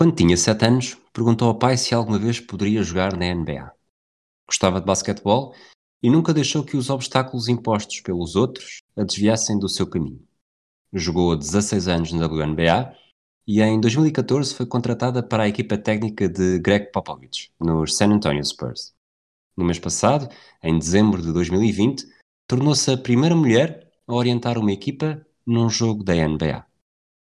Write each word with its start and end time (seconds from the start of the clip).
Quando 0.00 0.14
tinha 0.14 0.34
7 0.34 0.64
anos, 0.64 0.96
perguntou 1.12 1.46
ao 1.46 1.58
pai 1.58 1.76
se 1.76 1.94
alguma 1.94 2.18
vez 2.18 2.40
poderia 2.40 2.82
jogar 2.82 3.14
na 3.14 3.34
NBA. 3.34 3.70
Gostava 4.48 4.80
de 4.80 4.86
basquetebol 4.86 5.54
e 6.02 6.08
nunca 6.08 6.32
deixou 6.32 6.64
que 6.64 6.74
os 6.74 6.88
obstáculos 6.88 7.48
impostos 7.48 8.00
pelos 8.00 8.34
outros 8.34 8.80
a 8.96 9.04
desviassem 9.04 9.58
do 9.58 9.68
seu 9.68 9.86
caminho. 9.86 10.26
Jogou 10.90 11.36
16 11.36 11.86
anos 11.86 12.12
na 12.14 12.24
WNBA 12.24 12.96
e 13.46 13.60
em 13.60 13.78
2014 13.78 14.54
foi 14.54 14.64
contratada 14.64 15.22
para 15.22 15.42
a 15.42 15.48
equipa 15.48 15.76
técnica 15.76 16.26
de 16.30 16.58
Greg 16.60 16.90
Popovich, 16.90 17.52
nos 17.60 17.94
San 17.94 18.10
Antonio 18.10 18.42
Spurs. 18.42 18.94
No 19.54 19.66
mês 19.66 19.78
passado, 19.78 20.34
em 20.62 20.78
dezembro 20.78 21.20
de 21.20 21.30
2020, 21.30 22.06
tornou-se 22.46 22.90
a 22.90 22.96
primeira 22.96 23.36
mulher 23.36 23.86
a 24.06 24.14
orientar 24.14 24.56
uma 24.56 24.72
equipa 24.72 25.20
num 25.46 25.68
jogo 25.68 26.02
da 26.02 26.14
NBA. 26.14 26.64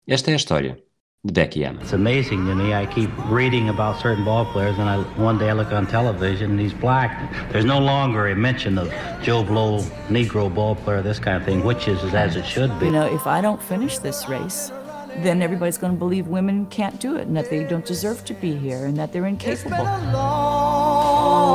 Esta 0.07 0.31
é 0.31 0.33
a 0.33 0.37
história 0.37 0.83
de 1.25 1.31
Becky 1.33 1.63
It's 1.63 1.93
amazing 1.93 2.45
to 2.45 2.55
me. 2.55 2.73
I 2.73 2.85
keep 2.85 3.09
reading 3.29 3.69
about 3.69 3.99
certain 4.01 4.23
ball 4.23 4.45
players, 4.45 4.77
and 4.77 4.87
I, 4.89 5.01
one 5.19 5.37
day 5.37 5.49
I 5.49 5.53
look 5.53 5.71
on 5.71 5.87
television 5.87 6.51
and 6.51 6.59
he's 6.59 6.73
black. 6.73 7.51
There's 7.51 7.65
no 7.65 7.79
longer 7.79 8.27
a 8.27 8.35
mention 8.35 8.77
of 8.77 8.93
Joe 9.23 9.43
Blow, 9.43 9.79
Negro 10.09 10.53
ball 10.53 10.75
player, 10.75 11.01
this 11.01 11.17
kind 11.19 11.37
of 11.37 11.45
thing, 11.45 11.63
which 11.63 11.87
is 11.87 12.03
as 12.13 12.35
it 12.35 12.45
should 12.45 12.77
be. 12.79 12.85
You 12.87 12.91
know, 12.91 13.05
if 13.05 13.25
I 13.25 13.41
don't 13.41 13.61
finish 13.61 13.97
this 13.97 14.29
race, 14.29 14.71
then 15.17 15.41
everybody's 15.41 15.77
going 15.77 15.93
to 15.93 15.99
believe 15.99 16.27
women 16.27 16.65
can't 16.67 16.99
do 16.99 17.15
it 17.15 17.25
and 17.27 17.35
that 17.37 17.49
they 17.49 17.63
don't 17.63 17.85
deserve 17.85 18.23
to 18.25 18.33
be 18.33 18.55
here 18.55 18.85
and 18.85 18.97
that 18.97 19.11
they're 19.13 19.25
incapable. 19.25 19.77
a 19.77 20.11
long, 20.13 21.47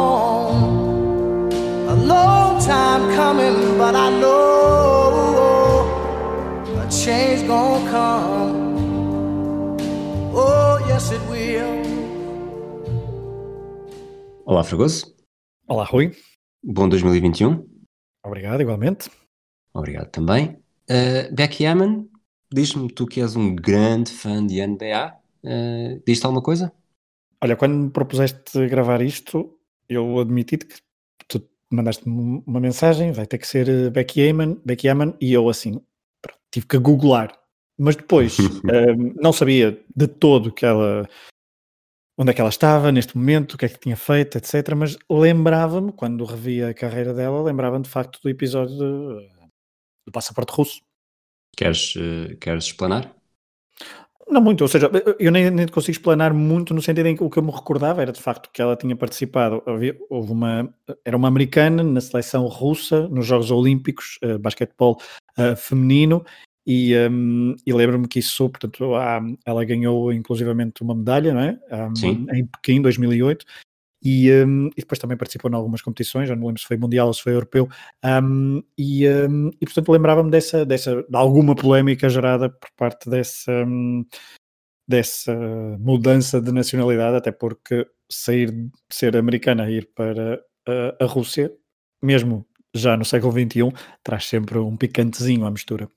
a 1.88 1.94
long 1.94 2.60
time 2.64 3.14
coming, 3.14 3.78
but 3.78 3.94
I 3.94 4.10
know 4.18 4.30
a 6.80 6.88
change 6.90 7.46
gonna 7.46 7.90
come. 7.90 8.59
Oh, 10.32 10.78
yes, 10.88 11.10
it 11.10 11.20
will. 11.28 11.82
Olá, 14.44 14.62
Fragoso. 14.62 15.14
Olá, 15.66 15.84
Rui. 15.84 16.12
Bom 16.62 16.88
2021. 16.88 17.66
Obrigado, 18.24 18.60
igualmente. 18.60 19.10
Obrigado 19.74 20.10
também. 20.10 20.56
Uh, 20.88 21.34
Becky 21.34 21.66
Hammon, 21.66 22.08
diz-me 22.52 22.88
tu 22.92 23.06
que 23.06 23.20
és 23.20 23.36
um 23.36 23.54
grande 23.54 24.10
fã 24.10 24.44
de 24.46 24.64
NBA. 24.64 25.14
Uh, 25.42 26.02
Diz-te 26.06 26.26
alguma 26.26 26.42
coisa? 26.42 26.72
Olha, 27.42 27.56
quando 27.56 27.74
me 27.74 27.90
propuseste 27.90 28.68
gravar 28.68 29.00
isto, 29.00 29.58
eu 29.88 30.18
admiti 30.20 30.58
que 30.58 30.76
tu 31.26 31.42
mandaste-me 31.72 32.42
uma 32.46 32.60
mensagem, 32.60 33.12
vai 33.12 33.26
ter 33.26 33.38
que 33.38 33.46
ser 33.46 33.68
eh, 33.68 33.90
Becky 33.90 34.28
Hammon, 34.28 34.60
Becky 34.64 34.88
Hammon, 34.88 35.14
e 35.20 35.32
eu 35.32 35.48
assim, 35.48 35.80
pronto, 36.20 36.38
tive 36.50 36.66
que 36.66 36.78
googlar. 36.78 37.39
Mas 37.82 37.96
depois, 37.96 38.36
eh, 38.70 38.94
não 39.20 39.32
sabia 39.32 39.82
de 39.96 40.06
todo 40.06 40.52
que 40.52 40.66
ela, 40.66 41.08
onde 42.18 42.30
é 42.30 42.34
que 42.34 42.40
ela 42.40 42.50
estava 42.50 42.92
neste 42.92 43.16
momento, 43.16 43.54
o 43.54 43.58
que 43.58 43.64
é 43.64 43.68
que 43.68 43.80
tinha 43.80 43.96
feito, 43.96 44.36
etc. 44.36 44.74
Mas 44.76 44.98
lembrava-me, 45.10 45.90
quando 45.92 46.24
revia 46.26 46.68
a 46.68 46.74
carreira 46.74 47.14
dela, 47.14 47.42
lembrava-me 47.42 47.84
de 47.84 47.90
facto 47.90 48.20
do 48.22 48.28
episódio 48.28 48.76
de- 48.76 49.28
do 50.06 50.12
Passaporte 50.12 50.52
Russo. 50.52 50.82
Queres, 51.56 51.94
uh, 51.96 52.36
queres 52.38 52.64
explanar? 52.64 53.14
Não 54.28 54.40
muito, 54.40 54.60
ou 54.60 54.68
seja, 54.68 54.88
eu 55.18 55.32
nem, 55.32 55.50
nem 55.50 55.66
consigo 55.66 55.90
explanar 55.90 56.32
muito 56.32 56.72
no 56.72 56.80
sentido 56.80 57.06
em 57.06 57.16
que 57.16 57.24
o 57.24 57.28
que 57.28 57.38
eu 57.38 57.42
me 57.42 57.50
recordava 57.50 58.00
era 58.00 58.12
de 58.12 58.20
facto 58.20 58.48
que 58.52 58.62
ela 58.62 58.76
tinha 58.76 58.94
participado, 58.94 59.60
havia- 59.66 59.98
houve 60.08 60.30
uma, 60.30 60.72
era 61.04 61.16
uma 61.16 61.26
americana 61.26 61.82
na 61.82 62.00
seleção 62.00 62.46
russa 62.46 63.08
nos 63.08 63.26
Jogos 63.26 63.50
Olímpicos, 63.50 64.18
uh, 64.22 64.38
basquetebol 64.38 65.00
uh, 65.36 65.56
feminino, 65.56 66.24
e, 66.72 66.96
um, 66.96 67.56
e 67.66 67.72
lembro-me 67.72 68.06
que 68.06 68.20
isso, 68.20 68.48
portanto, 68.48 68.94
há- 68.94 69.20
ela 69.44 69.64
ganhou 69.64 70.12
inclusivamente 70.12 70.82
uma 70.82 70.94
medalha, 70.94 71.34
não 71.34 71.40
é? 71.40 71.58
Um, 71.72 71.96
Sim. 71.96 72.26
em 72.32 72.46
Pequim, 72.46 72.80
2008, 72.80 73.44
e, 74.04 74.30
um, 74.30 74.68
e 74.68 74.80
depois 74.80 75.00
também 75.00 75.16
participou 75.16 75.50
em 75.50 75.54
algumas 75.56 75.82
competições, 75.82 76.28
já 76.28 76.36
não 76.36 76.46
lembro 76.46 76.60
se 76.60 76.68
foi 76.68 76.76
mundial 76.76 77.08
ou 77.08 77.12
se 77.12 77.22
foi 77.22 77.32
europeu, 77.32 77.68
um, 78.22 78.62
e, 78.78 79.08
um, 79.08 79.48
e 79.60 79.66
portanto 79.66 79.90
lembrava-me 79.90 80.30
dessa, 80.30 80.64
dessa, 80.64 81.02
de 81.02 81.16
alguma 81.16 81.56
polémica 81.56 82.08
gerada 82.08 82.48
por 82.48 82.70
parte 82.76 83.10
dessa, 83.10 83.50
um, 83.66 84.06
dessa 84.88 85.34
mudança 85.80 86.40
de 86.40 86.52
nacionalidade, 86.52 87.16
até 87.16 87.32
porque 87.32 87.84
sair 88.08 88.52
de 88.52 88.70
ser 88.92 89.16
americana 89.16 89.68
e 89.68 89.78
ir 89.78 89.90
para 89.92 90.40
a, 90.68 91.04
a 91.04 91.06
Rússia, 91.06 91.52
mesmo 92.00 92.46
já 92.72 92.96
no 92.96 93.04
século 93.04 93.32
XXI, 93.32 93.72
traz 94.04 94.26
sempre 94.26 94.56
um 94.56 94.76
picantezinho 94.76 95.44
à 95.44 95.50
mistura. 95.50 95.90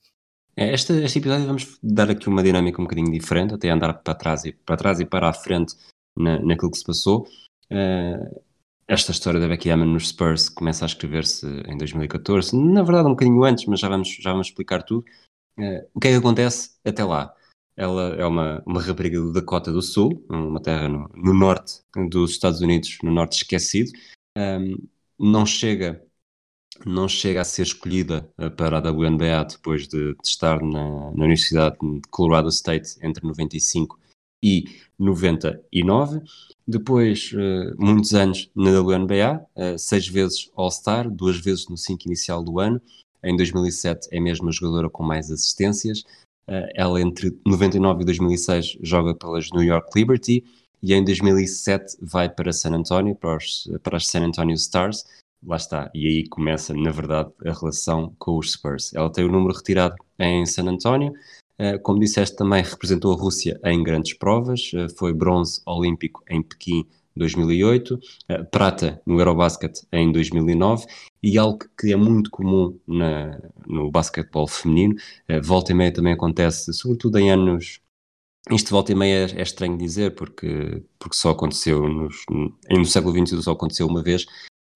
É, 0.56 0.74
Este, 0.74 0.94
este 1.04 1.20
episódio 1.20 1.48
vamos 1.48 1.80
dar 1.82 2.10
aqui 2.10 2.30
uma 2.30 2.44
dinâmica 2.44 2.80
um 2.80 2.86
bocadinho 2.86 3.12
diferente, 3.12 3.54
até 3.54 3.70
andar 3.70 3.94
para 3.94 4.16
trás 4.16 4.46
e 4.46 4.54
para, 4.54 4.78
trás 4.78 5.00
e 5.00 5.06
para 5.06 5.30
a 5.30 5.34
frente 5.34 5.76
na, 6.16 6.40
naquilo 6.40 6.72
que 6.72 6.78
se 6.78 6.86
passou. 6.86 7.28
Eh, 7.70 8.42
esta 8.88 9.12
história 9.12 9.40
da 9.40 9.48
Becky 9.48 9.72
Hammon 9.72 9.86
nos 9.86 10.10
Spurs 10.10 10.50
começa 10.50 10.86
a 10.86 10.88
escrever-se 10.88 11.48
em 11.68 11.78
2014, 11.78 12.56
na 12.56 12.84
verdade 12.84 13.08
um 13.08 13.12
bocadinho 13.12 13.44
antes, 13.44 13.66
mas 13.66 13.80
já 13.80 13.90
vamos, 13.90 14.10
já 14.20 14.32
vamos 14.32 14.48
explicar 14.48 14.84
tudo. 14.84 15.06
Eh, 15.58 15.88
o 15.94 16.00
que 16.00 16.10
é 16.10 16.12
que 16.12 16.18
acontece 16.18 16.72
até 16.86 17.04
lá? 17.04 17.34
Ela 17.76 18.16
é 18.16 18.26
uma, 18.26 18.62
uma 18.68 18.82
rapariga 18.82 19.20
do 19.20 19.34
Dakota 19.34 19.72
do 19.72 19.82
Sul, 19.82 20.24
uma 20.30 20.62
terra 20.62 20.88
no, 20.88 21.10
no 21.16 21.34
norte 21.34 21.82
dos 22.10 22.32
Estados 22.32 22.62
Unidos, 22.62 23.00
no 23.02 23.12
norte 23.12 23.38
esquecido. 23.38 23.92
Ahm, 24.38 24.76
não 25.18 25.46
chega 25.46 26.04
não 26.86 27.08
chega 27.08 27.42
a 27.42 27.46
ser 27.46 27.64
escolhida 27.64 28.30
eh, 28.38 28.50
para 28.50 28.78
a 28.78 28.92
WNBA 28.92 29.46
depois 29.46 29.88
de, 29.88 30.14
de 30.14 30.28
estar 30.28 30.62
na, 30.62 31.12
na 31.12 31.24
Universidade 31.24 31.78
de 31.80 32.02
Colorado 32.10 32.50
State 32.50 32.98
entre 33.02 33.26
95 33.26 34.00
e 34.44 34.66
99. 34.98 36.22
Depois, 36.68 37.32
eh, 37.34 37.74
muitos 37.78 38.14
anos 38.14 38.50
na 38.56 38.72
WNBA, 38.80 39.46
eh, 39.56 39.78
seis 39.78 40.08
vezes 40.08 40.50
All-Star, 40.56 41.10
duas 41.10 41.38
vezes 41.40 41.68
no 41.68 41.78
5 41.78 42.04
inicial 42.06 42.44
do 42.44 42.60
ano. 42.60 42.82
Em 43.24 43.36
2007 43.38 44.10
é 44.12 44.20
mesmo 44.20 44.50
a 44.50 44.52
jogadora 44.52 44.90
com 44.90 45.04
mais 45.04 45.32
assistências. 45.32 46.04
Ela 46.76 47.00
entre 47.00 47.40
99 47.46 48.02
e 48.02 48.06
2006 48.06 48.78
joga 48.82 49.16
pelas 49.16 49.50
New 49.54 49.64
York 49.64 49.88
Liberty 49.96 50.44
e 50.82 50.94
em 50.94 51.02
2007 51.02 51.96
vai 52.02 52.28
para 52.28 52.52
San 52.52 52.76
Antonio, 52.76 53.16
para, 53.16 53.38
os, 53.38 53.70
para 53.82 53.96
as 53.96 54.08
San 54.08 54.26
Antonio 54.26 54.56
Stars. 54.56 55.06
Lá 55.46 55.58
está, 55.58 55.92
e 55.94 56.08
aí 56.08 56.28
começa, 56.28 56.74
na 56.74 56.92
verdade, 56.92 57.32
a 57.46 57.52
relação 57.52 58.16
com 58.18 58.38
os 58.38 58.52
Spurs. 58.54 58.94
Ela 58.94 59.12
tem 59.12 59.26
o 59.26 59.32
número 59.32 59.56
retirado 59.56 59.96
em 60.20 60.46
San 60.46 60.70
Antonio, 60.70 61.14
Uh, 61.60 61.80
como 61.84 62.00
disseste, 62.00 62.36
também 62.36 62.64
representou 62.64 63.14
a 63.14 63.16
Rússia 63.16 63.60
em 63.64 63.84
grandes 63.84 64.14
provas, 64.14 64.72
uh, 64.74 64.90
foi 64.98 65.14
bronze 65.14 65.62
olímpico 65.68 66.24
em 66.28 66.42
Pequim 66.42 66.84
2008, 67.16 67.94
uh, 67.94 68.46
prata 68.50 69.00
no 69.06 69.20
Eurobasket 69.20 69.82
em 69.92 70.12
2009 70.12 70.88
e 71.22 71.38
algo 71.38 71.60
que 71.80 71.94
é 71.94 71.96
muito 71.96 72.32
comum 72.32 72.78
na, 72.88 73.40
no 73.68 73.92
basquetebol 73.92 74.48
feminino, 74.48 74.96
volta 75.44 75.72
e 75.72 75.76
meia 75.76 75.94
também 75.94 76.14
acontece, 76.14 76.74
sobretudo 76.74 77.20
em 77.20 77.32
anos. 77.32 77.80
Isto 78.52 78.72
volta 78.72 78.92
e 78.92 78.96
meia 78.96 79.28
é, 79.28 79.40
é 79.40 79.42
estranho 79.44 79.78
dizer 79.78 80.16
porque, 80.16 80.84
porque 81.00 81.16
só 81.16 81.30
aconteceu 81.30 81.88
nos, 81.88 82.26
no 82.30 82.86
século 82.86 83.14
XXI 83.26 83.42
só 83.42 83.52
aconteceu 83.52 83.88
uma 83.88 84.04
vez, 84.04 84.26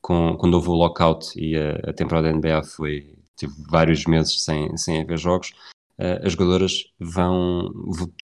com, 0.08 0.38
quando 0.38 0.54
houve 0.54 0.70
o 0.70 0.74
lockout 0.74 1.38
e 1.38 1.58
a, 1.58 1.90
a 1.90 1.94
temporada 1.94 2.32
da 2.32 2.34
NBA 2.34 2.64
foi, 2.64 3.14
teve 3.36 3.52
vários 3.70 4.06
meses 4.06 4.42
sem, 4.42 4.78
sem 4.78 5.02
haver 5.02 5.18
jogos. 5.18 5.50
Uh, 6.00 6.26
as 6.26 6.32
jogadoras 6.32 6.86
vão 6.98 7.70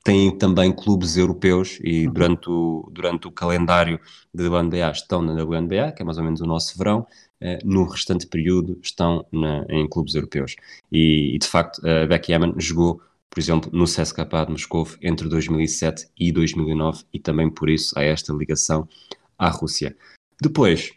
têm 0.02 0.38
também 0.38 0.72
clubes 0.72 1.18
europeus 1.18 1.80
e 1.84 2.08
Uhum. 2.08 2.14
durante 2.14 2.50
o, 2.50 2.90
durante 2.90 3.28
o 3.28 3.32
calendário 3.32 4.00
da 4.34 4.50
WNBA 4.50 4.92
estão 4.92 5.22
na 5.22 5.34
WNBA, 5.34 5.92
que 5.92 6.02
é 6.02 6.06
mais 6.06 6.18
ou 6.18 6.24
menos 6.24 6.40
o 6.40 6.46
nosso 6.46 6.78
verão, 6.78 7.02
uh, 7.42 7.58
no 7.66 7.84
restante 7.84 8.28
período 8.28 8.80
estão 8.82 9.26
na, 9.30 9.66
em 9.68 9.86
clubes 9.90 10.16
europeus. 10.16 10.56
E, 10.90 11.36
e, 11.36 11.38
de 11.38 11.48
facto, 11.48 11.86
a 11.86 12.06
Becky 12.08 12.32
Hammon 12.32 12.54
jogou, 12.60 13.02
por 13.30 13.42
exemplo, 13.42 13.70
no 13.74 13.84
CSKA 13.84 14.46
de 14.46 14.52
Moscou 14.52 14.88
entre 15.02 15.28
2007 15.28 16.08
e 16.18 16.32
2009 16.32 17.04
e 17.12 17.20
também 17.20 17.50
por 17.50 17.70
isso 17.70 17.94
há 18.00 18.03
esta 18.03 18.32
ligação 18.32 18.88
à 19.38 19.50
Rússia. 19.50 19.97
Depois, 20.41 20.94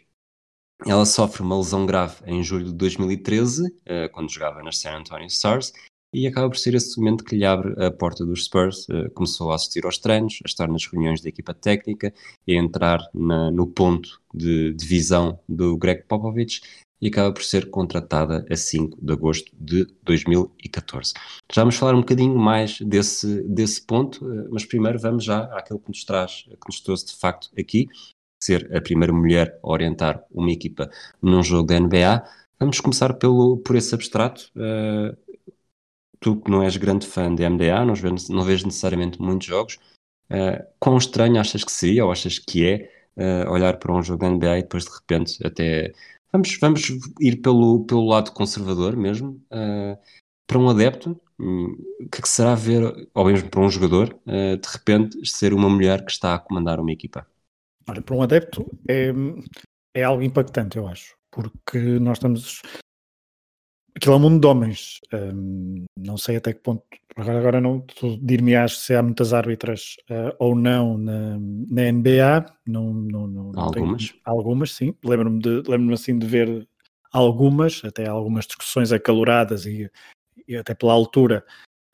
ela 0.85 1.05
sofre 1.05 1.41
uma 1.41 1.57
lesão 1.57 1.85
grave 1.85 2.15
em 2.25 2.43
julho 2.43 2.65
de 2.65 2.73
2013, 2.73 3.67
uh, 3.67 4.11
quando 4.11 4.31
jogava 4.31 4.61
nas 4.61 4.77
San 4.77 4.97
Antonio 4.97 5.27
Stars, 5.27 5.73
e 6.13 6.25
acaba 6.25 6.49
por 6.49 6.57
ser 6.57 6.73
esse 6.73 6.97
momento 6.97 7.23
que 7.23 7.35
lhe 7.35 7.45
abre 7.45 7.73
a 7.83 7.91
porta 7.91 8.25
dos 8.25 8.45
Spurs. 8.45 8.87
Uh, 8.87 9.09
começou 9.13 9.51
a 9.51 9.55
assistir 9.55 9.85
aos 9.85 9.97
treinos, 9.97 10.39
a 10.43 10.47
estar 10.47 10.67
nas 10.67 10.85
reuniões 10.85 11.21
da 11.21 11.29
equipa 11.29 11.53
técnica 11.53 12.13
e 12.45 12.53
a 12.53 12.61
entrar 12.61 12.99
na, 13.13 13.51
no 13.51 13.67
ponto 13.67 14.21
de, 14.33 14.73
de 14.73 14.85
visão 14.85 15.39
do 15.49 15.77
Greg 15.77 16.03
Popovich 16.03 16.61
e 16.99 17.07
acaba 17.09 17.31
por 17.31 17.43
ser 17.43 17.69
contratada 17.69 18.45
a 18.49 18.55
5 18.55 18.97
de 18.99 19.13
agosto 19.13 19.51
de 19.53 19.85
2014. 20.03 21.13
Já 21.51 21.61
vamos 21.61 21.75
falar 21.75 21.93
um 21.93 21.99
bocadinho 21.99 22.35
mais 22.35 22.79
desse, 22.81 23.43
desse 23.43 23.81
ponto, 23.85 24.25
uh, 24.25 24.47
mas 24.51 24.65
primeiro 24.65 24.99
vamos 24.99 25.23
já 25.23 25.43
àquilo 25.57 25.79
que 25.79 25.89
nos 25.89 26.03
traz, 26.03 26.43
que 26.43 26.67
nos 26.67 26.79
trouxe 26.79 27.07
de 27.07 27.15
facto 27.15 27.49
aqui, 27.57 27.87
ser 28.39 28.75
a 28.75 28.81
primeira 28.81 29.13
mulher 29.13 29.59
a 29.63 29.69
orientar 29.69 30.23
uma 30.31 30.51
equipa 30.51 30.89
num 31.21 31.43
jogo 31.43 31.67
da 31.67 31.79
NBA. 31.79 32.23
Vamos 32.59 32.79
começar 32.79 33.13
pelo, 33.13 33.57
por 33.57 33.75
esse 33.75 33.93
abstrato. 33.93 34.51
Uh, 34.55 35.15
tu 36.19 36.35
que 36.41 36.49
não 36.49 36.63
és 36.63 36.77
grande 36.77 37.05
fã 37.05 37.33
de 37.33 37.47
NBA, 37.47 37.85
não 37.85 37.93
vês, 37.95 38.29
não 38.29 38.43
vês 38.43 38.63
necessariamente 38.63 39.21
muitos 39.21 39.47
jogos, 39.47 39.77
Uh, 40.29 40.59
quão 40.77 40.97
estranho 40.97 41.39
achas 41.39 41.63
que 41.63 41.71
seria, 41.71 42.03
ou 42.03 42.11
achas 42.11 42.37
que 42.37 42.65
é, 42.65 42.91
uh, 43.45 43.49
olhar 43.49 43.77
para 43.77 43.93
um 43.93 44.03
jogo 44.03 44.19
da 44.19 44.29
NBA 44.29 44.59
e 44.59 44.61
depois 44.61 44.83
de 44.83 44.91
repente 44.91 45.45
até. 45.45 45.93
Vamos, 46.31 46.57
vamos 46.59 46.89
ir 47.21 47.37
pelo, 47.41 47.85
pelo 47.85 48.05
lado 48.05 48.31
conservador 48.33 48.95
mesmo. 48.97 49.41
Uh, 49.51 49.97
para 50.45 50.59
um 50.59 50.69
adepto, 50.69 51.19
um, 51.39 51.65
o 52.01 52.09
que, 52.09 52.19
é 52.19 52.21
que 52.21 52.29
será 52.29 52.55
ver, 52.55 53.09
ou 53.13 53.25
mesmo 53.25 53.49
para 53.49 53.61
um 53.61 53.69
jogador, 53.69 54.17
de 54.25 54.67
repente 54.71 55.25
ser 55.25 55.53
uma 55.53 55.69
mulher 55.69 56.05
que 56.05 56.11
está 56.11 56.35
a 56.35 56.39
comandar 56.39 56.79
uma 56.79 56.91
equipa? 56.91 57.27
Olha, 57.89 58.01
para 58.01 58.15
um 58.15 58.21
adepto 58.21 58.65
é, 58.89 59.11
é 59.93 60.03
algo 60.03 60.21
impactante, 60.21 60.77
eu 60.77 60.87
acho, 60.87 61.15
porque 61.31 61.77
nós 61.99 62.17
estamos 62.17 62.61
aquilo 63.97 64.13
é 64.13 64.17
um 64.17 64.19
mundo 64.19 64.39
de 64.39 64.47
homens. 64.47 64.99
Um, 65.13 65.85
não 65.97 66.17
sei 66.17 66.37
até 66.37 66.53
que 66.53 66.61
ponto. 66.61 66.83
Agora, 67.15 67.39
agora 67.39 67.61
não 67.61 67.83
dir-me-ás 68.21 68.77
se 68.77 68.95
há 68.95 69.01
muitas 69.01 69.33
árbitras 69.33 69.97
uh, 70.09 70.33
ou 70.39 70.55
não 70.55 70.97
na, 70.97 71.37
na 71.69 71.91
NBA. 71.91 72.45
Não, 72.67 72.93
não, 72.93 73.27
não, 73.27 73.51
não 73.51 73.63
algumas. 73.63 74.09
Tenho, 74.09 74.21
algumas, 74.23 74.71
sim. 74.73 74.93
Lembro-me 75.03 75.41
lembro 75.67 75.93
assim 75.95 76.17
de 76.17 76.27
ver 76.27 76.67
algumas, 77.11 77.81
até 77.83 78.07
algumas 78.07 78.45
discussões 78.45 78.91
acaloradas 78.91 79.65
e, 79.65 79.89
e 80.47 80.55
até 80.55 80.75
pela 80.75 80.93
altura 80.93 81.43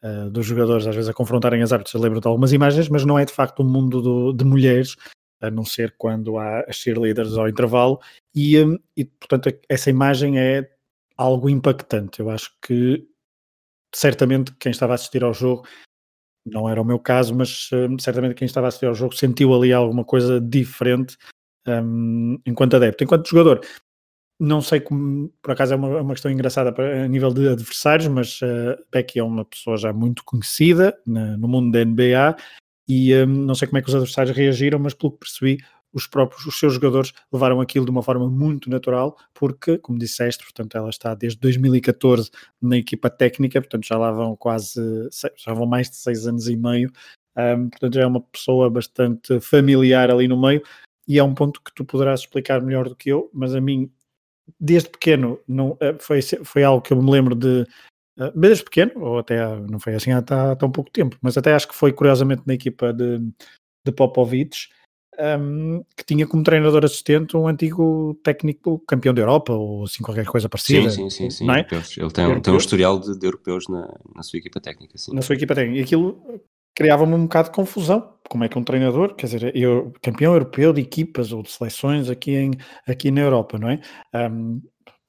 uh, 0.03 0.29
dos 0.29 0.45
jogadores 0.45 0.85
às 0.85 0.95
vezes 0.95 1.09
a 1.09 1.13
confrontarem 1.13 1.61
as 1.61 1.71
árbitras. 1.71 1.99
Lembro 2.01 2.19
de 2.19 2.27
algumas 2.27 2.51
imagens, 2.51 2.89
mas 2.89 3.05
não 3.05 3.17
é 3.17 3.23
de 3.23 3.33
facto 3.33 3.63
um 3.63 3.69
mundo 3.69 4.01
do, 4.01 4.33
de 4.33 4.43
mulheres 4.43 4.97
a 5.43 5.51
não 5.51 5.65
ser 5.65 5.93
quando 5.97 6.37
há 6.37 6.61
as 6.61 6.77
cheerleaders 6.77 7.37
ao 7.37 7.49
intervalo, 7.49 7.99
e, 8.33 8.59
um, 8.59 8.77
e 8.95 9.03
portanto 9.05 9.53
essa 9.67 9.89
imagem 9.89 10.39
é 10.39 10.69
algo 11.17 11.49
impactante. 11.49 12.19
Eu 12.21 12.29
acho 12.29 12.51
que 12.61 13.05
certamente 13.93 14.53
quem 14.59 14.71
estava 14.71 14.93
a 14.93 14.95
assistir 14.95 15.23
ao 15.23 15.33
jogo, 15.33 15.67
não 16.45 16.69
era 16.69 16.81
o 16.81 16.85
meu 16.85 16.99
caso, 16.99 17.35
mas 17.35 17.69
um, 17.73 17.99
certamente 17.99 18.35
quem 18.35 18.45
estava 18.45 18.67
a 18.67 18.69
assistir 18.69 18.85
ao 18.85 18.95
jogo 18.95 19.15
sentiu 19.15 19.53
ali 19.53 19.71
alguma 19.73 20.03
coisa 20.05 20.39
diferente 20.39 21.17
um, 21.67 22.39
enquanto 22.45 22.75
adepto. 22.75 23.03
Enquanto 23.03 23.29
jogador, 23.29 23.61
não 24.39 24.61
sei 24.61 24.79
como, 24.81 25.29
por 25.41 25.51
acaso 25.51 25.73
é 25.73 25.75
uma, 25.75 25.97
é 25.99 26.01
uma 26.01 26.13
questão 26.13 26.31
engraçada 26.31 26.71
para, 26.73 27.05
a 27.05 27.07
nível 27.07 27.33
de 27.33 27.49
adversários, 27.49 28.07
mas 28.07 28.41
uh, 28.41 28.81
Becky 28.91 29.19
é 29.19 29.23
uma 29.23 29.45
pessoa 29.45 29.77
já 29.77 29.93
muito 29.93 30.23
conhecida 30.25 30.97
na, 31.05 31.37
no 31.37 31.47
mundo 31.47 31.71
da 31.71 31.83
NBA 31.83 32.35
e 32.87 33.15
um, 33.15 33.25
não 33.25 33.55
sei 33.55 33.67
como 33.67 33.77
é 33.77 33.81
que 33.81 33.89
os 33.89 33.95
adversários 33.95 34.35
reagiram, 34.35 34.79
mas 34.79 34.93
pelo 34.93 35.11
que 35.13 35.19
percebi, 35.19 35.57
os 35.93 36.07
próprios, 36.07 36.45
os 36.45 36.59
seus 36.59 36.73
jogadores 36.73 37.13
levaram 37.31 37.61
aquilo 37.61 37.85
de 37.85 37.91
uma 37.91 38.01
forma 38.01 38.29
muito 38.29 38.69
natural, 38.69 39.15
porque, 39.33 39.77
como 39.77 39.99
disseste, 39.99 40.43
portanto, 40.43 40.75
ela 40.75 40.89
está 40.89 41.13
desde 41.13 41.39
2014 41.39 42.31
na 42.61 42.77
equipa 42.77 43.09
técnica, 43.09 43.61
portanto, 43.61 43.85
já 43.85 43.97
lá 43.97 44.11
vão 44.11 44.35
quase, 44.35 44.81
já 45.37 45.53
vão 45.53 45.67
mais 45.67 45.89
de 45.89 45.97
seis 45.97 46.25
anos 46.25 46.47
e 46.47 46.55
meio, 46.55 46.91
um, 47.37 47.69
portanto, 47.69 47.93
já 47.93 48.01
é 48.01 48.07
uma 48.07 48.21
pessoa 48.21 48.69
bastante 48.69 49.39
familiar 49.39 50.09
ali 50.09 50.27
no 50.27 50.39
meio, 50.39 50.63
e 51.07 51.19
é 51.19 51.23
um 51.23 51.33
ponto 51.33 51.61
que 51.61 51.73
tu 51.73 51.85
poderás 51.85 52.21
explicar 52.21 52.61
melhor 52.61 52.89
do 52.89 52.95
que 52.95 53.09
eu, 53.09 53.29
mas 53.33 53.53
a 53.53 53.61
mim, 53.61 53.91
desde 54.59 54.89
pequeno, 54.89 55.39
não, 55.47 55.77
eh, 55.79 55.95
foi, 55.99 56.21
foi 56.21 56.63
algo 56.63 56.81
que 56.81 56.93
eu 56.93 57.01
me 57.01 57.11
lembro 57.11 57.35
de 57.35 57.65
desde 58.35 58.63
pequeno, 58.63 58.91
ou 58.97 59.19
até 59.19 59.55
não 59.69 59.79
foi 59.79 59.95
assim 59.95 60.11
há, 60.11 60.19
há 60.19 60.55
tão 60.55 60.71
pouco 60.71 60.91
tempo, 60.91 61.17
mas 61.21 61.37
até 61.37 61.53
acho 61.53 61.67
que 61.67 61.75
foi 61.75 61.91
curiosamente 61.91 62.43
na 62.45 62.53
equipa 62.53 62.93
de, 62.93 63.19
de 63.85 63.91
Popovich, 63.91 64.69
um, 65.19 65.83
que 65.95 66.03
tinha 66.05 66.25
como 66.25 66.43
treinador 66.43 66.83
assistente 66.83 67.37
um 67.37 67.47
antigo 67.47 68.19
técnico 68.23 68.79
campeão 68.87 69.13
da 69.13 69.21
Europa 69.21 69.53
ou 69.53 69.83
assim 69.83 70.03
qualquer 70.03 70.25
coisa 70.25 70.49
parecida. 70.49 70.89
Sim, 70.89 71.09
sim, 71.09 71.29
sim. 71.29 71.45
sim. 71.45 71.51
É? 71.51 71.67
Ele 71.97 72.11
tem, 72.11 72.41
tem 72.41 72.53
um 72.53 72.57
historial 72.57 72.99
de, 72.99 73.17
de 73.17 73.25
europeus 73.25 73.67
na, 73.67 73.87
na, 74.15 74.23
sua 74.23 74.39
equipa 74.39 74.59
técnica. 74.59 74.97
Sim. 74.97 75.13
Na 75.13 75.21
sua 75.21 75.35
equipa 75.35 75.53
técnica. 75.53 75.79
E 75.79 75.83
aquilo 75.83 76.41
criava-me 76.75 77.13
um 77.13 77.23
bocado 77.23 77.49
de 77.49 77.55
confusão. 77.55 78.13
Como 78.27 78.43
é 78.43 78.49
que 78.49 78.57
um 78.57 78.63
treinador, 78.63 79.15
quer 79.15 79.27
dizer, 79.27 79.55
eu, 79.55 79.93
campeão 80.01 80.33
europeu 80.33 80.73
de 80.73 80.81
equipas 80.81 81.31
ou 81.31 81.43
de 81.43 81.51
seleções 81.51 82.09
aqui, 82.09 82.31
em, 82.35 82.51
aqui 82.87 83.11
na 83.11 83.21
Europa, 83.21 83.59
não 83.59 83.69
é? 83.69 83.79
Um, 84.15 84.61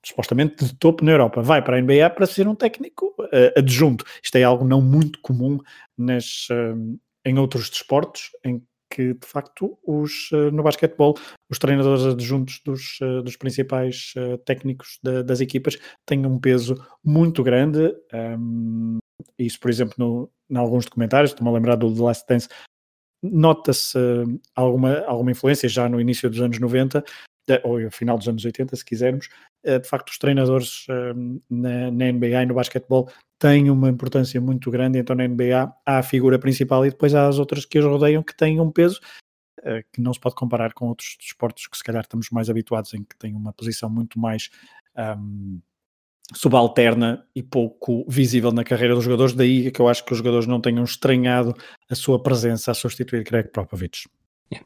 supostamente 0.05 0.65
de 0.65 0.75
topo 0.77 1.05
na 1.05 1.13
Europa, 1.13 1.43
vai 1.43 1.63
para 1.63 1.77
a 1.77 1.81
NBA 1.81 2.11
para 2.11 2.27
ser 2.27 2.47
um 2.47 2.55
técnico 2.55 3.15
uh, 3.19 3.59
adjunto. 3.59 4.05
Isto 4.23 4.37
é 4.37 4.43
algo 4.43 4.65
não 4.65 4.81
muito 4.81 5.19
comum 5.21 5.59
nas, 5.97 6.49
uh, 6.51 6.99
em 7.25 7.39
outros 7.39 7.71
desportos, 7.71 8.31
em 8.45 8.63
que 8.91 9.15
de 9.15 9.27
facto 9.27 9.77
os, 9.85 10.31
eh, 10.33 10.53
no 10.53 10.63
basquetebol 10.63 11.19
os 11.51 11.59
treinadores 11.59 12.05
adjuntos 12.05 12.61
dos, 12.65 12.99
dos 13.25 13.35
principais 13.35 14.15
técnicos 14.45 15.01
das 15.03 15.41
equipas 15.41 15.77
têm 16.07 16.25
um 16.25 16.39
peso 16.39 16.77
muito 17.03 17.43
grande. 17.43 17.93
Um, 18.39 18.99
isso, 19.37 19.59
por 19.59 19.69
exemplo, 19.69 19.95
no, 19.99 20.31
em 20.49 20.57
alguns 20.57 20.85
documentários, 20.85 21.33
estou-me 21.33 21.51
a 21.51 21.55
lembrar 21.55 21.75
do 21.75 21.93
The 21.93 22.03
Last 22.03 22.25
Dance, 22.29 22.49
nota-se 23.21 23.99
alguma, 24.55 25.01
alguma 25.07 25.33
influência 25.33 25.69
já 25.69 25.89
no 25.89 26.01
início 26.01 26.31
dos 26.31 26.41
anos 26.41 26.61
90, 26.61 27.03
ou 27.63 27.91
final 27.91 28.17
dos 28.17 28.29
anos 28.29 28.45
80, 28.45 28.75
se 28.77 28.85
quisermos, 28.85 29.29
de 29.63 29.89
facto 29.89 30.09
os 30.09 30.19
treinadores 30.19 30.87
na, 31.51 31.91
na 31.91 32.13
NBA 32.13 32.43
e 32.43 32.47
no 32.47 32.55
basquetebol 32.55 33.11
tem 33.39 33.71
uma 33.71 33.91
importância 33.91 34.41
muito 34.41 34.71
grande, 34.71 34.99
então 34.99 35.15
na 35.15 35.29
NBA 35.29 35.71
há 35.85 35.99
a 35.99 36.03
figura 36.03 36.39
principal 36.39 36.87
e 36.87 36.91
depois 36.91 37.15
há 37.15 37.27
as 37.27 37.39
outras 37.39 37.67
que 37.67 37.79
os 37.79 37.85
rodeiam 37.85 38.23
que 38.23 38.35
têm 38.35 38.59
um 38.59 38.71
peso 38.71 39.01
uh, 39.61 39.85
que 39.93 40.01
não 40.01 40.15
se 40.15 40.21
pode 40.21 40.35
comparar 40.35 40.73
com 40.73 40.89
outros 40.89 41.17
desportos 41.21 41.67
que 41.67 41.77
se 41.77 41.85
calhar 41.85 42.03
estamos 42.03 42.31
mais 42.31 42.49
habituados 42.49 42.95
em 42.95 43.05
que 43.05 43.17
têm 43.19 43.35
uma 43.35 43.53
posição 43.53 43.91
muito 43.91 44.19
mais 44.19 44.49
um, 45.19 45.61
subalterna 46.35 47.27
e 47.35 47.43
pouco 47.43 48.07
visível 48.09 48.51
na 48.51 48.65
carreira 48.65 48.95
dos 48.95 49.05
jogadores, 49.05 49.35
daí 49.35 49.71
que 49.71 49.81
eu 49.81 49.89
acho 49.89 50.05
que 50.05 50.13
os 50.13 50.19
jogadores 50.19 50.47
não 50.47 50.61
tenham 50.61 50.85
estranhado 50.85 51.55
a 51.91 51.95
sua 51.95 52.23
presença 52.23 52.71
a 52.71 52.75
substituir 52.75 53.25
Greg 53.25 53.51
Popovich. 53.51 54.09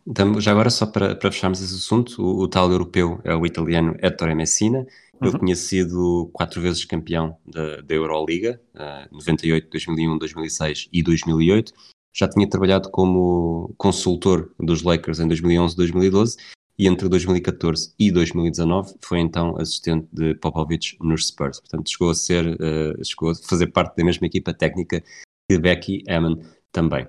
Então, 0.06 0.40
já 0.40 0.50
agora, 0.50 0.70
só 0.70 0.86
para, 0.86 1.14
para 1.14 1.32
fecharmos 1.32 1.62
esse 1.62 1.75
assunto, 1.75 2.22
o, 2.22 2.42
o 2.42 2.48
tal 2.48 2.70
europeu 2.70 3.20
é 3.25 3.34
o 3.34 3.46
italiano 3.46 3.96
Ettore 4.02 4.34
Messina, 4.34 4.86
ele 5.20 5.32
uhum. 5.32 5.38
tinha 5.38 5.56
sido 5.56 6.30
quatro 6.32 6.60
vezes 6.60 6.84
campeão 6.84 7.36
da, 7.46 7.80
da 7.80 7.94
Euroliga, 7.94 8.60
uh, 8.75 9.14
98, 9.14 9.69
2001, 9.70 10.19
2006 10.19 10.88
e 10.92 11.02
2008. 11.02 11.72
Já 12.14 12.28
tinha 12.28 12.48
trabalhado 12.48 12.90
como 12.90 13.75
consultor 13.76 14.52
dos 14.58 14.82
Lakers 14.82 15.20
em 15.20 15.26
2011 15.26 15.76
2012 15.76 16.36
e 16.78 16.86
entre 16.86 17.08
2014 17.08 17.92
e 17.98 18.10
2019 18.12 18.94
foi 19.02 19.19
então 19.19 19.56
assistente 19.58 20.06
de 20.12 20.34
Popovich 20.36 20.96
nos 21.00 21.26
Spurs. 21.26 21.60
Portanto, 21.60 21.90
chegou 21.90 22.10
a 22.10 22.14
ser, 22.14 22.46
uh, 22.46 23.04
chegou 23.04 23.30
a 23.30 23.34
fazer 23.34 23.69
parte 23.69 23.96
da 23.96 24.04
mesma 24.04 24.26
equipa 24.26 24.54
técnica 24.54 25.02
que 25.48 25.58
Becky 25.58 26.04
Hammond 26.08 26.42
também. 26.70 27.08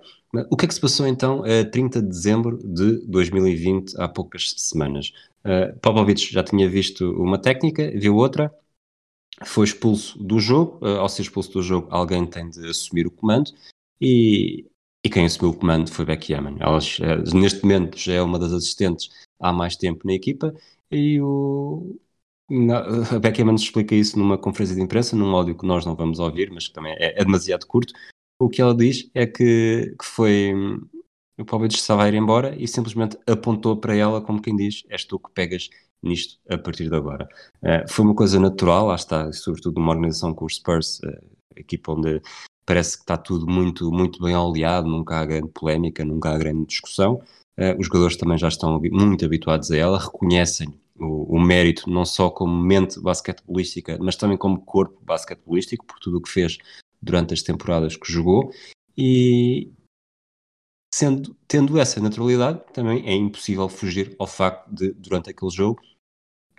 O 0.50 0.56
que 0.56 0.66
é 0.66 0.68
que 0.68 0.74
se 0.74 0.82
passou 0.82 1.08
então 1.08 1.44
a 1.44 1.66
30 1.66 2.02
de 2.02 2.08
dezembro 2.08 2.58
de 2.58 3.06
2020, 3.08 4.00
há 4.00 4.08
poucas 4.08 4.54
semanas? 4.58 5.12
Uh, 5.44 5.78
Popovich 5.80 6.32
já 6.32 6.44
tinha 6.44 6.70
visto 6.70 7.12
uma 7.14 7.40
técnica, 7.40 7.92
viu 7.96 8.16
outra, 8.16 8.54
foi 9.44 9.66
expulso 9.66 10.22
do 10.24 10.40
jogo. 10.40 10.78
Uh, 10.86 11.00
ao 11.00 11.10
ser 11.10 11.24
expulso 11.24 11.52
do 11.54 11.64
jogo, 11.64 11.88
alguém 11.90 12.28
tem 12.28 12.48
de 12.48 12.68
assumir 12.70 13.08
o 13.08 13.12
comando 13.12 13.52
e, 14.00 14.66
e 15.04 15.10
quem 15.10 15.26
assumiu 15.26 15.52
o 15.52 15.58
comando 15.58 15.92
foi 15.92 16.06
Becky. 16.06 16.34
Ela, 16.34 16.78
uh, 16.78 17.36
neste 17.36 17.64
momento 17.64 17.98
já 17.98 18.14
é 18.14 18.22
uma 18.22 18.38
das 18.38 18.54
assistentes 18.54 19.10
há 19.40 19.52
mais 19.52 19.76
tempo 19.76 20.06
na 20.06 20.14
equipa 20.14 20.54
e 20.92 21.20
o, 21.20 22.00
a 23.12 23.18
Becky 23.18 23.42
Hammond 23.42 23.62
explica 23.62 23.96
isso 23.96 24.18
numa 24.18 24.38
conferência 24.38 24.76
de 24.76 24.82
imprensa, 24.82 25.16
num 25.16 25.36
áudio 25.36 25.58
que 25.58 25.66
nós 25.66 25.86
não 25.88 25.96
vamos 25.96 26.20
ouvir, 26.20 26.52
mas 26.52 26.68
que 26.68 26.74
também 26.74 26.94
é, 27.00 27.20
é 27.20 27.26
demasiado 27.26 27.66
curto. 27.66 27.94
O 28.40 28.48
que 28.48 28.62
ela 28.62 28.74
diz 28.74 29.10
é 29.14 29.28
que, 29.28 29.94
que 30.00 30.06
foi 30.06 30.54
o 31.38 31.46
Popovich 31.46 31.76
estava 31.76 32.04
a 32.04 32.08
ir 32.08 32.14
embora 32.14 32.56
e 32.58 32.68
simplesmente 32.68 33.18
apontou 33.28 33.78
para 33.78 33.96
ela 33.96 34.22
como 34.22 34.42
quem 34.42 34.56
diz, 34.56 34.84
és 34.90 35.04
tu 35.04 35.20
que 35.20 35.30
pegas 35.32 35.70
nisto 36.02 36.40
a 36.50 36.58
partir 36.58 36.90
de 36.90 36.96
agora. 36.96 37.28
Uh, 37.62 37.90
foi 37.90 38.06
uma 38.06 38.16
coisa 38.16 38.40
natural, 38.40 38.88
lá 38.88 38.96
está, 38.96 39.32
sobretudo 39.34 39.80
numa 39.80 39.92
organização 39.92 40.34
com 40.34 40.46
os 40.46 40.56
Spurs, 40.56 41.00
uh, 41.00 41.22
equipa 41.56 41.94
onde 41.94 42.22
parece 42.66 42.98
que 42.98 43.04
está 43.04 43.18
tudo 43.18 43.46
muito, 43.46 43.92
muito 43.92 44.22
bem 44.22 44.36
oleado, 44.36 44.88
nunca 44.88 45.18
há 45.18 45.26
grande 45.26 45.50
polémica, 45.50 46.06
nunca 46.06 46.30
há 46.30 46.38
grande 46.38 46.66
discussão. 46.66 47.22
Uh, 47.58 47.78
os 47.78 47.88
jogadores 47.88 48.16
também 48.16 48.38
já 48.38 48.48
estão 48.48 48.80
muito 48.92 49.26
habituados 49.26 49.72
a 49.72 49.78
ela, 49.78 50.00
reconhecem 50.00 50.74
o, 50.98 51.36
o, 51.36 51.40
mérito 51.40 51.90
não 51.90 52.06
só 52.06 52.30
como 52.30 52.54
mente 52.56 53.00
basquetebolística, 53.02 53.98
mas 54.00 54.16
também 54.16 54.38
como 54.38 54.62
corpo 54.62 54.98
basquetebolístico, 55.04 55.86
por 55.86 56.00
tudo 56.00 56.18
o 56.18 56.22
que 56.22 56.30
fez 56.30 56.58
durante 57.02 57.34
as 57.34 57.42
temporadas 57.42 57.96
que 57.96 58.12
jogou. 58.12 58.52
E, 58.98 59.72
Sendo, 60.94 61.36
tendo 61.48 61.80
essa 61.80 62.02
naturalidade, 62.02 62.62
também 62.74 63.08
é 63.08 63.14
impossível 63.14 63.70
fugir 63.70 64.16
ao 64.18 64.26
facto 64.26 64.74
de, 64.74 64.92
durante 64.94 65.30
aquele 65.30 65.52
jogo, 65.52 65.80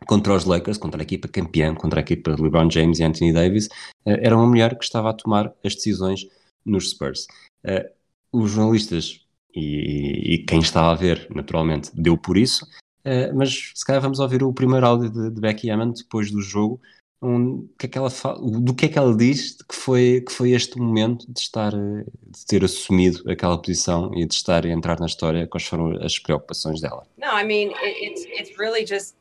contra 0.06 0.34
os 0.34 0.44
Lakers, 0.44 0.78
contra 0.78 1.00
a 1.00 1.02
equipa 1.02 1.28
campeã, 1.28 1.74
contra 1.74 2.00
a 2.00 2.02
equipa 2.02 2.34
de 2.34 2.42
LeBron 2.42 2.70
James 2.70 3.00
e 3.00 3.04
Anthony 3.04 3.32
Davis, 3.32 3.68
eh, 4.06 4.20
era 4.22 4.36
uma 4.36 4.46
mulher 4.46 4.78
que 4.78 4.84
estava 4.84 5.10
a 5.10 5.14
tomar 5.14 5.52
as 5.64 5.74
decisões 5.74 6.26
nos 6.64 6.90
Spurs. 6.90 7.26
Eh, 7.64 7.92
os 8.32 8.52
jornalistas 8.52 9.26
e, 9.54 10.34
e 10.34 10.44
quem 10.46 10.60
estava 10.60 10.92
a 10.92 10.94
ver, 10.94 11.26
naturalmente, 11.34 11.90
deu 11.92 12.16
por 12.16 12.38
isso, 12.38 12.64
eh, 13.04 13.32
mas 13.32 13.72
se 13.74 13.84
calhar 13.84 14.00
vamos 14.00 14.20
ouvir 14.20 14.44
o 14.44 14.52
primeiro 14.52 14.86
áudio 14.86 15.10
de, 15.10 15.30
de 15.30 15.40
Becky 15.40 15.70
Hammond 15.70 16.02
depois 16.02 16.30
do 16.30 16.40
jogo, 16.40 16.80
um, 17.22 17.68
que 17.78 17.86
é 17.86 17.88
que 17.88 17.98
ela 17.98 18.08
do 18.40 18.74
que 18.74 18.86
é 18.86 18.88
que 18.88 18.98
ela 18.98 19.14
diz 19.14 19.56
que 19.62 19.74
foi, 19.74 20.22
que 20.26 20.32
foi 20.32 20.52
este 20.52 20.78
momento 20.78 21.30
de 21.30 21.38
estar, 21.38 21.72
de 21.72 22.46
ter 22.46 22.64
assumido 22.64 23.30
aquela 23.30 23.60
posição 23.60 24.10
e 24.14 24.24
de 24.26 24.34
estar 24.34 24.64
a 24.64 24.68
entrar 24.68 24.98
na 24.98 25.06
história, 25.06 25.46
quais 25.46 25.66
foram 25.66 25.92
as 26.02 26.18
preocupações 26.18 26.80
dela? 26.80 27.06
No, 27.18 27.28
I 27.28 27.44
mean, 27.44 27.72
it's, 27.82 28.24
it's 28.26 28.58
really 28.58 28.86
just, 28.86 29.16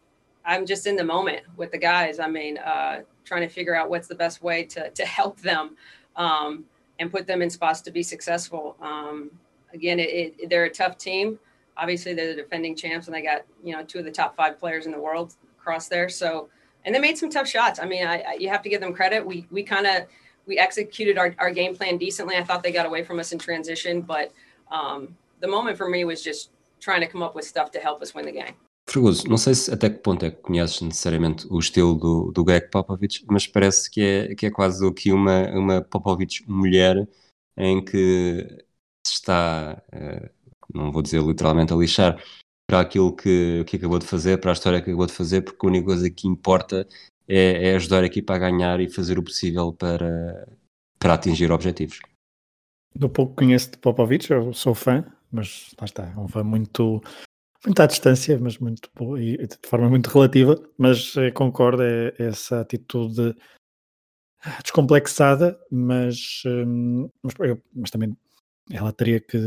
I'm 0.46 0.65
just 0.65 0.88
in 0.88 0.96
the 0.96 1.03
moment 1.03 1.44
with 1.58 1.72
the 1.72 1.77
guys. 1.77 2.20
I 2.20 2.27
mean, 2.27 2.58
uh, 2.58 3.03
trying 3.25 3.48
to 3.48 3.53
figure 3.53 3.75
out 3.75 3.89
what's 3.89 4.08
the 4.08 4.15
best 4.15 4.41
way 4.41 4.63
to, 4.63 4.89
to 4.91 5.06
help 5.06 5.41
them 5.41 5.75
um, 6.15 6.65
and 7.00 7.12
put 7.12 7.27
them 7.27 7.41
in 7.41 7.50
spots 7.50 7.82
to 7.82 7.91
be 7.91 8.01
successful. 8.01 8.77
Um, 8.82 9.29
again, 9.74 10.00
it, 10.00 10.36
it, 10.39 10.50
they're 10.50 10.65
a 10.65 10.70
tough 10.70 10.98
team. 10.98 11.38
Obviously, 11.75 12.13
they're 12.13 12.36
the 12.36 12.41
defending 12.41 12.75
champs, 12.75 13.08
and 13.08 13.15
they 13.15 13.22
got, 13.22 13.44
you 13.63 13.74
know, 13.74 13.84
two 13.84 14.00
of 14.00 14.06
the 14.06 14.12
top 14.12 14.36
five 14.36 14.58
players 14.60 14.86
in 14.86 14.91
the 14.91 15.00
world 15.00 15.36
across 15.60 15.88
there. 15.88 16.10
So, 16.10 16.50
and 16.89 16.96
they 16.96 17.00
made 17.00 17.19
some 17.19 17.29
tough 17.29 17.48
shots. 17.48 17.79
I 17.79 17.86
mean, 17.86 18.03
I, 18.08 18.15
I, 18.22 18.34
you 18.39 18.50
have 18.50 18.63
to 18.63 18.69
give 18.69 18.81
them 18.81 18.93
credit. 18.93 19.24
We 19.24 19.46
we 19.51 19.62
kind 19.62 19.86
of 19.86 20.08
we 20.48 20.58
executed 20.58 21.19
our, 21.19 21.36
our 21.38 21.51
game 21.51 21.75
plan 21.75 22.00
decently. 22.00 22.36
I 22.36 22.43
thought 22.43 22.63
they 22.63 22.72
got 22.72 22.88
away 22.88 23.03
from 23.03 23.19
us 23.19 23.31
in 23.31 23.38
transition, 23.38 24.01
but 24.01 24.34
um, 24.72 25.15
the 25.39 25.48
moment 25.48 25.77
for 25.77 25.88
me 25.88 26.03
was 26.03 26.24
just 26.24 26.50
trying 26.81 27.01
to 27.01 27.08
come 27.08 27.22
up 27.22 27.36
with 27.36 27.46
stuff 27.46 27.69
to 27.72 27.79
help 27.79 28.01
us 28.01 28.15
win 28.15 28.25
the 28.25 28.31
game. 28.31 28.55
Fregoso, 28.89 29.29
não 29.29 29.38
sei 29.38 29.53
se 29.53 29.72
até 29.72 29.88
que 29.88 30.00
ponto 30.00 30.25
é 30.25 30.31
que 30.31 30.41
conheces 30.41 30.81
necessariamente 30.81 31.46
o 31.51 31.60
estilo 31.60 31.93
do, 31.93 32.31
do 32.31 32.43
Greg 32.43 32.72
Popovich, 32.72 33.24
mas 33.29 33.46
parece 33.46 33.88
que 33.88 34.01
é, 34.01 34.34
que 34.34 34.48
é 34.48 34.50
quase 34.50 34.84
aqui 34.88 35.12
uma, 35.12 35.48
uma 35.51 35.81
Popovich 35.84 36.43
mulher 36.48 37.08
em 37.55 37.86
que 37.86 38.48
se 39.05 39.13
está, 39.13 39.79
uh, 39.93 40.29
não 40.74 40.91
vou 40.91 41.03
dizer 41.03 41.22
literalmente 41.22 41.72
a 41.72 41.75
lixar, 41.75 42.19
para 42.70 42.82
aquilo 42.82 43.16
que, 43.16 43.64
que 43.66 43.78
acabou 43.78 43.98
de 43.98 44.06
fazer, 44.06 44.40
para 44.40 44.52
a 44.52 44.54
história 44.54 44.80
que 44.80 44.92
acabou 44.92 45.08
de 45.08 45.14
fazer, 45.14 45.42
porque 45.42 45.66
a 45.66 45.70
única 45.70 45.86
coisa 45.88 46.08
que 46.08 46.28
importa 46.28 46.88
é, 47.28 47.70
é 47.70 47.76
ajudar 47.76 48.04
a 48.04 48.06
equipa 48.06 48.36
a 48.36 48.38
ganhar 48.38 48.80
e 48.80 48.88
fazer 48.88 49.18
o 49.18 49.24
possível 49.24 49.74
para, 49.74 50.48
para 51.00 51.16
atingir 51.16 51.52
objetivos. 51.52 52.00
Do 52.94 53.10
pouco 53.10 53.34
que 53.34 53.44
conheço 53.44 53.72
de 53.72 53.80
Popovich, 53.80 54.30
eu 54.30 54.54
sou 54.54 54.76
fã, 54.76 55.04
mas 55.32 55.74
lá 55.82 55.86
está, 55.86 56.14
é 56.16 56.20
um 56.20 56.28
fã 56.28 56.44
muito, 56.44 57.02
muito 57.66 57.82
à 57.82 57.88
distância, 57.88 58.38
mas 58.40 58.60
muito 58.60 58.88
e 59.18 59.48
de 59.48 59.58
forma 59.66 59.90
muito 59.90 60.08
relativa, 60.12 60.56
mas 60.78 61.18
eh, 61.18 61.32
concordo, 61.32 61.82
é, 61.82 62.14
é 62.20 62.26
essa 62.28 62.62
atitude 62.62 63.36
descomplexada, 64.64 65.60
mas, 65.72 66.44
hum, 66.46 67.10
mas, 67.24 67.34
mas 67.74 67.90
também 67.90 68.16
ela 68.72 68.92
teria 68.92 69.20
que, 69.20 69.38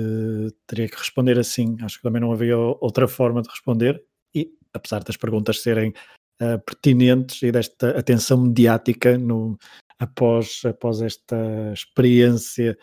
teria 0.67 0.89
que 0.89 0.97
responder 0.97 1.39
assim. 1.39 1.77
Acho 1.83 1.99
que 1.99 2.03
também 2.03 2.21
não 2.21 2.33
havia 2.33 2.57
outra 2.57 3.07
forma 3.07 3.43
de 3.43 3.49
responder. 3.49 4.03
E 4.35 4.51
apesar 4.73 5.05
das 5.05 5.17
perguntas 5.17 5.63
serem 5.63 5.91
uh, 6.41 6.59
pertinentes 6.65 7.43
e 7.43 7.53
desta 7.53 7.99
atenção 7.99 8.43
mediática 8.43 9.17
no, 9.17 9.57
após, 9.99 10.63
após 10.65 11.01
esta 11.01 11.37
experiência 11.73 12.77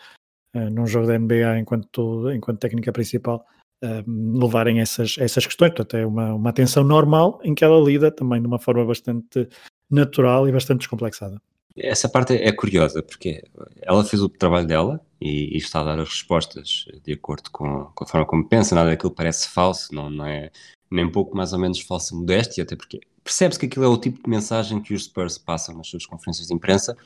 uh, 0.56 0.70
num 0.70 0.86
jogo 0.86 1.06
da 1.06 1.18
NBA 1.18 1.58
enquanto, 1.58 2.30
enquanto 2.32 2.60
técnica 2.60 2.92
principal, 2.92 3.44
uh, 3.84 4.38
levarem 4.38 4.80
essas, 4.80 5.16
essas 5.18 5.44
questões. 5.44 5.70
Portanto, 5.70 5.96
é 5.96 6.06
uma, 6.06 6.34
uma 6.34 6.50
atenção 6.50 6.84
normal 6.84 7.38
em 7.44 7.54
que 7.54 7.64
ela 7.64 7.78
lida 7.78 8.10
também 8.10 8.40
de 8.40 8.46
uma 8.46 8.58
forma 8.58 8.84
bastante 8.84 9.46
natural 9.90 10.48
e 10.48 10.52
bastante 10.52 10.80
descomplexada. 10.80 11.40
Essa 11.76 12.08
parte 12.08 12.34
é 12.34 12.52
curiosa, 12.52 13.02
porque 13.02 13.42
ela 13.80 14.04
fez 14.04 14.22
o 14.22 14.28
trabalho 14.28 14.66
dela 14.66 15.00
e, 15.20 15.54
e 15.54 15.56
está 15.56 15.80
a 15.80 15.84
dar 15.84 16.00
as 16.00 16.08
respostas 16.08 16.86
de 17.02 17.12
acordo 17.12 17.50
com, 17.50 17.84
com, 17.94 18.04
a 18.04 18.06
forma 18.06 18.26
como 18.26 18.48
pensa, 18.48 18.74
nada 18.74 18.90
daquilo 18.90 19.14
parece 19.14 19.48
falso, 19.48 19.94
não, 19.94 20.10
não 20.10 20.26
é 20.26 20.50
nem 20.90 21.10
pouco 21.10 21.36
mais 21.36 21.52
ou 21.52 21.58
menos 21.58 21.80
falsa 21.80 22.14
modéstia, 22.14 22.64
até 22.64 22.74
porque 22.74 23.00
percebe-se 23.22 23.60
que 23.60 23.66
aquilo 23.66 23.84
é 23.84 23.88
o 23.88 23.96
tipo 23.96 24.22
de 24.22 24.28
mensagem 24.28 24.82
que 24.82 24.92
os 24.92 25.04
Spurs 25.04 25.38
passam 25.38 25.76
nas 25.76 25.86
suas 25.86 26.04
conferências 26.04 26.48
de 26.48 26.54
imprensa, 26.54 26.96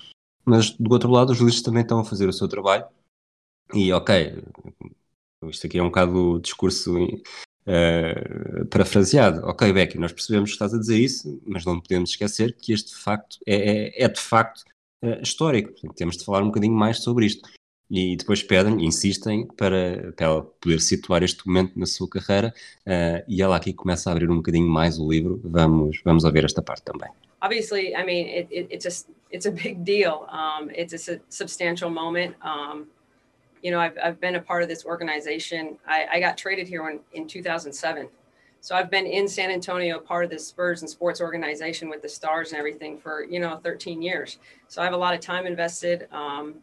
mas 0.44 0.70
do 0.70 0.92
outro 0.92 1.10
lado 1.10 1.30
os 1.30 1.38
juízes 1.38 1.62
também 1.62 1.82
estão 1.82 1.98
a 1.98 2.04
fazer 2.04 2.28
o 2.28 2.32
seu 2.32 2.48
trabalho 2.48 2.86
e 3.72 3.92
ok, 3.92 4.42
isto 5.44 5.66
aqui 5.66 5.78
é 5.78 5.82
um 5.82 5.86
bocado 5.86 6.16
o 6.16 6.40
discurso 6.40 6.96
uh, 7.66 8.64
parafraseado. 8.66 9.46
Ok, 9.46 9.72
Becky, 9.72 9.98
nós 9.98 10.12
percebemos 10.12 10.50
que 10.50 10.54
estás 10.54 10.74
a 10.74 10.78
dizer 10.78 10.98
isso, 10.98 11.40
mas 11.46 11.64
não 11.64 11.80
podemos 11.80 12.10
esquecer 12.10 12.54
que 12.54 12.72
este 12.72 12.94
facto 12.94 13.38
é, 13.46 13.54
é, 14.00 14.04
é 14.04 14.08
de 14.08 14.20
facto 14.20 14.64
uh, 15.02 15.22
histórico. 15.22 15.72
Portanto, 15.72 15.94
temos 15.94 16.16
de 16.16 16.24
falar 16.24 16.42
um 16.42 16.46
bocadinho 16.46 16.74
mais 16.74 16.98
sobre 16.98 17.26
isto. 17.26 17.48
E 17.90 18.16
depois 18.16 18.42
pedem, 18.42 18.84
insistem 18.84 19.46
para, 19.46 20.12
para 20.16 20.26
ela 20.26 20.42
poder 20.42 20.80
situar 20.80 21.22
este 21.22 21.46
momento 21.46 21.78
na 21.78 21.86
sua 21.86 22.08
carreira 22.08 22.52
uh, 22.86 23.22
e 23.28 23.42
ela 23.42 23.56
aqui 23.56 23.72
começa 23.74 24.08
a 24.08 24.12
abrir 24.12 24.30
um 24.30 24.36
bocadinho 24.36 24.66
mais 24.66 24.98
o 24.98 25.08
livro. 25.08 25.40
Vamos, 25.44 26.00
vamos 26.04 26.24
ouvir 26.24 26.44
esta 26.44 26.62
parte 26.62 26.82
também. 26.82 27.10
Obviously, 27.42 27.94
I 27.94 28.04
mean, 28.04 28.26
it, 28.26 28.48
it, 28.50 28.74
it's, 28.74 28.86
a, 28.86 29.06
it's 29.30 29.46
a 29.46 29.50
big 29.50 29.84
deal. 29.84 30.26
Um, 30.32 30.70
it's 30.70 31.08
a 31.08 31.20
substantial 31.28 31.90
moment. 31.90 32.34
Um, 32.42 32.86
you 33.64 33.70
know, 33.70 33.80
I've, 33.80 33.96
I've 34.00 34.20
been 34.20 34.34
a 34.34 34.40
part 34.40 34.62
of 34.62 34.68
this 34.68 34.84
organization. 34.84 35.78
I, 35.88 36.06
I 36.12 36.20
got 36.20 36.36
traded 36.36 36.68
here 36.68 36.86
in, 36.90 37.00
in 37.14 37.26
2007. 37.26 38.08
So 38.60 38.76
I've 38.76 38.90
been 38.90 39.06
in 39.06 39.26
San 39.26 39.50
Antonio, 39.50 39.98
part 39.98 40.22
of 40.22 40.30
the 40.30 40.38
Spurs 40.38 40.82
and 40.82 40.90
sports 40.90 41.18
organization 41.18 41.88
with 41.88 42.02
the 42.02 42.08
stars 42.08 42.50
and 42.50 42.58
everything 42.58 42.98
for, 42.98 43.24
you 43.24 43.40
know, 43.40 43.56
13 43.64 44.02
years. 44.02 44.36
So 44.68 44.82
I 44.82 44.84
have 44.84 44.92
a 44.92 44.98
lot 44.98 45.14
of 45.14 45.20
time 45.20 45.46
invested. 45.46 46.08
Um, 46.12 46.56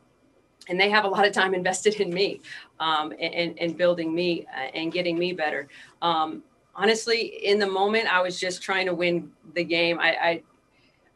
and 0.70 0.80
they 0.80 0.92
have 0.92 1.04
a 1.04 1.08
lot 1.08 1.26
of 1.26 1.34
time 1.34 1.54
invested 1.56 1.96
in 1.96 2.14
me 2.14 2.40
um, 2.80 3.14
and, 3.20 3.58
and 3.60 3.76
building 3.76 4.14
me 4.14 4.46
uh, 4.56 4.70
and 4.76 4.94
getting 4.94 5.18
me 5.18 5.34
better. 5.34 5.70
Um, 6.04 6.44
honestly, 6.76 7.46
in 7.46 7.58
the 7.58 7.68
moment, 7.68 8.14
I 8.14 8.22
was 8.22 8.40
just 8.40 8.62
trying 8.62 8.86
to 8.86 8.94
win 8.94 9.32
the 9.56 9.64
game. 9.64 10.00
I, 10.00 10.10
I, 10.10 10.44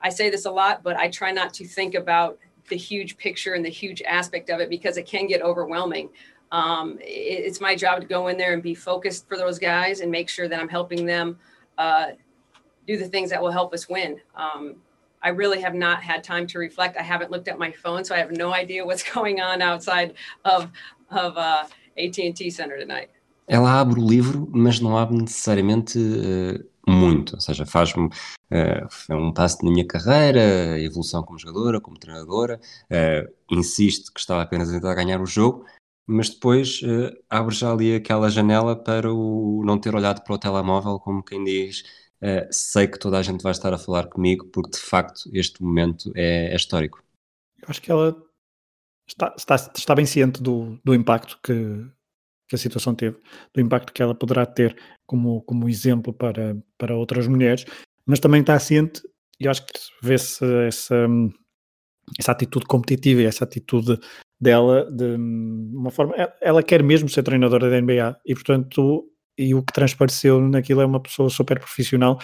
I 0.02 0.10
say 0.10 0.32
this 0.32 0.46
a 0.46 0.52
lot, 0.52 0.82
but 0.82 0.98
I 0.98 1.10
try 1.10 1.32
not 1.32 1.54
to 1.56 1.66
think 1.66 1.94
about 1.94 2.40
the 2.70 2.78
huge 2.78 3.18
picture 3.18 3.54
and 3.54 3.64
the 3.64 3.70
huge 3.70 4.02
aspect 4.04 4.50
of 4.50 4.60
it 4.60 4.70
because 4.70 4.98
it 4.98 5.06
can 5.06 5.28
get 5.28 5.42
overwhelming. 5.42 6.10
Um, 6.52 6.98
it, 7.02 7.46
it's 7.46 7.62
my 7.62 7.76
job 7.76 8.02
to 8.02 8.08
go 8.08 8.28
in 8.28 8.38
there 8.38 8.54
and 8.54 8.64
be 8.64 8.76
focused 8.76 9.28
for 9.28 9.38
those 9.38 9.60
guys 9.60 10.00
and 10.02 10.12
make 10.12 10.30
sure 10.30 10.48
that 10.48 10.60
I'm 10.60 10.70
helping 10.70 11.06
them 11.06 11.38
uh, 11.78 12.12
do 12.88 12.98
the 12.98 13.08
things 13.08 13.30
that 13.30 13.42
will 13.42 13.52
help 13.52 13.74
us 13.74 13.90
win. 13.90 14.20
Um, 14.36 14.76
I 15.22 15.30
really 15.30 15.60
have 15.62 15.74
not 15.74 16.04
had 16.04 16.24
time 16.24 16.46
to 16.48 16.60
reflect. 16.60 16.98
I 16.98 17.02
haven't 17.02 17.32
looked 17.32 17.48
at 17.48 17.58
my 17.58 17.72
phone, 17.72 18.04
so 18.06 18.14
I 18.14 18.20
have 18.20 18.32
no 18.32 18.54
idea 18.54 18.86
what's 18.86 19.04
going 19.14 19.42
on 19.42 19.62
outside 19.62 20.14
of 20.46 20.72
of 21.12 21.38
uh, 21.38 21.66
AT&T 21.98 22.50
Center 22.50 22.78
tonight. 22.78 23.10
Ela 23.48 23.80
abre 23.80 24.00
o 24.00 24.04
livro, 24.04 24.48
mas 24.52 24.80
não 24.80 24.98
abre 24.98 25.18
necessariamente 25.18 26.00
uh, 26.00 26.66
muito, 26.88 27.36
ou 27.36 27.42
seja, 27.42 27.66
faz-me 27.66 28.06
uh, 28.08 29.16
um 29.16 29.34
passo 29.34 29.64
na 29.64 29.72
minha 29.72 29.86
carreira, 29.86 30.80
evolução 30.80 31.24
como 31.24 31.40
jogadora, 31.40 31.82
como 31.82 32.00
treinadora, 32.00 32.60
uh, 32.86 33.36
que 33.48 34.20
estava 34.20 34.42
apenas 34.42 34.70
a 34.70 34.74
tentar 34.74 34.94
ganhar 34.94 35.22
o 35.22 35.26
jogo, 35.26 35.66
mas 36.08 36.30
depois 36.30 36.82
uh, 36.84 37.16
abre 37.30 37.56
já 37.56 37.72
ali 37.72 37.96
aquela 37.96 38.30
janela 38.30 38.76
para 38.76 39.12
o 39.12 39.64
não 39.66 39.80
ter 39.80 39.96
olhado 39.96 40.24
para 40.24 40.34
o 40.34 40.38
telemóvel, 40.38 41.00
como 41.00 41.24
quem 41.24 41.44
diz, 41.44 41.82
uh, 42.22 42.48
sei 42.52 42.88
que 42.88 43.00
toda 43.00 43.18
a 43.18 43.24
gente 43.24 43.42
vai 43.42 43.52
estar 43.52 43.74
a 43.74 43.78
falar 43.78 44.08
comigo, 44.08 44.46
porque 44.48 44.72
de 44.72 44.80
facto 44.80 45.30
este 45.34 45.64
momento 45.64 46.12
é, 46.16 46.52
é 46.52 46.56
histórico. 46.56 47.04
Eu 47.62 47.68
acho 47.70 47.82
que 47.82 47.92
ela 47.92 48.16
está, 49.08 49.34
está, 49.38 49.56
está 49.56 49.96
bem 49.96 50.06
ciente 50.06 50.42
do, 50.42 50.80
do 50.84 50.94
impacto 50.94 51.40
que, 51.42 51.86
que 52.48 52.56
a 52.56 52.60
situação 52.60 52.94
teve, 52.94 53.18
do 53.54 53.62
impacto 53.62 53.94
que 53.94 54.02
ela 54.02 54.16
poderá 54.16 54.46
ter 54.46 54.76
como, 55.06 55.42
como 55.44 55.70
exemplo 55.70 56.14
para, 56.14 56.56
para 56.78 56.96
outras 56.96 57.28
mulheres, 57.28 57.66
mas 58.06 58.20
também 58.20 58.42
está 58.42 58.58
ciente, 58.60 59.02
e 59.40 59.48
acho 59.48 59.66
que 59.66 59.74
vê-se 60.02 60.46
essa, 60.68 61.08
essa 62.20 62.32
atitude 62.32 62.66
competitiva 62.66 63.22
e 63.22 63.26
essa 63.26 63.44
atitude 63.44 64.00
dela 64.40 64.90
de 64.92 65.16
uma 65.16 65.92
forma. 65.92 66.16
Ela 66.42 66.64
quer 66.64 66.84
mesmo 66.84 67.10
ser 67.10 67.24
treinadora 67.24 67.70
da 67.70 67.82
NBA 67.82 68.18
e, 68.26 68.34
portanto, 68.34 69.10
e 69.38 69.54
o 69.54 69.64
que 69.64 69.74
transpareceu 69.74 70.40
naquilo 70.40 70.82
é 70.82 70.86
uma 70.86 71.02
pessoa 71.02 71.30
super 71.30 71.60
profissional, 71.60 72.20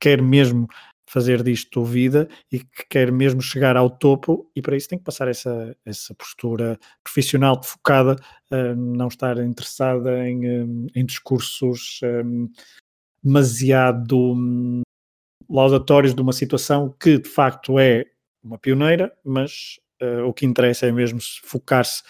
quer 0.00 0.22
mesmo 0.22 0.66
fazer 1.14 1.44
disto 1.44 1.84
vida 1.84 2.28
e 2.50 2.58
que 2.58 2.86
quer 2.90 3.12
mesmo 3.12 3.40
chegar 3.40 3.76
ao 3.76 3.88
topo 3.88 4.50
e 4.56 4.60
para 4.60 4.76
isso 4.76 4.88
tem 4.88 4.98
que 4.98 5.04
passar 5.04 5.28
essa, 5.28 5.76
essa 5.86 6.12
postura 6.12 6.76
profissional 7.04 7.62
focada, 7.62 8.16
uh, 8.50 8.74
não 8.74 9.06
estar 9.06 9.38
interessada 9.38 10.28
em, 10.28 10.64
um, 10.64 10.86
em 10.92 11.06
discursos 11.06 12.00
um, 12.02 12.50
demasiado 13.22 14.18
um, 14.18 14.82
laudatórios 15.48 16.16
de 16.16 16.20
uma 16.20 16.32
situação 16.32 16.92
que 17.00 17.20
de 17.20 17.28
facto 17.28 17.78
é 17.78 18.06
uma 18.42 18.58
pioneira, 18.58 19.16
mas 19.24 19.78
uh, 20.02 20.24
o 20.26 20.34
que 20.34 20.44
interessa 20.44 20.86
é 20.86 20.90
mesmo 20.90 21.20
focar-se 21.44 22.02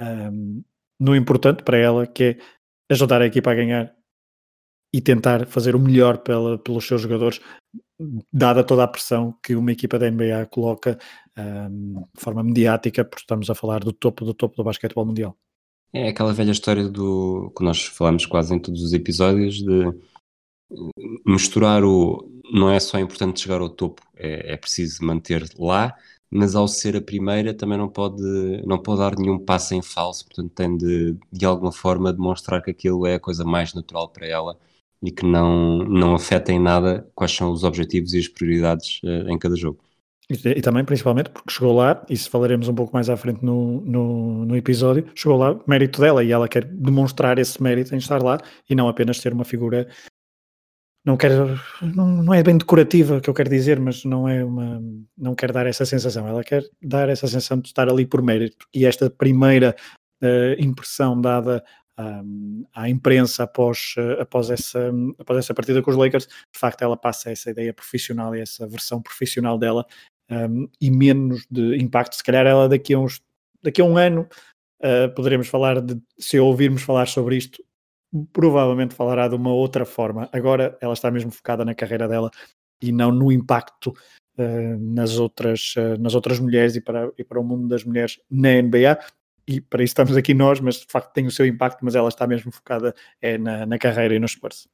um, 0.00 0.64
no 0.98 1.14
importante 1.14 1.62
para 1.62 1.76
ela, 1.76 2.06
que 2.06 2.24
é 2.24 2.38
ajudar 2.90 3.20
a 3.20 3.26
equipa 3.26 3.50
a 3.50 3.54
ganhar 3.54 3.94
e 4.96 5.00
tentar 5.02 5.46
fazer 5.46 5.76
o 5.76 5.78
melhor 5.78 6.16
pela, 6.16 6.56
pelos 6.56 6.86
seus 6.86 7.02
jogadores, 7.02 7.38
dada 8.32 8.64
toda 8.64 8.82
a 8.82 8.88
pressão 8.88 9.36
que 9.42 9.54
uma 9.54 9.70
equipa 9.70 9.98
da 9.98 10.10
NBA 10.10 10.46
coloca 10.50 10.98
um, 11.36 12.02
de 12.14 12.20
forma 12.22 12.42
mediática, 12.42 13.04
porque 13.04 13.20
estamos 13.20 13.50
a 13.50 13.54
falar 13.54 13.80
do 13.80 13.92
topo 13.92 14.24
do 14.24 14.32
topo 14.32 14.56
do 14.56 14.64
basquetebol 14.64 15.04
mundial. 15.04 15.36
É 15.92 16.08
aquela 16.08 16.32
velha 16.32 16.50
história 16.50 16.88
do 16.88 17.52
que 17.54 17.62
nós 17.62 17.84
falamos 17.84 18.24
quase 18.24 18.54
em 18.54 18.58
todos 18.58 18.82
os 18.82 18.94
episódios 18.94 19.56
de 19.56 19.92
misturar 21.26 21.84
o 21.84 22.26
não 22.50 22.70
é 22.70 22.80
só 22.80 22.98
importante 22.98 23.40
chegar 23.40 23.60
ao 23.60 23.68
topo, 23.68 24.00
é, 24.16 24.54
é 24.54 24.56
preciso 24.56 25.04
manter 25.04 25.46
lá, 25.58 25.94
mas 26.30 26.54
ao 26.54 26.66
ser 26.66 26.96
a 26.96 27.02
primeira 27.02 27.52
também 27.52 27.76
não 27.76 27.88
pode, 27.90 28.22
não 28.64 28.78
pode 28.78 29.00
dar 29.00 29.14
nenhum 29.18 29.38
passo 29.38 29.74
em 29.74 29.82
falso, 29.82 30.24
portanto 30.24 30.52
tem 30.54 30.74
de, 30.74 31.18
de 31.30 31.44
alguma 31.44 31.70
forma 31.70 32.14
demonstrar 32.14 32.62
que 32.62 32.70
aquilo 32.70 33.06
é 33.06 33.16
a 33.16 33.20
coisa 33.20 33.44
mais 33.44 33.74
natural 33.74 34.08
para 34.08 34.26
ela 34.26 34.58
e 35.02 35.10
que 35.10 35.24
não, 35.24 35.78
não 35.78 36.14
afeta 36.14 36.52
em 36.52 36.58
nada 36.58 37.08
quais 37.14 37.32
são 37.32 37.50
os 37.50 37.64
objetivos 37.64 38.14
e 38.14 38.18
as 38.18 38.28
prioridades 38.28 39.00
uh, 39.04 39.28
em 39.28 39.38
cada 39.38 39.56
jogo. 39.56 39.80
E, 40.28 40.34
e, 40.34 40.60
também, 40.60 40.84
principalmente, 40.84 41.30
porque 41.30 41.52
chegou 41.52 41.74
lá, 41.74 42.04
e 42.10 42.16
se 42.16 42.28
falaremos 42.28 42.68
um 42.68 42.74
pouco 42.74 42.92
mais 42.92 43.08
à 43.08 43.16
frente 43.16 43.44
no, 43.44 43.80
no, 43.82 44.44
no, 44.44 44.56
episódio, 44.56 45.06
chegou 45.14 45.38
lá 45.38 45.58
mérito 45.66 46.00
dela 46.00 46.24
e 46.24 46.32
ela 46.32 46.48
quer 46.48 46.64
demonstrar 46.64 47.38
esse 47.38 47.62
mérito 47.62 47.94
em 47.94 47.98
estar 47.98 48.20
lá 48.20 48.38
e 48.68 48.74
não 48.74 48.88
apenas 48.88 49.18
ser 49.18 49.32
uma 49.32 49.44
figura. 49.44 49.88
Não 51.04 51.16
quer, 51.16 51.30
não, 51.80 52.24
não 52.24 52.34
é 52.34 52.42
bem 52.42 52.58
decorativa 52.58 53.20
que 53.20 53.30
eu 53.30 53.34
quero 53.34 53.48
dizer, 53.48 53.78
mas 53.78 54.04
não 54.04 54.28
é 54.28 54.44
uma, 54.44 54.82
não 55.16 55.36
quer 55.36 55.52
dar 55.52 55.64
essa 55.64 55.86
sensação. 55.86 56.26
Ela 56.26 56.42
quer 56.42 56.64
dar 56.82 57.08
essa 57.08 57.28
sensação 57.28 57.60
de 57.60 57.68
estar 57.68 57.88
ali 57.88 58.04
por 58.04 58.20
mérito. 58.20 58.66
E 58.74 58.84
esta 58.84 59.08
primeira 59.08 59.76
uh, 60.20 60.60
impressão 60.60 61.20
dada 61.20 61.62
à 62.74 62.88
imprensa 62.88 63.44
após, 63.44 63.94
uh, 63.96 64.20
após, 64.20 64.50
essa, 64.50 64.90
após 65.18 65.38
essa 65.38 65.54
partida 65.54 65.82
com 65.82 65.90
os 65.90 65.96
Lakers, 65.96 66.26
de 66.26 66.58
facto 66.58 66.82
ela 66.82 66.96
passa 66.96 67.30
essa 67.30 67.50
ideia 67.50 67.72
profissional 67.72 68.34
e 68.36 68.40
essa 68.40 68.66
versão 68.66 69.00
profissional 69.00 69.58
dela 69.58 69.86
um, 70.30 70.68
e 70.80 70.90
menos 70.90 71.46
de 71.50 71.76
impacto. 71.76 72.16
Se 72.16 72.22
calhar 72.22 72.46
ela 72.46 72.68
daqui 72.68 72.94
a, 72.94 72.98
uns, 72.98 73.20
daqui 73.62 73.80
a 73.80 73.84
um 73.84 73.96
ano 73.96 74.28
uh, 74.82 75.14
poderemos 75.14 75.48
falar 75.48 75.80
de, 75.80 76.00
se 76.18 76.38
ouvirmos 76.38 76.82
falar 76.82 77.06
sobre 77.06 77.36
isto, 77.36 77.62
provavelmente 78.32 78.94
falará 78.94 79.28
de 79.28 79.34
uma 79.34 79.52
outra 79.52 79.84
forma. 79.84 80.28
Agora 80.32 80.76
ela 80.80 80.94
está 80.94 81.10
mesmo 81.10 81.30
focada 81.30 81.64
na 81.64 81.74
carreira 81.74 82.08
dela 82.08 82.30
e 82.80 82.92
não 82.92 83.10
no 83.10 83.32
impacto 83.32 83.94
uh, 84.38 84.78
nas, 84.78 85.18
outras, 85.18 85.74
uh, 85.76 86.00
nas 86.00 86.14
outras 86.14 86.38
mulheres 86.38 86.76
e 86.76 86.80
para, 86.80 87.10
e 87.16 87.24
para 87.24 87.40
o 87.40 87.44
mundo 87.44 87.68
das 87.68 87.84
mulheres 87.84 88.20
na 88.30 88.60
NBA. 88.60 88.98
E 89.46 89.60
para 89.60 89.82
isso 89.82 89.92
estamos 89.92 90.16
aqui 90.16 90.34
nós, 90.34 90.60
mas 90.60 90.76
de 90.76 90.86
facto 90.88 91.12
tem 91.12 91.26
o 91.26 91.30
seu 91.30 91.46
impacto, 91.46 91.84
mas 91.84 91.94
ela 91.94 92.08
está 92.08 92.26
mesmo 92.26 92.50
focada 92.50 92.94
é, 93.20 93.38
na, 93.38 93.64
na 93.64 93.78
carreira 93.78 94.14
e 94.14 94.18
no 94.18 94.26
esforço. 94.26 94.68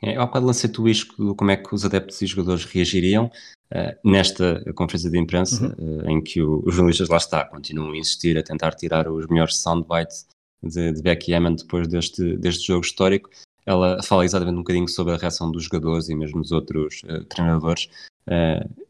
É, 0.00 0.16
há 0.16 0.26
bocado 0.26 0.46
lancei-te 0.46 0.80
o 0.80 0.88
isco 0.88 1.34
como 1.36 1.50
é 1.52 1.56
que 1.56 1.72
os 1.72 1.84
adeptos 1.84 2.20
e 2.22 2.26
jogadores 2.26 2.64
reagiriam 2.64 3.26
uh, 3.26 4.10
nesta 4.10 4.64
conferência 4.74 5.08
de 5.08 5.18
imprensa, 5.18 5.74
uhum. 5.78 6.00
uh, 6.00 6.10
em 6.10 6.20
que 6.20 6.42
o, 6.42 6.60
os 6.66 6.74
jornalistas 6.74 7.08
lá 7.08 7.18
está, 7.18 7.44
continuam 7.44 7.92
a 7.92 7.96
insistir, 7.96 8.36
a 8.36 8.42
tentar 8.42 8.72
tirar 8.72 9.08
os 9.08 9.26
melhores 9.28 9.56
soundbites 9.56 10.26
de, 10.62 10.92
de 10.92 11.02
Becky 11.02 11.32
Hammond 11.32 11.62
depois 11.62 11.86
deste, 11.86 12.36
deste 12.36 12.66
jogo 12.66 12.84
histórico. 12.84 13.30
Ela 13.64 14.02
fala 14.02 14.24
exatamente 14.24 14.56
um 14.56 14.62
bocadinho 14.62 14.88
sobre 14.88 15.14
a 15.14 15.16
reação 15.16 15.50
dos 15.50 15.64
jogadores 15.64 16.08
e 16.08 16.14
mesmo 16.14 16.40
dos 16.40 16.52
outros 16.52 17.02
uh, 17.04 17.24
treinadores. 17.24 17.88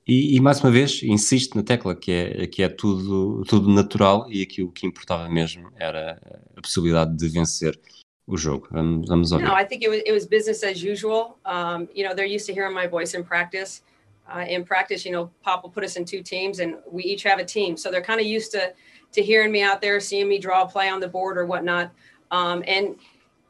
E, 0.06 0.36
e, 0.36 0.40
mais 0.40 0.60
uma 0.60 0.70
vez, 0.70 1.02
insiste 1.02 1.54
na 1.54 1.62
tecla 1.62 1.94
que 1.94 2.10
é, 2.12 2.46
que 2.46 2.62
é 2.62 2.68
tudo, 2.68 3.44
tudo 3.48 3.70
natural 3.70 4.26
e 4.28 4.42
aqui 4.42 4.62
o 4.62 4.70
que 4.70 4.86
importava 4.86 5.28
mesmo 5.28 5.70
era 5.78 6.20
a 6.56 6.60
possibilidade 6.60 7.16
de 7.16 7.28
vencer 7.28 7.78
o 8.26 8.36
jogo. 8.36 8.68
Vamos, 8.70 9.08
vamos 9.08 9.32
ouvir. 9.32 9.44
No, 9.44 9.54
I 9.54 9.64
think 9.64 9.84
it 9.84 9.88
was, 9.88 10.00
it 10.04 10.12
was 10.12 10.26
business 10.26 10.62
as 10.62 10.82
usual. 10.82 11.38
Um, 11.44 11.88
you 11.94 12.04
know, 12.04 12.14
they're 12.14 12.26
used 12.26 12.46
to 12.46 12.52
hearing 12.52 12.74
my 12.74 12.86
voice 12.86 13.14
in 13.14 13.24
practice. 13.24 13.82
Uh, 14.28 14.44
in 14.48 14.64
practice, 14.64 15.04
you 15.04 15.12
know, 15.12 15.30
Pop 15.42 15.62
will 15.62 15.70
put 15.70 15.84
us 15.84 15.96
in 15.96 16.04
two 16.04 16.22
teams, 16.22 16.60
and 16.60 16.76
we 16.90 17.02
each 17.02 17.22
have 17.24 17.38
a 17.38 17.44
team, 17.44 17.76
so 17.76 17.90
they're 17.90 18.02
kind 18.02 18.20
of 18.20 18.26
used 18.26 18.52
to 18.52 18.72
to 19.12 19.22
hearing 19.22 19.52
me 19.52 19.62
out 19.62 19.80
there, 19.82 20.00
seeing 20.00 20.28
me 20.28 20.38
draw 20.38 20.62
a 20.62 20.68
play 20.68 20.88
on 20.88 21.00
the 21.00 21.08
board 21.08 21.36
or 21.36 21.44
whatnot. 21.44 21.92
Um, 22.30 22.64
and 22.66 22.96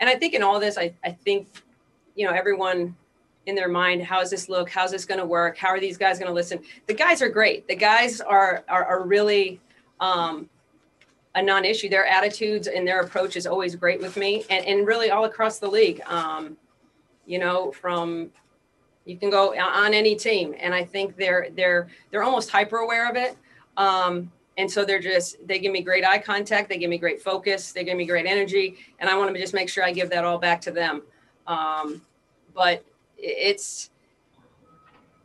and 0.02 0.10
I 0.10 0.16
think 0.16 0.34
in 0.34 0.42
all 0.42 0.58
this, 0.58 0.76
I, 0.76 0.92
I 1.04 1.12
think, 1.12 1.46
you 2.16 2.26
know, 2.26 2.32
everyone 2.32 2.96
in 3.46 3.54
their 3.54 3.68
mind, 3.68 4.02
how 4.02 4.18
does 4.18 4.30
this 4.30 4.48
look? 4.48 4.68
How's 4.68 4.90
this 4.90 5.04
going 5.04 5.20
to 5.20 5.24
work? 5.24 5.56
How 5.56 5.68
are 5.68 5.78
these 5.78 5.96
guys 5.96 6.18
going 6.18 6.28
to 6.28 6.34
listen? 6.34 6.58
The 6.88 6.94
guys 6.94 7.22
are 7.22 7.28
great. 7.28 7.68
The 7.68 7.76
guys 7.76 8.20
are 8.20 8.64
are, 8.68 8.84
are 8.84 9.06
really 9.06 9.60
um, 10.00 10.50
a 11.36 11.42
non-issue. 11.42 11.88
Their 11.88 12.04
attitudes 12.04 12.66
and 12.66 12.86
their 12.86 13.00
approach 13.02 13.36
is 13.36 13.46
always 13.46 13.76
great 13.76 14.00
with 14.00 14.16
me, 14.16 14.44
and, 14.50 14.66
and 14.66 14.88
really 14.88 15.12
all 15.12 15.24
across 15.24 15.60
the 15.60 15.68
league. 15.68 16.02
Um, 16.06 16.56
you 17.24 17.38
know, 17.38 17.70
from 17.70 18.32
you 19.04 19.16
can 19.16 19.30
go 19.30 19.54
on 19.56 19.94
any 19.94 20.16
team, 20.16 20.56
and 20.58 20.74
I 20.74 20.84
think 20.84 21.16
they're 21.16 21.46
they're 21.54 21.86
they're 22.10 22.24
almost 22.24 22.50
hyper 22.50 22.78
aware 22.78 23.08
of 23.08 23.14
it. 23.14 23.36
Um, 23.76 24.32
and 24.58 24.70
so 24.70 24.84
they're 24.84 25.00
just 25.00 25.46
they 25.46 25.58
give 25.58 25.72
me 25.72 25.82
great 25.82 26.04
eye 26.04 26.18
contact, 26.18 26.68
they 26.68 26.78
give 26.78 26.90
me 26.90 26.98
great 26.98 27.22
focus, 27.22 27.72
they 27.72 27.84
give 27.84 27.96
me 27.96 28.06
great 28.06 28.26
energy, 28.26 28.76
and 28.98 29.08
I 29.08 29.16
want 29.16 29.34
to 29.34 29.40
just 29.40 29.54
make 29.54 29.68
sure 29.68 29.84
I 29.84 29.92
give 29.92 30.10
that 30.10 30.24
all 30.24 30.38
back 30.38 30.60
to 30.62 30.70
them. 30.70 31.02
Um, 31.46 32.02
but 32.54 32.84
it's 33.16 33.90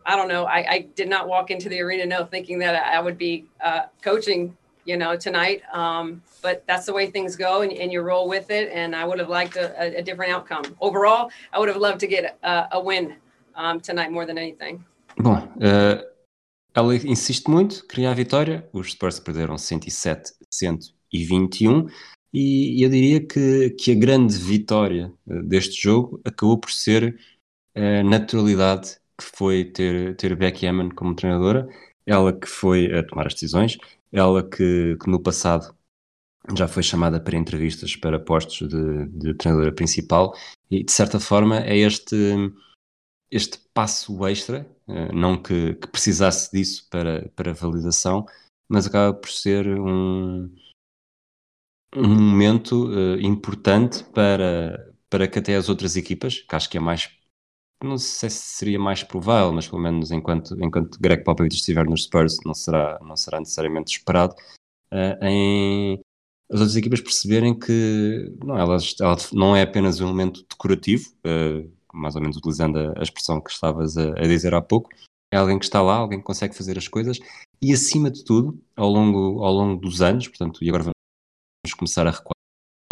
I 0.06 0.16
don't 0.16 0.30
know. 0.30 0.46
I, 0.46 0.66
I, 0.70 0.80
did 0.96 1.10
not 1.10 1.28
walk 1.28 1.52
into 1.52 1.68
the 1.68 1.82
arena 1.82 2.06
no 2.06 2.24
thinking 2.24 2.60
that 2.60 2.82
I 2.82 3.02
would 3.02 3.18
be 3.18 3.46
uh, 3.60 3.88
coaching 4.02 4.56
you 4.88 4.96
know, 4.96 5.18
tonight. 5.18 5.62
Um, 5.74 6.24
but 6.42 6.64
that's 6.66 6.86
the 6.86 6.94
way 6.94 7.08
things 7.08 7.36
go, 7.36 7.62
and, 7.62 7.74
and, 7.74 7.92
you 7.92 8.02
roll 8.02 8.28
with 8.28 8.50
it. 8.50 8.72
And 8.74 8.96
I 8.96 9.04
would 9.04 9.20
have 9.20 9.28
liked 9.28 9.58
a, 9.58 9.98
a 9.98 10.02
different 10.02 10.32
outcome. 10.32 10.64
Overall, 10.80 11.30
I 11.52 11.60
would 11.60 11.68
have 11.68 11.78
loved 11.78 12.00
to 12.00 12.08
get 12.08 12.38
a, 12.42 12.68
a 12.72 12.80
win 12.80 13.18
um, 13.56 13.82
tonight 13.82 14.12
more 14.12 14.26
than 14.26 14.38
anything. 14.38 14.84
Bom, 15.18 15.52
uh, 15.62 15.98
ela 16.78 16.96
insiste 16.96 17.50
muito, 17.50 17.86
queria 17.88 18.12
a 18.12 18.14
vitória. 18.14 18.70
Os 18.72 18.92
Spurs 18.92 19.20
perderam 19.20 19.56
107-121. 19.56 21.92
E 22.32 22.86
eu 22.86 22.90
diria 22.90 23.20
que, 23.20 23.72
que 23.72 23.94
a 23.94 23.96
grande 23.96 24.38
vitória 24.38 25.12
uh, 25.26 25.42
deste 25.42 25.82
jogo 25.82 26.22
acabou 26.24 26.60
por 26.60 26.70
ser 26.70 27.20
a 27.74 28.04
naturalidade 28.04 29.00
que 29.18 29.24
foi 29.24 29.66
ter, 29.66 30.16
ter 30.18 30.36
Becky 30.36 30.68
Hammond 30.68 30.94
como 30.94 31.16
treinadora, 31.16 31.68
ela 32.06 32.32
que 32.32 32.48
foi 32.48 32.94
a 32.94 33.04
tomar 33.04 33.26
as 33.26 33.34
decisões, 33.34 33.80
ela 34.12 34.48
que, 34.48 34.96
que 35.02 35.10
no 35.10 35.20
passado 35.20 35.76
já 36.56 36.68
foi 36.68 36.84
chamada 36.84 37.20
para 37.20 37.38
entrevistas 37.38 37.96
para 37.96 38.20
postos 38.20 38.70
de, 38.70 39.08
de 39.08 39.34
treinadora 39.34 39.72
principal 39.72 40.32
e 40.70 40.84
de 40.84 40.92
certa 40.92 41.20
forma 41.20 41.60
é 41.62 41.76
este 41.78 42.16
este 43.32 43.60
passo 43.74 44.26
extra, 44.28 44.66
eh, 44.88 45.12
não 45.12 45.42
que, 45.42 45.76
que, 45.76 45.88
precisasse 45.88 46.52
disso 46.52 46.88
para, 46.90 47.30
para 47.36 47.54
validação, 47.54 48.26
mas 48.70 48.88
acaba 48.88 49.14
por 49.18 49.30
ser 49.30 49.68
um, 49.68 50.50
um 51.96 52.08
momento 52.08 52.88
uh, 52.88 53.20
importante 53.20 54.04
para, 54.06 54.94
para 55.10 55.28
que 55.28 55.40
até 55.40 55.56
as 55.56 55.70
outras 55.70 55.96
equipas, 55.96 56.40
que 56.40 56.56
acho 56.56 56.70
que 56.70 56.78
é 56.78 56.82
mais 56.82 57.10
não 57.84 57.98
sei 57.98 58.30
se 58.30 58.58
seria 58.58 58.80
mais 58.80 59.04
provável, 59.04 59.54
mas 59.54 59.68
pelo 59.68 59.82
menos 59.82 60.12
enquanto, 60.12 60.56
enquanto 60.64 61.00
Greg 61.00 61.24
Popovich 61.24 61.56
estiver 61.56 61.86
nos 61.86 62.06
Spurs, 62.06 62.38
não 62.44 62.54
será, 62.54 63.00
não 63.04 63.16
será 63.16 63.40
necessariamente 63.40 63.96
esperado, 63.96 64.34
uh, 64.92 65.26
em 65.26 66.02
as 66.50 66.62
outras 66.62 66.78
equipas 66.78 67.02
perceberem 67.02 67.58
que 67.58 68.34
não, 68.44 68.58
ela, 68.58 68.78
ela 69.02 69.18
não 69.34 69.56
é 69.56 69.62
apenas 69.64 70.00
um 70.00 70.08
elemento 70.08 70.46
decorativo, 70.50 71.10
uh, 71.26 71.70
mais 71.98 72.16
ou 72.16 72.22
menos 72.22 72.38
utilizando 72.38 72.78
a, 72.78 73.00
a 73.00 73.04
expressão 73.04 73.42
que 73.42 73.52
estavas 73.52 73.98
a, 73.98 74.12
a, 74.12 74.22
dizer 74.28 74.54
há 74.54 74.62
pouco, 74.62 74.90
é 75.34 75.38
alguém 75.38 75.60
que 75.60 75.66
está 75.66 75.82
lá, 75.82 75.96
alguém 75.96 76.20
que 76.20 76.26
consegue 76.26 76.56
fazer 76.56 76.78
as 76.78 76.88
coisas. 76.88 77.20
E 77.62 77.74
acima 77.74 78.10
de 78.10 78.24
tudo, 78.24 78.62
ao 78.76 78.90
longo, 78.90 79.44
ao 79.44 79.52
longo 79.52 79.82
dos 79.82 80.02
anos, 80.02 80.28
portanto, 80.28 80.64
e 80.64 80.70
agora 80.70 80.84
vamos 80.84 81.74
começar 81.78 82.08
a 82.08 82.12
recuar 82.12 82.34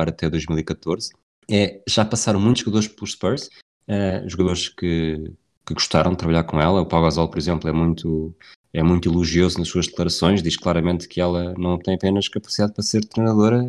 até 0.01 0.29
2014, 0.29 1.11
é, 1.49 1.81
já 1.87 2.03
passaram 2.03 2.39
muitos 2.39 2.61
jogadores 2.61 2.87
pelos 2.87 3.11
Spurs 3.11 3.49
uh, 3.87 4.27
jogadores 4.27 4.69
que, 4.69 5.31
que 5.65 5.73
gostaram 5.73 6.11
de 6.11 6.17
trabalhar 6.17 6.43
com 6.43 6.59
ela. 6.59 6.81
O 6.81 6.85
Pau 6.85 7.01
Gasol, 7.01 7.29
por 7.29 7.37
exemplo, 7.37 7.69
é 7.69 7.73
muito, 7.73 8.35
é 8.73 8.83
muito 8.83 9.09
elogioso 9.09 9.57
nas 9.59 9.67
suas 9.67 9.87
declarações, 9.87 10.41
diz 10.41 10.57
claramente 10.57 11.07
que 11.07 11.21
ela 11.21 11.53
não 11.57 11.77
tem 11.77 11.95
apenas 11.95 12.27
capacidade 12.27 12.73
para 12.73 12.83
ser 12.83 13.05
treinadora 13.05 13.63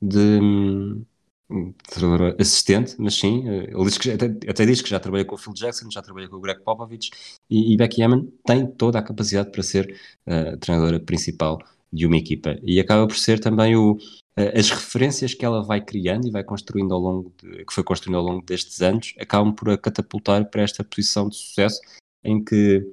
de, 0.00 0.40
treinadora 1.88 2.36
assistente, 2.40 2.94
mas 2.98 3.14
sim, 3.14 3.48
eh, 3.48 3.70
ele 3.72 3.84
diz 3.84 3.98
que, 3.98 4.10
até, 4.10 4.26
até 4.26 4.66
diz 4.66 4.80
que 4.80 4.90
já 4.90 5.00
trabalha 5.00 5.24
com 5.24 5.34
o 5.34 5.38
Phil 5.38 5.52
Jackson, 5.52 5.90
já 5.90 6.00
trabalha 6.00 6.28
com 6.28 6.36
o 6.36 6.40
Greg 6.40 6.60
Popovich 6.62 7.10
e, 7.48 7.72
e 7.72 7.76
Becky 7.76 8.02
Hammond 8.02 8.32
tem 8.44 8.66
toda 8.66 8.98
a 8.98 9.02
capacidade 9.02 9.50
para 9.50 9.62
ser 9.62 9.96
uh, 10.26 10.56
treinadora 10.58 11.00
principal 11.00 11.58
de 11.92 12.06
uma 12.06 12.16
equipa. 12.16 12.56
E 12.62 12.78
acaba 12.78 13.06
por 13.06 13.16
ser 13.16 13.40
também 13.40 13.76
o, 13.76 13.98
eh, 14.36 14.58
as 14.58 14.70
referências 14.70 15.34
que 15.34 15.44
ela 15.44 15.62
vai 15.62 15.80
criando 15.84 16.26
e 16.26 16.30
vai 16.30 16.44
construindo 16.44 16.94
ao 16.94 17.00
longo 17.00 17.34
de, 17.42 17.64
que 17.64 17.72
foi 17.72 17.84
construindo 17.84 18.16
ao 18.16 18.24
longo 18.24 18.44
destes 18.44 18.80
anos 18.80 19.14
acabam 19.18 19.52
por 19.54 19.70
a 19.70 19.78
catapultar 19.78 20.48
para 20.50 20.62
esta 20.62 20.84
posição 20.84 21.28
de 21.28 21.36
sucesso 21.36 21.80
em 22.24 22.42
que 22.42 22.86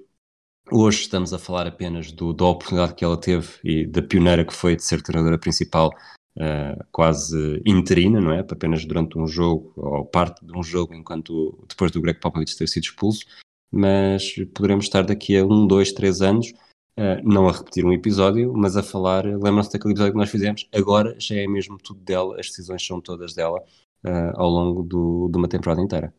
hoje 0.71 1.01
estamos 1.01 1.33
a 1.33 1.39
falar 1.39 1.67
apenas 1.67 2.11
do, 2.11 2.33
da 2.33 2.45
oportunidade 2.45 2.95
que 2.95 3.05
ela 3.05 3.17
teve 3.17 3.47
e 3.63 3.85
da 3.85 4.01
pioneira 4.01 4.43
que 4.45 4.53
foi 4.53 4.75
de 4.75 4.83
ser 4.83 5.01
treinadora 5.01 5.37
principal 5.37 5.91
uh, 6.37 6.83
quase 6.91 7.61
interina, 7.65 8.21
não 8.21 8.31
é? 8.31 8.39
Apenas 8.39 8.85
durante 8.85 9.17
um 9.17 9.27
jogo 9.27 9.73
ou 9.75 10.05
parte 10.05 10.45
de 10.45 10.57
um 10.57 10.63
jogo 10.63 10.93
enquanto 10.93 11.65
depois 11.67 11.91
do 11.91 12.01
Greg 12.01 12.19
Popovich 12.19 12.57
ter 12.57 12.67
sido 12.67 12.83
expulso 12.83 13.25
mas 13.69 14.33
poderemos 14.55 14.85
estar 14.85 15.03
daqui 15.03 15.37
a 15.37 15.45
um, 15.45 15.67
dois, 15.67 15.91
três 15.91 16.21
anos 16.21 16.53
Uh, 16.97 17.21
não 17.23 17.47
a 17.47 17.51
repetir 17.51 17.85
um 17.85 17.93
episódio, 17.93 18.51
mas 18.55 18.75
a 18.75 18.81
falar. 18.81 19.23
Lembram-se 19.23 19.71
daquele 19.71 19.93
episódio 19.93 20.13
que 20.13 20.17
nós 20.17 20.31
fizemos? 20.31 20.67
Agora 20.73 21.15
já 21.19 21.35
é 21.35 21.45
mesmo 21.45 21.77
tudo 21.77 21.99
dela, 21.99 22.39
as 22.39 22.47
decisões 22.47 22.83
são 22.83 22.99
todas 22.99 23.35
dela 23.35 23.63
uh, 24.03 24.33
ao 24.35 24.49
longo 24.49 24.81
do, 24.81 25.29
de 25.31 25.37
uma 25.37 25.47
temporada 25.47 25.79
inteira. 25.79 26.11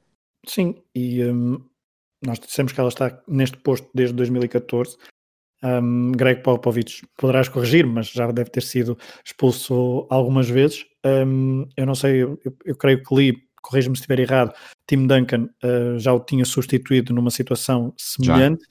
Sim, 0.46 0.80
e 0.94 1.24
um, 1.24 1.60
nós 2.24 2.38
dissemos 2.38 2.70
que 2.70 2.78
ela 2.78 2.90
está 2.90 3.20
neste 3.26 3.56
posto 3.56 3.88
desde 3.92 4.14
2014. 4.14 4.96
Um, 5.62 6.12
Greg 6.12 6.42
Popovich, 6.42 7.04
poderás 7.16 7.48
corrigir, 7.48 7.84
mas 7.84 8.08
já 8.10 8.30
deve 8.30 8.50
ter 8.50 8.62
sido 8.62 8.96
expulso 9.24 10.06
algumas 10.08 10.48
vezes. 10.48 10.84
Um, 11.04 11.66
eu 11.76 11.84
não 11.84 11.94
sei, 11.94 12.22
eu, 12.22 12.38
eu 12.64 12.76
creio 12.76 13.02
que 13.02 13.14
li, 13.14 13.42
corrija-me 13.60 13.96
se 13.96 14.02
estiver 14.02 14.20
errado, 14.20 14.54
Tim 14.86 15.06
Duncan 15.06 15.48
uh, 15.64 15.98
já 15.98 16.12
o 16.12 16.20
tinha 16.20 16.44
substituído 16.44 17.12
numa 17.12 17.30
situação 17.30 17.92
semelhante, 17.96 18.64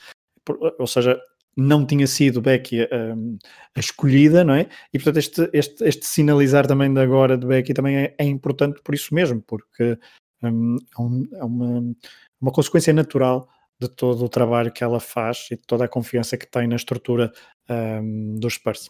por, 0.45 0.57
ou 0.79 0.87
seja, 0.87 1.19
não 1.57 1.85
tinha 1.85 2.07
sido 2.07 2.39
Becky 2.39 2.83
um, 2.83 3.37
a 3.75 3.79
escolhida, 3.79 4.43
não 4.43 4.53
é? 4.53 4.69
E 4.93 4.99
portanto 4.99 5.17
este, 5.17 5.49
este, 5.51 5.83
este 5.83 6.05
sinalizar 6.05 6.67
também 6.67 6.93
de 6.93 7.01
agora 7.01 7.37
de 7.37 7.47
Becky 7.47 7.73
também 7.73 7.97
é, 7.97 8.15
é 8.17 8.23
importante 8.23 8.79
por 8.83 8.93
isso 8.93 9.13
mesmo, 9.13 9.41
porque 9.41 9.97
é, 10.43 10.47
é 10.47 11.01
uma, 11.01 11.95
uma 12.39 12.51
consequência 12.51 12.93
natural 12.93 13.49
de 13.79 13.87
todo 13.87 14.25
o 14.25 14.29
trabalho 14.29 14.71
que 14.71 14.83
ela 14.83 14.99
faz 14.99 15.47
e 15.51 15.55
de 15.55 15.61
toda 15.61 15.85
a 15.85 15.87
confiança 15.87 16.37
que 16.37 16.47
tem 16.47 16.67
na 16.67 16.75
estrutura 16.75 17.31
um, 17.69 18.35
dos 18.39 18.55
Spurs. 18.55 18.89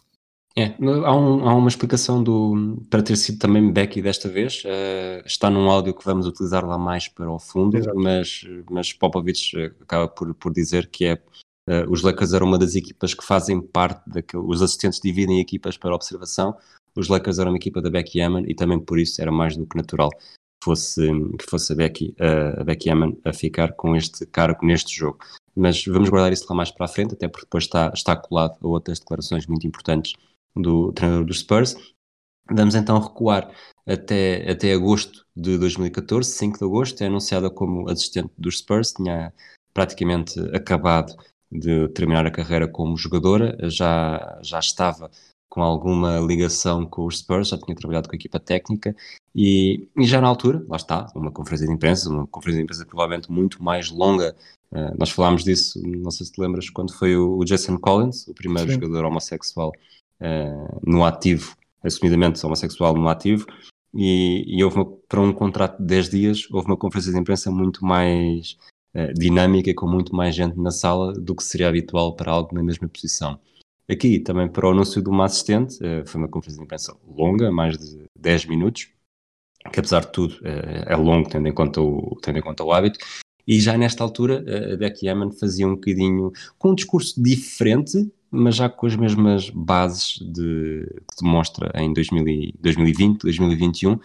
É, 0.56 0.74
há, 1.04 1.14
um, 1.14 1.48
há, 1.48 1.54
uma 1.54 1.68
explicação 1.68 2.22
do, 2.22 2.82
para 2.90 3.02
ter 3.02 3.16
sido 3.16 3.38
também 3.38 3.70
Becky 3.70 4.02
desta 4.02 4.28
vez. 4.28 4.64
Uh, 4.64 5.24
está 5.24 5.48
num 5.48 5.70
áudio 5.70 5.94
que 5.94 6.04
vamos 6.04 6.26
utilizar 6.26 6.66
lá 6.66 6.76
mais 6.76 7.06
para 7.06 7.30
o 7.30 7.38
fundo, 7.38 7.78
mas, 7.94 8.44
mas 8.68 8.92
Popovich 8.92 9.56
acaba 9.80 10.08
por, 10.08 10.34
por 10.34 10.52
dizer 10.52 10.88
que 10.88 11.04
é 11.04 11.22
Uh, 11.68 11.84
os 11.90 12.00
Lakers 12.00 12.32
eram 12.32 12.46
uma 12.46 12.56
das 12.56 12.74
equipas 12.74 13.12
que 13.12 13.22
fazem 13.22 13.60
parte 13.60 14.08
daquele. 14.08 14.42
Os 14.42 14.62
assistentes 14.62 14.98
dividem 14.98 15.38
equipas 15.38 15.76
para 15.76 15.94
observação. 15.94 16.56
Os 16.96 17.08
Lakers 17.08 17.38
eram 17.38 17.50
uma 17.50 17.58
equipa 17.58 17.82
da 17.82 17.90
Becky 17.90 18.22
Hammond 18.22 18.50
e 18.50 18.54
também 18.54 18.80
por 18.80 18.98
isso 18.98 19.20
era 19.20 19.30
mais 19.30 19.54
do 19.54 19.66
que 19.66 19.76
natural 19.76 20.08
fosse, 20.68 21.00
que 21.38 21.44
fosse 21.48 21.72
a, 21.72 21.76
Becky, 21.76 22.14
uh, 22.20 22.60
a 22.60 22.64
Becky 22.64 22.90
Hammond 22.90 23.18
a 23.24 23.32
ficar 23.32 23.72
com 23.72 23.96
este 23.96 24.26
cargo 24.26 24.64
neste 24.66 24.94
jogo. 24.94 25.18
Mas 25.56 25.84
vamos 25.84 26.08
guardar 26.08 26.32
isso 26.32 26.46
lá 26.48 26.54
mais 26.54 26.70
para 26.70 26.86
a 26.86 26.88
frente, 26.88 27.14
até 27.14 27.26
porque 27.26 27.46
depois 27.46 27.64
está, 27.64 27.90
está 27.94 28.14
colado 28.14 28.56
a 28.62 28.66
outras 28.66 29.00
declarações 29.00 29.46
muito 29.46 29.66
importantes 29.66 30.12
do 30.54 30.92
treinador 30.92 31.24
dos 31.24 31.40
Spurs. 31.40 31.76
Vamos 32.50 32.74
então 32.74 32.98
recuar 32.98 33.50
até, 33.86 34.50
até 34.50 34.72
agosto 34.72 35.26
de 35.36 35.58
2014, 35.58 36.30
5 36.30 36.58
de 36.58 36.64
agosto, 36.64 37.02
é 37.02 37.06
anunciada 37.06 37.50
como 37.50 37.88
assistente 37.90 38.32
dos 38.38 38.58
Spurs, 38.58 38.92
tinha 38.92 39.32
praticamente 39.74 40.38
acabado 40.54 41.14
de 41.50 41.88
terminar 41.88 42.26
a 42.26 42.30
carreira 42.30 42.68
como 42.68 42.96
jogadora, 42.96 43.56
já, 43.70 44.38
já 44.42 44.58
estava 44.58 45.10
com 45.58 45.64
alguma 45.64 46.20
ligação 46.20 46.86
com 46.86 47.04
os 47.04 47.18
Spurs, 47.18 47.48
já 47.48 47.58
tinha 47.58 47.74
trabalhado 47.74 48.08
com 48.08 48.14
a 48.14 48.16
equipa 48.16 48.38
técnica 48.38 48.94
e, 49.34 49.88
e 49.96 50.06
já 50.06 50.20
na 50.20 50.28
altura, 50.28 50.64
lá 50.68 50.76
está, 50.76 51.10
uma 51.16 51.32
conferência 51.32 51.66
de 51.66 51.72
imprensa, 51.72 52.08
uma 52.08 52.28
conferência 52.28 52.58
de 52.58 52.62
imprensa 52.62 52.86
provavelmente 52.86 53.28
muito 53.28 53.60
mais 53.60 53.90
longa. 53.90 54.36
Uh, 54.70 54.94
nós 54.96 55.10
falámos 55.10 55.42
disso, 55.42 55.82
não 55.84 56.12
sei 56.12 56.26
se 56.26 56.32
te 56.32 56.40
lembras, 56.40 56.70
quando 56.70 56.92
foi 56.92 57.16
o, 57.16 57.38
o 57.38 57.44
Jason 57.44 57.76
Collins, 57.76 58.28
o 58.28 58.34
primeiro 58.34 58.70
Sim. 58.70 58.76
jogador 58.76 59.06
homossexual 59.06 59.72
uh, 60.20 60.80
no 60.86 61.04
ativo, 61.04 61.56
assumidamente 61.82 62.44
homossexual 62.46 62.94
no 62.94 63.08
ativo, 63.08 63.44
e, 63.92 64.44
e 64.46 64.62
houve 64.62 64.76
uma, 64.76 64.86
para 65.08 65.20
um 65.20 65.32
contrato 65.32 65.80
de 65.80 65.86
10 65.86 66.08
dias, 66.08 66.48
houve 66.52 66.68
uma 66.68 66.76
conferência 66.76 67.12
de 67.12 67.18
imprensa 67.18 67.50
muito 67.50 67.84
mais 67.84 68.56
uh, 68.94 69.12
dinâmica, 69.12 69.74
com 69.74 69.88
muito 69.88 70.14
mais 70.14 70.36
gente 70.36 70.56
na 70.56 70.70
sala 70.70 71.12
do 71.14 71.34
que 71.34 71.42
seria 71.42 71.68
habitual 71.68 72.14
para 72.14 72.30
algo 72.30 72.54
na 72.54 72.62
mesma 72.62 72.88
posição. 72.88 73.40
Aqui, 73.90 74.20
também 74.20 74.46
para 74.46 74.66
o 74.66 74.70
anúncio 74.70 75.02
de 75.02 75.08
uma 75.08 75.24
assistente, 75.24 75.78
uh, 75.82 76.06
foi 76.06 76.20
uma 76.20 76.28
conferência 76.28 76.58
de 76.58 76.64
imprensa 76.64 76.94
longa, 77.06 77.50
mais 77.50 77.78
de 77.78 78.04
10 78.18 78.44
minutos, 78.44 78.90
que 79.72 79.80
apesar 79.80 80.00
de 80.00 80.12
tudo 80.12 80.34
uh, 80.34 80.84
é 80.86 80.94
longo, 80.94 81.28
tendo 81.28 81.48
em, 81.48 81.52
conta 81.52 81.80
o, 81.80 82.18
tendo 82.22 82.38
em 82.38 82.42
conta 82.42 82.62
o 82.62 82.72
hábito, 82.72 82.98
e 83.46 83.58
já 83.58 83.78
nesta 83.78 84.04
altura 84.04 84.44
a 84.74 84.76
Becky 84.76 85.08
Hammond 85.08 85.38
fazia 85.38 85.66
um 85.66 85.74
bocadinho, 85.74 86.30
com 86.58 86.72
um 86.72 86.74
discurso 86.74 87.14
diferente, 87.22 88.12
mas 88.30 88.56
já 88.56 88.68
com 88.68 88.86
as 88.86 88.94
mesmas 88.94 89.48
bases 89.48 90.18
de, 90.20 90.86
que 90.86 91.22
demonstra 91.24 91.72
em 91.80 91.90
2000, 91.94 92.52
2020, 92.60 93.22
2021, 93.22 93.98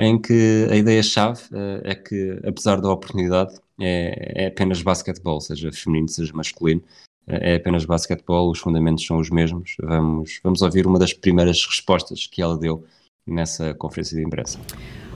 em 0.00 0.20
que 0.20 0.66
a 0.68 0.74
ideia-chave 0.74 1.42
é 1.84 1.94
que, 1.94 2.40
apesar 2.44 2.80
da 2.80 2.90
oportunidade, 2.90 3.54
é, 3.80 4.44
é 4.44 4.46
apenas 4.48 4.82
basquetebol, 4.82 5.40
seja 5.40 5.70
feminino, 5.70 6.08
seja 6.08 6.32
masculino, 6.34 6.82
é 7.28 7.56
apenas 7.56 7.84
basquetebol, 7.84 8.50
os 8.50 8.58
fundamentos 8.58 9.04
são 9.06 9.18
os 9.18 9.28
mesmos. 9.30 9.76
Vamos, 9.82 10.40
vamos 10.42 10.62
ouvir 10.62 10.86
uma 10.86 10.98
das 10.98 11.12
primeiras 11.12 11.64
respostas 11.64 12.26
que 12.26 12.40
ela 12.40 12.56
deu 12.56 12.84
nessa 13.26 13.74
conferência 13.74 14.16
de 14.16 14.24
imprensa. 14.24 14.58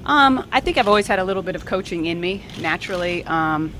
Um, 0.05 0.41
I 0.53 0.61
think 0.61 0.79
I've 0.79 0.89
always 0.89 1.09
had 1.09 1.19
a 1.19 1.25
little 1.25 1.43
bit 1.43 1.57
of 1.57 1.65
coaching 1.65 2.07
in 2.07 2.21
me 2.21 2.43
naturally. 2.61 3.25
Um, 3.27 3.73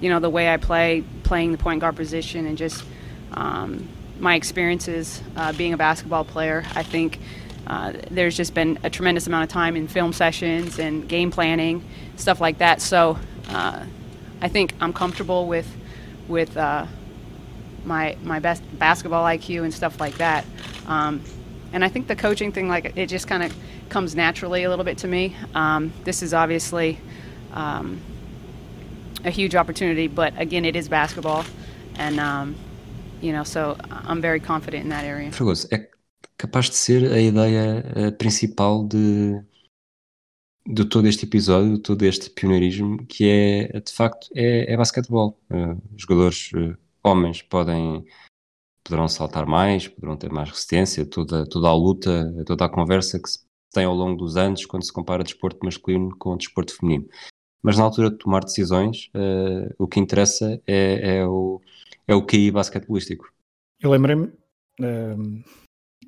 you 0.00 0.08
know, 0.08 0.20
the 0.20 0.30
way 0.30 0.52
I 0.52 0.56
play, 0.56 1.04
playing 1.24 1.52
the 1.52 1.58
point 1.58 1.80
guard 1.80 1.96
position, 1.96 2.46
and 2.46 2.56
just 2.56 2.84
um, 3.32 3.88
my 4.18 4.34
experiences 4.36 5.20
uh, 5.36 5.52
being 5.52 5.72
a 5.72 5.76
basketball 5.76 6.24
player. 6.24 6.64
I 6.74 6.82
think 6.84 7.18
uh, 7.66 7.92
there's 8.10 8.36
just 8.36 8.54
been 8.54 8.78
a 8.84 8.90
tremendous 8.90 9.26
amount 9.26 9.44
of 9.44 9.50
time 9.50 9.76
in 9.76 9.88
film 9.88 10.12
sessions 10.12 10.78
and 10.78 11.08
game 11.08 11.30
planning, 11.30 11.84
stuff 12.16 12.40
like 12.40 12.58
that. 12.58 12.80
So 12.80 13.18
uh, 13.48 13.84
I 14.40 14.48
think 14.48 14.74
I'm 14.80 14.92
comfortable 14.92 15.46
with 15.46 15.68
with 16.28 16.56
uh, 16.56 16.86
my 17.84 18.16
my 18.22 18.38
best 18.38 18.62
basketball 18.78 19.24
IQ 19.24 19.64
and 19.64 19.72
stuff 19.72 20.00
like 20.00 20.16
that. 20.18 20.44
Um, 20.86 21.22
and 21.72 21.84
I 21.84 21.88
think 21.88 22.06
the 22.06 22.16
coaching 22.16 22.52
thing, 22.52 22.68
like 22.68 22.96
it 22.96 23.06
just 23.06 23.26
kind 23.26 23.42
of 23.42 23.54
comes 23.88 24.14
naturally 24.14 24.64
a 24.64 24.70
little 24.70 24.84
bit 24.84 24.98
to 24.98 25.08
me. 25.08 25.36
Um, 25.54 25.92
this 26.04 26.22
is 26.22 26.34
obviously 26.34 26.98
um, 27.52 28.00
a 29.24 29.30
huge 29.30 29.54
opportunity, 29.54 30.08
but 30.08 30.32
again, 30.38 30.64
it 30.64 30.76
is 30.76 30.88
basketball, 30.88 31.44
and 31.96 32.20
um, 32.20 32.56
you 33.20 33.32
know, 33.32 33.44
so 33.44 33.76
I'm 33.90 34.20
very 34.20 34.40
confident 34.40 34.84
in 34.84 34.90
that 34.90 35.04
area. 35.04 35.30
Fragoso, 35.30 35.68
é 35.70 35.88
capaz 36.36 36.68
de 36.68 36.76
ser 36.76 37.12
a 37.12 37.20
ideia 37.20 37.84
uh, 37.96 38.12
principal 38.12 38.86
de 38.86 39.42
de 40.64 40.84
todo 40.84 41.08
este 41.08 41.24
episódio, 41.24 41.76
de 41.76 41.82
todo 41.82 42.02
este 42.04 42.30
pioneirismo, 42.30 43.04
que 43.06 43.28
é, 43.28 43.80
de 43.80 43.92
facto, 43.92 44.28
é, 44.34 44.72
é 44.72 44.76
basquetebol. 44.76 45.36
Uh, 45.50 45.80
jogadores 45.96 46.50
uh, 46.54 46.76
homens 47.04 47.42
podem, 47.42 48.04
poderão 48.84 49.08
saltar 49.08 49.46
mais, 49.46 49.88
poderão 49.88 50.16
ter 50.16 50.30
mais 50.30 50.48
resistência, 50.48 51.06
toda, 51.06 51.48
toda 51.48 51.68
a 51.68 51.74
luta, 51.74 52.32
toda 52.46 52.64
a 52.64 52.68
conversa 52.68 53.20
que 53.20 53.28
se 53.28 53.40
tem 53.72 53.84
ao 53.84 53.94
longo 53.94 54.16
dos 54.16 54.36
anos 54.36 54.66
quando 54.66 54.84
se 54.84 54.92
compara 54.92 55.24
desporto 55.24 55.64
masculino 55.64 56.16
com 56.18 56.36
desporto 56.36 56.76
feminino. 56.76 57.08
Mas 57.62 57.78
na 57.78 57.84
altura 57.84 58.10
de 58.10 58.18
tomar 58.18 58.40
decisões, 58.40 59.08
uh, 59.14 59.72
o 59.78 59.86
que 59.86 60.00
interessa 60.00 60.60
é, 60.66 61.16
é, 61.16 61.26
o, 61.26 61.60
é 62.06 62.14
o 62.14 62.26
QI 62.26 62.50
basquetebolístico. 62.50 63.32
Eu 63.80 63.90
lembrei-me, 63.90 64.26
uh, 64.26 65.44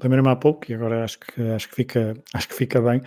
lembrei-me 0.02 0.28
há 0.28 0.36
pouco, 0.36 0.70
e 0.70 0.74
agora 0.74 1.04
acho 1.04 1.20
que, 1.20 1.40
acho 1.40 1.68
que, 1.68 1.74
fica, 1.74 2.14
acho 2.34 2.48
que 2.48 2.54
fica 2.54 2.80
bem, 2.82 3.00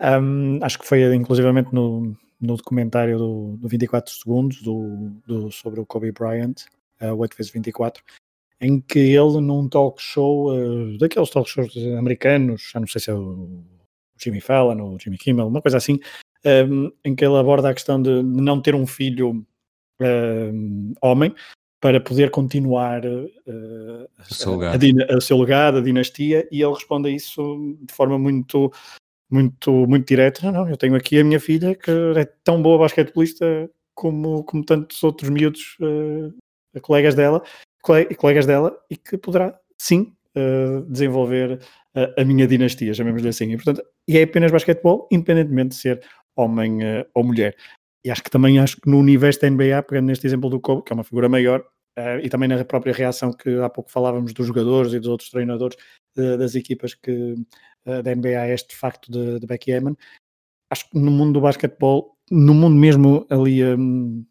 um, 0.00 0.62
acho 0.62 0.78
que 0.78 0.86
foi 0.86 1.14
inclusivamente 1.14 1.72
no, 1.72 2.14
no 2.40 2.56
documentário 2.56 3.18
do, 3.18 3.56
do 3.56 3.68
24 3.68 4.12
segundos 4.12 4.62
do, 4.62 5.10
do, 5.26 5.50
sobre 5.50 5.80
o 5.80 5.86
Kobe 5.86 6.12
Bryant, 6.12 6.66
uh, 7.02 7.14
8 7.14 7.36
vezes 7.36 7.52
24 7.52 8.02
em 8.60 8.80
que 8.80 8.98
ele 8.98 9.40
num 9.40 9.68
talk 9.68 10.02
show, 10.02 10.52
uh, 10.52 10.98
daqueles 10.98 11.30
talk 11.30 11.48
shows 11.48 11.76
americanos, 11.96 12.70
já 12.72 12.80
não 12.80 12.86
sei 12.86 13.00
se 13.00 13.10
é 13.10 13.14
o 13.14 13.62
Jimmy 14.20 14.40
Fallon 14.40 14.80
ou 14.80 14.94
o 14.96 14.98
Jimmy 14.98 15.16
Kimmel, 15.16 15.46
uma 15.46 15.62
coisa 15.62 15.76
assim, 15.76 16.00
um, 16.44 16.90
em 17.04 17.14
que 17.14 17.24
ele 17.24 17.36
aborda 17.36 17.70
a 17.70 17.74
questão 17.74 18.00
de, 18.00 18.22
de 18.22 18.42
não 18.42 18.60
ter 18.60 18.74
um 18.74 18.86
filho 18.86 19.46
um, 20.00 20.92
homem 21.00 21.34
para 21.80 22.00
poder 22.00 22.30
continuar 22.30 23.04
uh, 23.06 23.30
o, 24.18 24.34
seu 24.34 24.60
a, 24.62 24.72
a, 24.74 25.20
seu 25.20 25.38
legado, 25.38 25.78
a 25.78 25.82
dinastia, 25.82 26.48
e 26.50 26.60
ele 26.60 26.74
responde 26.74 27.08
a 27.08 27.12
isso 27.12 27.76
de 27.80 27.94
forma 27.94 28.18
muito 28.18 28.72
muito, 29.30 29.86
muito 29.86 30.08
direto. 30.08 30.42
Não, 30.42 30.52
não, 30.52 30.68
eu 30.68 30.76
tenho 30.76 30.96
aqui 30.96 31.20
a 31.20 31.24
minha 31.24 31.38
filha 31.38 31.74
que 31.74 31.90
é 32.16 32.24
tão 32.42 32.62
boa 32.62 32.78
basquetebolista 32.78 33.70
como, 33.94 34.42
como 34.44 34.64
tantos 34.64 35.02
outros 35.04 35.28
miúdos 35.28 35.76
uh, 35.80 36.34
colegas 36.80 37.14
dela, 37.14 37.42
e 38.10 38.14
colegas 38.14 38.46
dela, 38.46 38.76
e 38.90 38.96
que 38.96 39.16
poderá, 39.16 39.58
sim, 39.78 40.12
uh, 40.36 40.82
desenvolver 40.90 41.60
a, 41.94 42.22
a 42.22 42.24
minha 42.24 42.46
dinastia, 42.46 42.94
chamemos-lhe 42.94 43.28
assim. 43.28 43.52
E, 43.52 43.56
portanto, 43.56 43.82
e 44.06 44.18
é 44.18 44.22
apenas 44.22 44.52
basquetebol, 44.52 45.08
independentemente 45.10 45.70
de 45.70 45.76
ser 45.76 46.00
homem 46.36 46.82
uh, 46.82 47.06
ou 47.14 47.24
mulher. 47.24 47.56
E 48.04 48.10
acho 48.10 48.22
que 48.22 48.30
também 48.30 48.58
acho 48.58 48.80
que 48.80 48.88
no 48.88 48.98
universo 48.98 49.40
da 49.40 49.50
NBA, 49.50 49.82
pegando 49.82 50.06
neste 50.06 50.26
exemplo 50.26 50.48
do 50.48 50.60
Kobe, 50.60 50.84
que 50.84 50.92
é 50.92 50.94
uma 50.94 51.04
figura 51.04 51.28
maior, 51.28 51.60
uh, 51.98 52.20
e 52.22 52.28
também 52.28 52.48
na 52.48 52.64
própria 52.64 52.92
reação 52.92 53.32
que 53.32 53.58
há 53.58 53.68
pouco 53.68 53.90
falávamos 53.90 54.32
dos 54.32 54.46
jogadores 54.46 54.92
e 54.92 54.98
dos 54.98 55.08
outros 55.08 55.30
treinadores 55.30 55.76
uh, 56.16 56.38
das 56.38 56.54
equipas 56.54 56.94
que 56.94 57.34
da 57.84 58.14
NBA 58.14 58.38
a 58.38 58.48
este 58.48 58.76
facto 58.76 59.10
de, 59.10 59.40
de 59.40 59.46
Becky 59.46 59.72
Hammond, 59.72 59.96
acho 60.70 60.90
que 60.90 60.98
no 60.98 61.10
mundo 61.10 61.34
do 61.34 61.40
basquetebol, 61.40 62.18
no 62.30 62.52
mundo 62.52 62.76
mesmo 62.76 63.26
ali 63.30 63.64
um, 63.64 64.26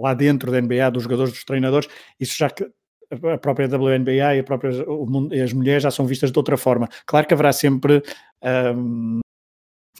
lá 0.00 0.14
dentro 0.14 0.50
da 0.50 0.60
NBA, 0.60 0.90
dos 0.90 1.02
jogadores, 1.04 1.32
dos 1.32 1.44
treinadores, 1.44 1.88
isso 2.20 2.36
já 2.36 2.50
que 2.50 2.66
a 3.10 3.38
própria 3.38 3.68
WNBA 3.68 4.36
e 4.36 4.38
a 4.40 4.44
própria, 4.44 4.84
mundo, 4.84 5.34
as 5.34 5.52
mulheres 5.52 5.82
já 5.82 5.90
são 5.90 6.06
vistas 6.06 6.32
de 6.32 6.38
outra 6.38 6.56
forma. 6.56 6.88
Claro 7.06 7.26
que 7.26 7.34
haverá 7.34 7.52
sempre 7.52 8.02
um, 8.76 9.20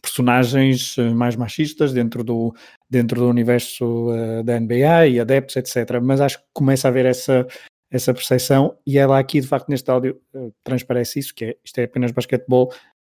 personagens 0.00 0.96
mais 1.14 1.36
machistas 1.36 1.92
dentro 1.92 2.24
do, 2.24 2.54
dentro 2.88 3.20
do 3.20 3.28
universo 3.28 4.10
uh, 4.10 4.42
da 4.42 4.58
NBA 4.58 5.08
e 5.08 5.20
adeptos, 5.20 5.56
etc. 5.56 6.00
Mas 6.02 6.20
acho 6.20 6.38
que 6.38 6.44
começa 6.52 6.88
a 6.88 6.90
haver 6.90 7.06
essa, 7.06 7.46
essa 7.90 8.12
percepção 8.12 8.76
e 8.86 8.98
ela 8.98 9.18
aqui, 9.18 9.40
de 9.40 9.46
facto, 9.46 9.68
neste 9.68 9.90
áudio 9.90 10.20
uh, 10.34 10.52
transparece 10.64 11.18
isso, 11.18 11.34
que 11.34 11.44
é, 11.44 11.56
isto 11.64 11.78
é 11.78 11.84
apenas 11.84 12.12
basquetebol, 12.12 12.72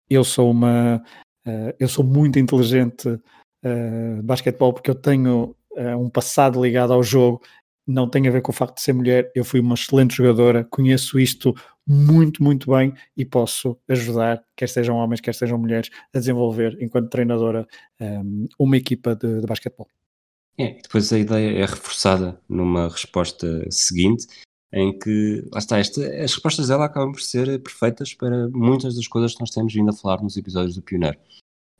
eu 0.09 0.23
sou 0.23 0.51
uma... 0.51 1.01
Uh, 1.45 1.73
eu 1.79 1.87
sou 1.87 2.05
muito 2.05 2.37
inteligente 2.37 3.19
de 3.63 4.21
basquetebol 4.23 4.73
porque 4.73 4.89
eu 4.89 4.95
tenho 4.95 5.55
um 5.97 6.09
passado 6.09 6.61
ligado 6.61 6.93
ao 6.93 7.03
jogo, 7.03 7.41
não 7.87 8.07
tem 8.07 8.27
a 8.27 8.31
ver 8.31 8.41
com 8.41 8.51
o 8.51 8.55
facto 8.55 8.75
de 8.75 8.81
ser 8.81 8.93
mulher, 8.93 9.31
eu 9.35 9.43
fui 9.43 9.59
uma 9.59 9.75
excelente 9.75 10.15
jogadora, 10.15 10.63
conheço 10.69 11.19
isto 11.19 11.55
muito, 11.87 12.43
muito 12.43 12.71
bem 12.71 12.93
e 13.17 13.25
posso 13.25 13.77
ajudar, 13.87 14.43
quer 14.55 14.69
sejam 14.69 14.95
homens, 14.95 15.19
quer 15.19 15.33
sejam 15.33 15.57
mulheres, 15.57 15.89
a 16.13 16.19
desenvolver, 16.19 16.77
enquanto 16.81 17.09
treinadora, 17.09 17.67
um, 17.99 18.47
uma 18.57 18.77
equipa 18.77 19.15
de, 19.15 19.41
de 19.41 19.47
basquetebol. 19.47 19.87
É, 20.57 20.73
depois 20.81 21.11
a 21.11 21.17
ideia 21.17 21.59
é 21.59 21.65
reforçada 21.65 22.39
numa 22.47 22.87
resposta 22.87 23.65
seguinte, 23.71 24.27
em 24.73 24.97
que, 24.97 25.43
lá 25.51 25.59
está, 25.59 25.79
esta, 25.79 26.01
as 26.01 26.33
respostas 26.33 26.67
dela 26.67 26.85
acabam 26.85 27.11
por 27.11 27.21
ser 27.21 27.61
perfeitas 27.61 28.13
para 28.13 28.47
muitas 28.49 28.95
das 28.95 29.07
coisas 29.07 29.33
que 29.33 29.41
nós 29.41 29.49
temos 29.49 29.73
vindo 29.73 29.89
a 29.89 29.93
falar 29.93 30.21
nos 30.21 30.37
episódios 30.37 30.75
do 30.75 30.81
Pioneiro 30.81 31.17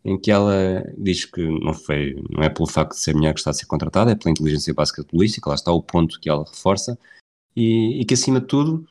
em 0.04 0.20
que 0.20 0.32
ela 0.32 0.84
diz 0.98 1.26
que 1.26 1.42
não 1.42 1.74
foi, 1.74 2.16
não 2.30 2.44
é 2.44 2.50
pelo 2.50 2.68
facto 2.68 2.94
de 2.94 3.00
ser 3.00 3.14
mulher 3.14 3.34
que 3.34 3.40
está 3.40 3.52
a 3.52 3.54
ser 3.54 3.66
contratada, 3.66 4.12
é 4.12 4.16
pela 4.16 4.32
inteligência 4.32 4.74
básica 4.74 5.04
política, 5.04 5.50
lá 5.50 5.56
está 5.56 5.72
o 5.72 5.82
ponto 5.82 6.20
que 6.20 6.30
ela 6.30 6.44
reforça, 6.44 6.98
e, 7.56 8.02
e, 8.02 8.06
que 8.06 8.14
acima 8.14 8.40
de 8.40 8.48
tudo 8.48 8.88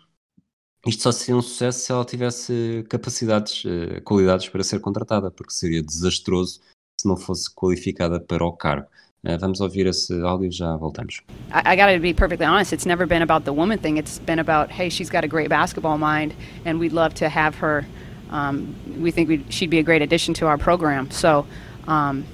isto 0.87 1.03
só 1.03 1.13
seria 1.13 1.37
um 1.37 1.43
sucesso 1.43 1.81
se 1.81 1.93
ela 1.93 2.05
tivesse 2.05 2.85
capacidades, 2.89 3.65
uh, 3.65 4.01
qualidades 4.03 4.49
para 4.49 4.63
ser 4.63 4.81
contratada, 4.81 5.31
porque 5.31 5.53
seria 5.53 5.83
desastroso 5.83 6.61
se 6.99 7.07
não 7.07 7.17
fosse 7.17 7.55
qualificada 7.55 8.19
para 8.19 8.45
o 8.45 8.53
cargo. 8.53 8.87
Uh, 9.23 9.39
vamos 9.39 9.61
ouvir 9.61 9.87
esse 9.87 10.19
áudio 10.23 10.49
e 10.49 10.51
já 10.51 10.75
voltamos. 10.77 11.21
I, 11.53 11.75
I 11.75 11.77
got 11.77 12.01
be 12.01 12.15
perfectly 12.15 12.47
honest, 12.47 12.73
it's 12.73 12.87
never 12.87 13.07
been 13.07 13.23
about 13.23 13.45
the 13.45 13.53
woman 13.53 13.79
thing. 13.79 13.99
It's 13.99 14.19
been 14.19 14.41
about, 14.41 14.73
hey, 14.73 14.89
she's 14.89 15.11
got 15.11 15.23
a 15.23 15.29
great 15.29 15.51
basketball 15.51 15.99
mind 15.99 16.35
and 16.65 16.79
we'd 16.79 16.95
love 16.95 17.15
to 17.17 17.29
have 17.29 17.59
her 17.61 17.85
um, 18.31 18.75
we 19.01 19.11
think 19.11 19.53
she'd 19.53 19.71
be 19.71 19.79
a 19.79 19.83
great 19.83 20.03
addition 20.03 20.35
to 20.35 20.47
our 20.47 20.57
program. 20.57 21.11
So 21.11 21.47
um, 21.87 22.25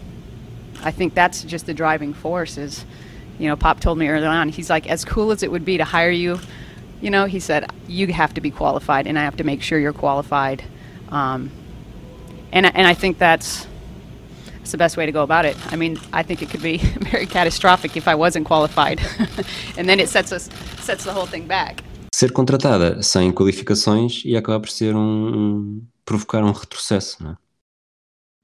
I 0.83 0.91
think 0.91 1.15
that's 1.15 1.43
just 1.43 1.67
the 1.67 1.75
driving 1.75 2.15
force. 2.15 2.59
Is 2.59 2.85
you 3.39 3.49
know, 3.49 3.57
Pop 3.57 3.81
told 3.81 3.99
me 3.99 4.09
early 4.09 4.27
on. 4.27 4.49
He's 4.49 4.71
like, 4.71 4.89
as 4.89 5.05
cool 5.05 5.31
as 5.31 5.43
it 5.43 5.51
would 5.51 5.65
be 5.65 5.79
to 5.79 5.85
hire 5.85 6.11
you, 6.11 6.39
you 7.01 7.11
know, 7.11 7.27
he 7.27 7.41
said 7.41 7.71
you 7.87 8.07
have 8.09 8.35
to 8.35 8.41
be 8.41 8.51
qualified, 8.51 9.07
and 9.07 9.19
I 9.19 9.25
have 9.25 9.37
to 9.37 9.45
make 9.45 9.63
sure 9.63 9.79
you're 9.79 9.93
qualified. 9.93 10.63
Um, 11.09 11.51
and 12.53 12.67
and 12.67 12.87
I 12.87 12.95
think 12.95 13.19
that's 13.19 13.67
that's 14.57 14.73
the 14.73 14.79
best 14.79 14.97
way 14.97 15.07
to 15.07 15.13
go 15.13 15.23
about 15.23 15.45
it. 15.45 15.57
I 15.73 15.77
mean, 15.77 15.99
I 16.13 16.23
think 16.23 16.43
it 16.43 16.51
could 16.51 16.63
be 16.63 16.79
very 17.11 17.27
catastrophic 17.27 17.97
if 17.97 18.09
I 18.09 18.15
wasn't 18.15 18.47
qualified, 18.47 19.01
and 19.77 19.89
then 19.89 20.01
it 20.01 20.09
sets 20.09 20.33
us 20.33 20.49
sets 20.79 21.05
the 21.05 21.13
whole 21.13 21.27
thing 21.27 21.47
back. 21.47 21.83
Ser 22.17 22.33
contratada 22.33 23.03
sem 23.03 23.31
qualificações 23.31 24.23
e 24.25 24.35
acabar 24.35 24.59
por 24.59 24.71
ser 24.71 24.97
um, 24.97 25.01
um 25.37 25.87
provocar 26.03 26.43
um 26.43 26.51
retrocesso, 26.51 27.23
não 27.23 27.33
é? 27.33 27.37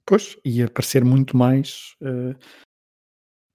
Pois, 0.05 0.37
e 0.45 0.69
parecer 0.69 1.03
muito 1.03 1.35
mais 1.35 1.95
uh, 2.03 2.37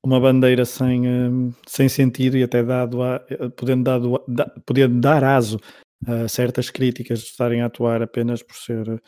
uma 0.04 0.20
bandeira 0.20 0.66
sem, 0.66 1.06
uh, 1.06 1.56
sem 1.68 1.88
sentido 1.88 2.36
e 2.36 2.42
até 2.42 2.64
dado 2.64 3.04
a, 3.04 3.18
uh, 3.30 3.52
podendo, 3.52 3.84
dado, 3.84 4.24
da, 4.28 4.50
podendo 4.66 5.00
dar 5.00 5.24
aso 5.24 5.60
a 6.08 6.28
certas 6.28 6.72
críticas 6.72 7.20
de 7.20 7.26
estarem 7.26 7.62
a 7.62 7.68
atuar 7.68 8.02
apenas 8.02 8.42
por 8.42 8.56
ser 8.56 9.02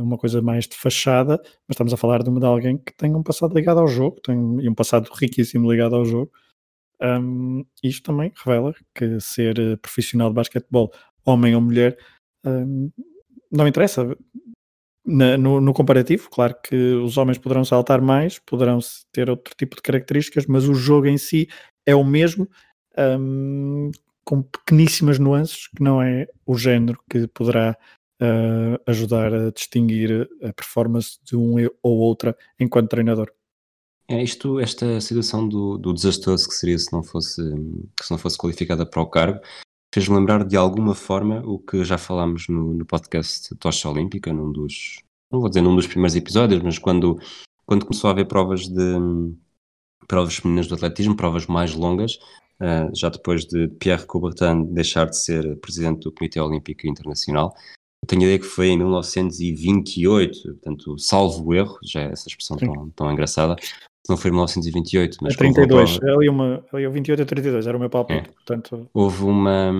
uma 0.00 0.16
coisa 0.16 0.40
mais 0.40 0.68
de 0.68 0.76
fachada, 0.76 1.40
mas 1.66 1.74
estamos 1.74 1.92
a 1.92 1.96
falar 1.96 2.22
de, 2.22 2.30
de 2.30 2.46
alguém 2.46 2.78
que 2.78 2.92
tem 2.96 3.14
um 3.14 3.24
passado 3.24 3.54
ligado 3.54 3.78
ao 3.80 3.88
jogo, 3.88 4.20
tem, 4.20 4.36
um 4.36 4.74
passado 4.74 5.10
riquíssimo 5.12 5.70
ligado 5.70 5.96
ao 5.96 6.04
jogo, 6.04 6.30
um, 7.02 7.64
isto 7.82 8.02
também 8.02 8.32
revela 8.44 8.74
que 8.94 9.20
ser 9.20 9.58
eh, 9.58 9.76
profissional 9.76 10.28
de 10.28 10.34
basquetebol, 10.34 10.92
homem 11.24 11.54
ou 11.54 11.60
mulher, 11.60 11.98
um, 12.44 12.90
não 13.50 13.66
interessa. 13.66 14.16
Na, 15.06 15.36
no, 15.36 15.60
no, 15.60 15.74
comparativo, 15.74 16.30
claro 16.30 16.54
que 16.62 16.74
os 16.74 17.18
homens 17.18 17.36
poderão 17.36 17.62
saltar 17.62 18.00
mais, 18.00 18.38
poderão 18.38 18.78
ter 19.12 19.28
outro 19.28 19.54
tipo 19.54 19.76
de 19.76 19.82
características, 19.82 20.46
mas 20.46 20.66
o 20.66 20.74
jogo 20.74 21.06
em 21.06 21.18
si 21.18 21.46
é 21.84 21.94
o 21.94 22.02
mesmo, 22.02 22.48
um, 22.96 23.90
com 24.24 24.42
pequeníssimas 24.42 25.18
nuances, 25.18 25.68
que 25.68 25.82
não 25.82 26.00
é 26.00 26.26
o 26.46 26.56
género 26.56 26.98
que 27.10 27.26
poderá 27.28 27.76
uh, 28.22 28.80
ajudar 28.86 29.34
a 29.34 29.50
distinguir 29.50 30.26
a 30.42 30.52
performance 30.54 31.18
de 31.22 31.36
um 31.36 31.56
ou 31.82 31.98
outra 31.98 32.34
enquanto 32.58 32.88
treinador. 32.88 33.30
É 34.06 34.22
isto, 34.22 34.60
esta 34.60 35.00
situação 35.00 35.48
do, 35.48 35.78
do 35.78 35.92
desastroso 35.92 36.48
que 36.48 36.54
seria 36.54 36.78
se 36.78 36.92
não 36.92 37.02
fosse, 37.02 37.42
se 38.02 38.10
não 38.10 38.18
fosse 38.18 38.36
qualificada 38.36 38.84
para 38.84 39.00
o 39.00 39.06
cargo, 39.06 39.40
fez-me 39.94 40.16
lembrar 40.16 40.44
de 40.44 40.56
alguma 40.56 40.94
forma 40.94 41.40
o 41.46 41.58
que 41.58 41.82
já 41.84 41.96
falámos 41.96 42.48
no, 42.48 42.74
no 42.74 42.84
podcast 42.84 43.54
Tocha 43.56 43.88
Olímpica, 43.88 44.32
num 44.32 44.52
dos, 44.52 44.98
não 45.30 45.40
vou 45.40 45.48
dizer 45.48 45.62
num 45.62 45.74
dos 45.74 45.86
primeiros 45.86 46.14
episódios, 46.14 46.62
mas 46.62 46.78
quando, 46.78 47.18
quando 47.64 47.86
começou 47.86 48.08
a 48.08 48.12
haver 48.12 48.26
provas 48.26 48.68
de 48.68 48.94
provas 50.06 50.36
femininas 50.36 50.66
do 50.66 50.74
atletismo, 50.74 51.16
provas 51.16 51.46
mais 51.46 51.74
longas, 51.74 52.16
uh, 52.60 52.94
já 52.94 53.08
depois 53.08 53.46
de 53.46 53.68
Pierre 53.68 54.04
Coubertin 54.04 54.64
deixar 54.64 55.06
de 55.06 55.16
ser 55.16 55.56
presidente 55.60 56.00
do 56.00 56.12
Comitê 56.12 56.38
Olímpico 56.38 56.86
Internacional, 56.86 57.54
eu 58.02 58.06
tenho 58.06 58.20
a 58.20 58.24
ideia 58.24 58.38
que 58.38 58.44
foi 58.44 58.68
em 58.68 58.76
1928, 58.76 60.42
portanto, 60.42 60.98
salvo 60.98 61.54
erro, 61.54 61.78
já 61.82 62.02
é 62.02 62.12
essa 62.12 62.28
expressão 62.28 62.58
tão, 62.58 62.90
tão 62.90 63.10
engraçada, 63.10 63.56
não 64.08 64.18
foi 64.18 64.30
em 64.30 64.34
1928, 64.34 65.18
mas. 65.22 65.34
É 65.34 65.36
32, 65.36 65.98
prova... 65.98 66.14
ali, 66.14 66.28
uma, 66.28 66.64
ali 66.72 66.86
28 66.86 67.22
a 67.22 67.24
32, 67.24 67.66
era 67.66 67.76
o 67.76 67.80
meu 67.80 67.88
palpite. 67.88 68.28
É. 68.28 68.32
Portanto... 68.32 68.88
Houve 68.92 69.24
uma. 69.24 69.72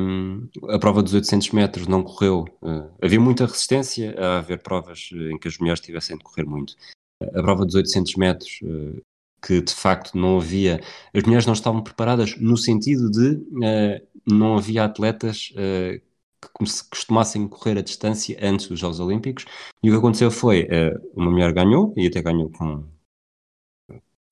A 0.71 0.79
prova 0.79 1.03
dos 1.03 1.13
800 1.13 1.51
metros 1.51 1.87
não 1.87 2.03
correu. 2.03 2.45
Uh, 2.63 2.91
havia 3.03 3.21
muita 3.21 3.45
resistência 3.45 4.15
a 4.19 4.39
haver 4.39 4.63
provas 4.63 5.11
eh, 5.13 5.33
em 5.33 5.39
que 5.39 5.47
as 5.47 5.59
mulheres 5.59 5.81
tivessem 5.81 6.17
de 6.17 6.25
correr 6.25 6.45
muito. 6.45 6.75
A 7.23 7.43
prova 7.43 7.67
dos 7.67 7.75
800 7.75 8.15
metros, 8.17 8.61
uh, 8.63 9.03
que 9.47 9.61
de 9.61 9.75
facto 9.75 10.17
não 10.17 10.39
havia. 10.39 10.81
As 11.13 11.23
mulheres 11.25 11.45
não 11.45 11.53
estavam 11.53 11.83
preparadas 11.83 12.35
no 12.39 12.57
sentido 12.57 13.11
de 13.11 13.35
uh, 13.35 14.07
não 14.27 14.57
havia 14.57 14.85
atletas 14.85 15.53
que 15.55 16.49
costumassem 16.91 17.47
correr 17.47 17.79
a 17.79 17.83
distância 17.83 18.39
antes 18.41 18.69
dos 18.69 18.79
Jogos 18.79 19.01
Olímpicos. 19.01 19.45
E 19.83 19.91
o 19.91 19.93
que 19.93 19.99
aconteceu 19.99 20.31
foi: 20.31 20.67
uma 21.15 21.31
mulher 21.31 21.53
ganhou, 21.53 21.93
e 21.95 22.07
até 22.07 22.23
ganhou 22.23 22.51
com 22.51 22.85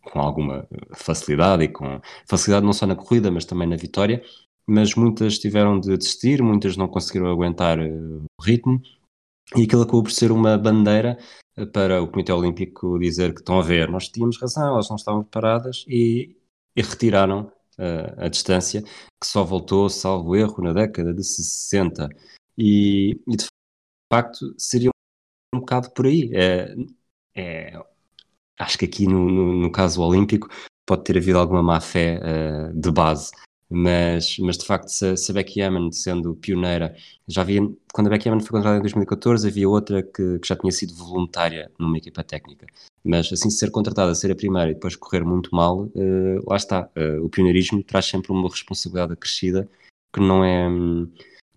com 0.05 0.21
alguma 0.21 0.67
facilidade 0.95 1.65
e 1.65 1.69
com 1.69 2.01
facilidade 2.29 2.67
não 2.67 2.73
só 2.73 2.87
na 2.87 2.97
corrida, 2.97 3.31
mas 3.31 3.45
também 3.45 3.69
na 3.69 3.77
vitória. 3.77 4.23
Mas 4.67 4.95
muitas 4.95 5.39
tiveram 5.39 5.81
de 5.81 5.97
desistir, 5.97 6.43
muitas 6.43 6.77
não 6.77 6.89
conseguiram 6.89 7.31
aguentar 7.31 7.79
eh, 7.81 7.91
o 7.91 8.43
ritmo, 8.43 8.81
e 9.57 9.65
aquilo 9.65 9.83
acabou 9.83 10.03
por 10.03 10.13
ser 10.13 10.33
uma 10.33 10.57
bandeira 10.57 11.19
eh, 11.57 11.67
para 11.67 12.03
o 12.03 12.09
Comitê 12.09 12.33
Olímpico 12.33 12.99
dizer 12.99 13.35
que 13.35 13.41
estão 13.41 13.59
a 13.59 13.63
ver, 13.63 13.89
nós 13.91 14.09
tínhamos 14.09 14.41
razão, 14.41 14.69
elas 14.69 14.89
não 14.89 14.97
estavam 14.97 15.23
preparadas 15.23 15.85
e, 15.89 16.37
e 16.77 16.83
retiraram 16.83 17.53
uh, 17.79 18.25
a 18.25 18.29
distância, 18.29 18.83
que 18.83 19.27
só 19.27 19.45
voltou, 19.45 19.89
salvo 19.89 20.37
erro, 20.37 20.63
na 20.63 20.73
década 20.73 21.13
de 21.13 21.25
60. 21.25 22.09
E, 22.57 23.21
e 23.29 23.37
de 23.37 23.47
facto 24.13 24.55
seria 24.59 24.91
um 25.55 25.61
bocado 25.61 25.91
por 25.93 26.07
aí. 26.07 26.31
É, 26.35 26.75
é 27.37 27.92
acho 28.63 28.79
que 28.79 28.85
aqui 28.85 29.07
no, 29.07 29.29
no, 29.31 29.53
no, 29.55 29.71
caso 29.71 30.01
olímpico 30.01 30.49
pode 30.87 31.05
ter 31.05 31.17
havido 31.17 31.39
alguma 31.39 31.63
má 31.63 31.81
fé 31.81 32.21
uh, 32.21 32.81
de 32.81 32.91
base, 32.91 33.31
mas, 33.69 34.37
mas 34.39 34.59
de 34.59 34.65
facto 34.65 34.89
se, 34.89 35.17
se 35.17 35.31
a 35.31 35.35
Becky 35.35 35.63
Hammond 35.63 35.97
sendo 35.97 36.35
pioneira, 36.35 36.95
já 37.27 37.43
havia, 37.43 37.61
quando 37.93 38.09
a 38.09 38.11
Becky 38.11 38.29
Hammond 38.29 38.45
foi 38.45 38.53
contratada 38.53 38.79
em 38.79 38.83
2014 38.83 39.49
havia 39.49 39.69
outra 39.69 40.03
que, 40.03 40.39
que, 40.39 40.49
já 40.49 40.57
tinha 40.57 40.73
sido 40.73 40.95
voluntária 40.95 41.71
numa 41.79 41.97
equipa 41.97 42.23
técnica, 42.23 42.67
mas 43.05 43.33
assim 43.33 43.51
ser 43.51 43.71
contratada, 43.71 44.15
ser 44.15 44.31
a 44.31 44.37
primeira 44.37 44.71
e 44.71 44.75
depois 44.75 44.97
correr 44.97 45.25
muito 45.25 45.55
mal, 45.55 45.85
uh, 45.85 46.43
lá 46.47 46.57
está, 46.57 46.89
uh, 46.97 47.25
o 47.25 47.29
pioneirismo 47.29 47.83
traz 47.83 48.07
sempre 48.07 48.33
uma 48.33 48.49
responsabilidade 48.49 49.13
acrescida 49.13 49.69
que 50.13 50.21
não 50.21 50.45
é, 50.45 50.69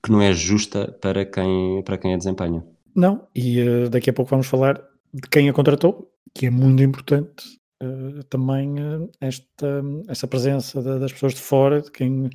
que 0.01 0.11
não 0.11 0.21
é 0.21 0.31
justa 0.33 0.97
para 1.01 1.25
quem, 1.25 1.83
para 1.83 1.97
quem 1.97 2.13
a 2.13 2.17
desempenha. 2.17 2.65
Não, 2.95 3.27
e 3.35 3.89
daqui 3.89 4.09
a 4.09 4.13
pouco 4.13 4.31
vamos 4.31 4.47
falar 4.47 4.81
de 5.13 5.27
quem 5.29 5.49
a 5.49 5.53
contratou 5.53 6.09
que 6.35 6.47
é 6.47 6.49
muito 6.49 6.83
importante 6.83 7.57
uh, 7.81 8.23
também 8.25 8.73
uh, 8.79 9.09
esta, 9.21 9.81
essa 10.07 10.27
presença 10.27 10.81
da, 10.81 10.97
das 10.97 11.13
pessoas 11.13 11.33
de 11.33 11.41
fora, 11.41 11.81
de 11.81 11.91
quem 11.91 12.29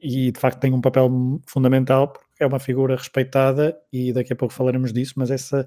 e 0.00 0.30
de 0.30 0.38
facto 0.38 0.60
tem 0.60 0.72
um 0.72 0.80
papel 0.80 1.10
fundamental 1.46 2.08
porque 2.08 2.42
é 2.42 2.46
uma 2.46 2.60
figura 2.60 2.96
respeitada 2.96 3.76
e 3.92 4.12
daqui 4.12 4.32
a 4.32 4.36
pouco 4.36 4.54
falaremos 4.54 4.92
disso, 4.92 5.14
mas 5.16 5.30
essa, 5.30 5.66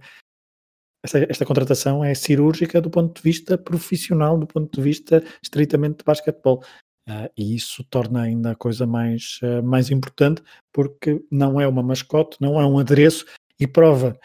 essa, 1.04 1.19
esta 1.30 1.45
contratação 1.45 2.04
é 2.04 2.13
cirúrgica 2.13 2.82
do 2.82 2.89
ponto 2.89 3.15
de 3.15 3.22
vista 3.22 3.58
profissional, 3.58 4.38
do 4.38 4.48
ponto 4.48 4.74
de 4.74 4.82
vista 4.82 5.24
estritamente 5.41 6.00
de 6.00 6.04
basquetebol. 6.04 6.63
Uh, 7.10 7.28
e 7.36 7.56
isso 7.56 7.84
torna 7.86 8.22
ainda 8.22 8.52
a 8.52 8.56
coisa 8.56 8.86
mais, 8.86 9.39
uh, 9.41 9.63
mais 9.63 9.89
importante 9.89 10.43
porque 10.72 11.26
não 11.32 11.60
é 11.60 11.67
uma 11.67 11.82
mascote, 11.82 12.38
não 12.39 12.62
é 12.62 12.65
um 12.65 12.78
adereço 12.78 13.26
e 13.60 13.65
prova 13.65 14.17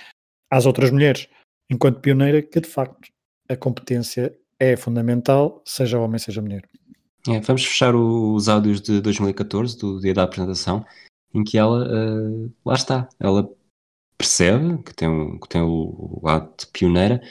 às 0.50 0.66
outras 0.66 0.90
mulheres, 0.90 1.26
enquanto 1.70 2.00
pioneira, 2.00 2.42
que 2.42 2.60
de 2.60 2.68
facto 2.68 3.08
a 3.48 3.56
competência 3.56 4.36
é 4.58 4.76
fundamental, 4.76 5.62
seja 5.64 5.98
homem, 5.98 6.18
seja 6.18 6.40
mulher. 6.40 6.68
É, 7.28 7.40
vamos 7.40 7.64
fechar 7.64 7.94
os 7.94 8.48
áudios 8.48 8.80
de 8.80 9.00
2014, 9.00 9.78
do 9.78 10.00
dia 10.00 10.12
da 10.12 10.24
apresentação, 10.24 10.84
em 11.32 11.42
que 11.42 11.56
ela, 11.56 11.86
uh, 11.86 12.52
lá 12.64 12.74
está, 12.74 13.08
ela 13.18 13.50
percebe 14.16 14.82
que 14.82 14.94
tem, 14.94 15.08
um, 15.08 15.38
que 15.38 15.48
tem 15.48 15.62
o, 15.62 16.20
o 16.22 16.28
ato 16.28 16.66
de 16.66 16.72
pioneira, 16.72 17.22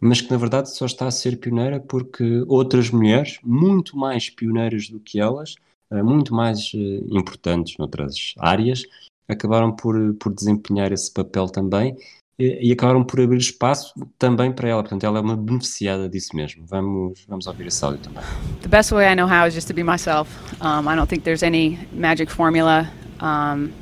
mas 0.00 0.20
que 0.20 0.30
na 0.30 0.36
verdade 0.36 0.70
só 0.70 0.86
está 0.86 1.06
a 1.06 1.10
ser 1.10 1.38
pioneira 1.38 1.80
porque 1.80 2.44
outras 2.46 2.90
mulheres, 2.90 3.38
muito 3.42 3.96
mais 3.96 4.30
pioneiras 4.30 4.88
do 4.88 5.00
que 5.00 5.20
elas, 5.20 5.56
uh, 5.90 6.04
muito 6.04 6.34
mais 6.34 6.72
uh, 6.74 7.16
importantes 7.16 7.76
noutras 7.76 8.34
áreas, 8.38 8.84
acabaram 9.28 9.74
por, 9.74 10.14
por 10.14 10.32
desempenhar 10.32 10.92
esse 10.92 11.12
papel 11.12 11.48
também 11.48 11.96
e, 12.38 12.72
acabaram 12.72 13.04
por 13.04 13.20
abrir 13.20 13.38
espaço 13.38 13.92
também 14.18 14.52
para 14.52 14.68
ela. 14.68 14.82
Portanto, 14.82 15.04
ela 15.04 15.18
é 15.18 15.20
uma 15.20 15.36
beneficiada 15.36 16.08
disso 16.08 16.34
mesmo. 16.34 16.64
Vamos, 16.66 17.24
vamos 17.28 17.46
ouvir 17.46 17.66
esse 17.66 17.84
áudio 17.84 18.00
também. 18.00 18.22
The 18.62 18.68
best 18.68 18.92
way 18.92 19.06
I 19.10 19.14
know 19.14 19.28
how 19.28 19.46
is 19.46 19.54
just 19.54 19.68
to 19.68 19.74
be 19.74 19.82
myself. 19.82 20.30
Um, 20.60 20.88
I 20.88 20.96
don't 20.96 21.08
think 21.08 21.24
there's 21.24 21.42
any 21.42 21.78
magic 21.92 22.30
formula. 22.30 22.90
Um, 23.20 23.72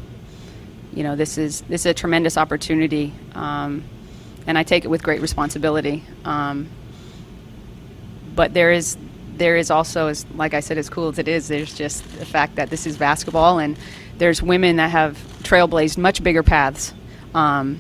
you 0.92 1.02
know, 1.02 1.16
this 1.16 1.38
is 1.38 1.62
this 1.68 1.82
is 1.82 1.86
a 1.86 1.94
tremendous 1.94 2.36
opportunity, 2.36 3.12
um, 3.34 3.82
and 4.46 4.58
I 4.58 4.64
take 4.64 4.84
it 4.84 4.88
with 4.88 5.02
great 5.02 5.20
responsibility. 5.20 6.02
Um, 6.24 6.68
but 8.34 8.54
there 8.54 8.72
is 8.72 8.96
there 9.36 9.56
is 9.56 9.70
also, 9.70 10.08
as 10.08 10.26
like 10.36 10.52
I 10.52 10.60
said, 10.60 10.76
as 10.78 10.90
cool 10.90 11.08
as 11.08 11.18
it 11.18 11.28
is, 11.28 11.48
there's 11.48 11.74
just 11.74 12.04
the 12.18 12.26
fact 12.26 12.56
that 12.56 12.70
this 12.70 12.86
is 12.86 12.98
basketball, 12.98 13.58
and 13.58 13.78
there's 14.18 14.42
women 14.42 14.76
that 14.76 14.90
have 14.90 15.16
trailblazed 15.42 15.96
much 15.96 16.22
bigger 16.22 16.42
paths, 16.42 16.92
um, 17.34 17.78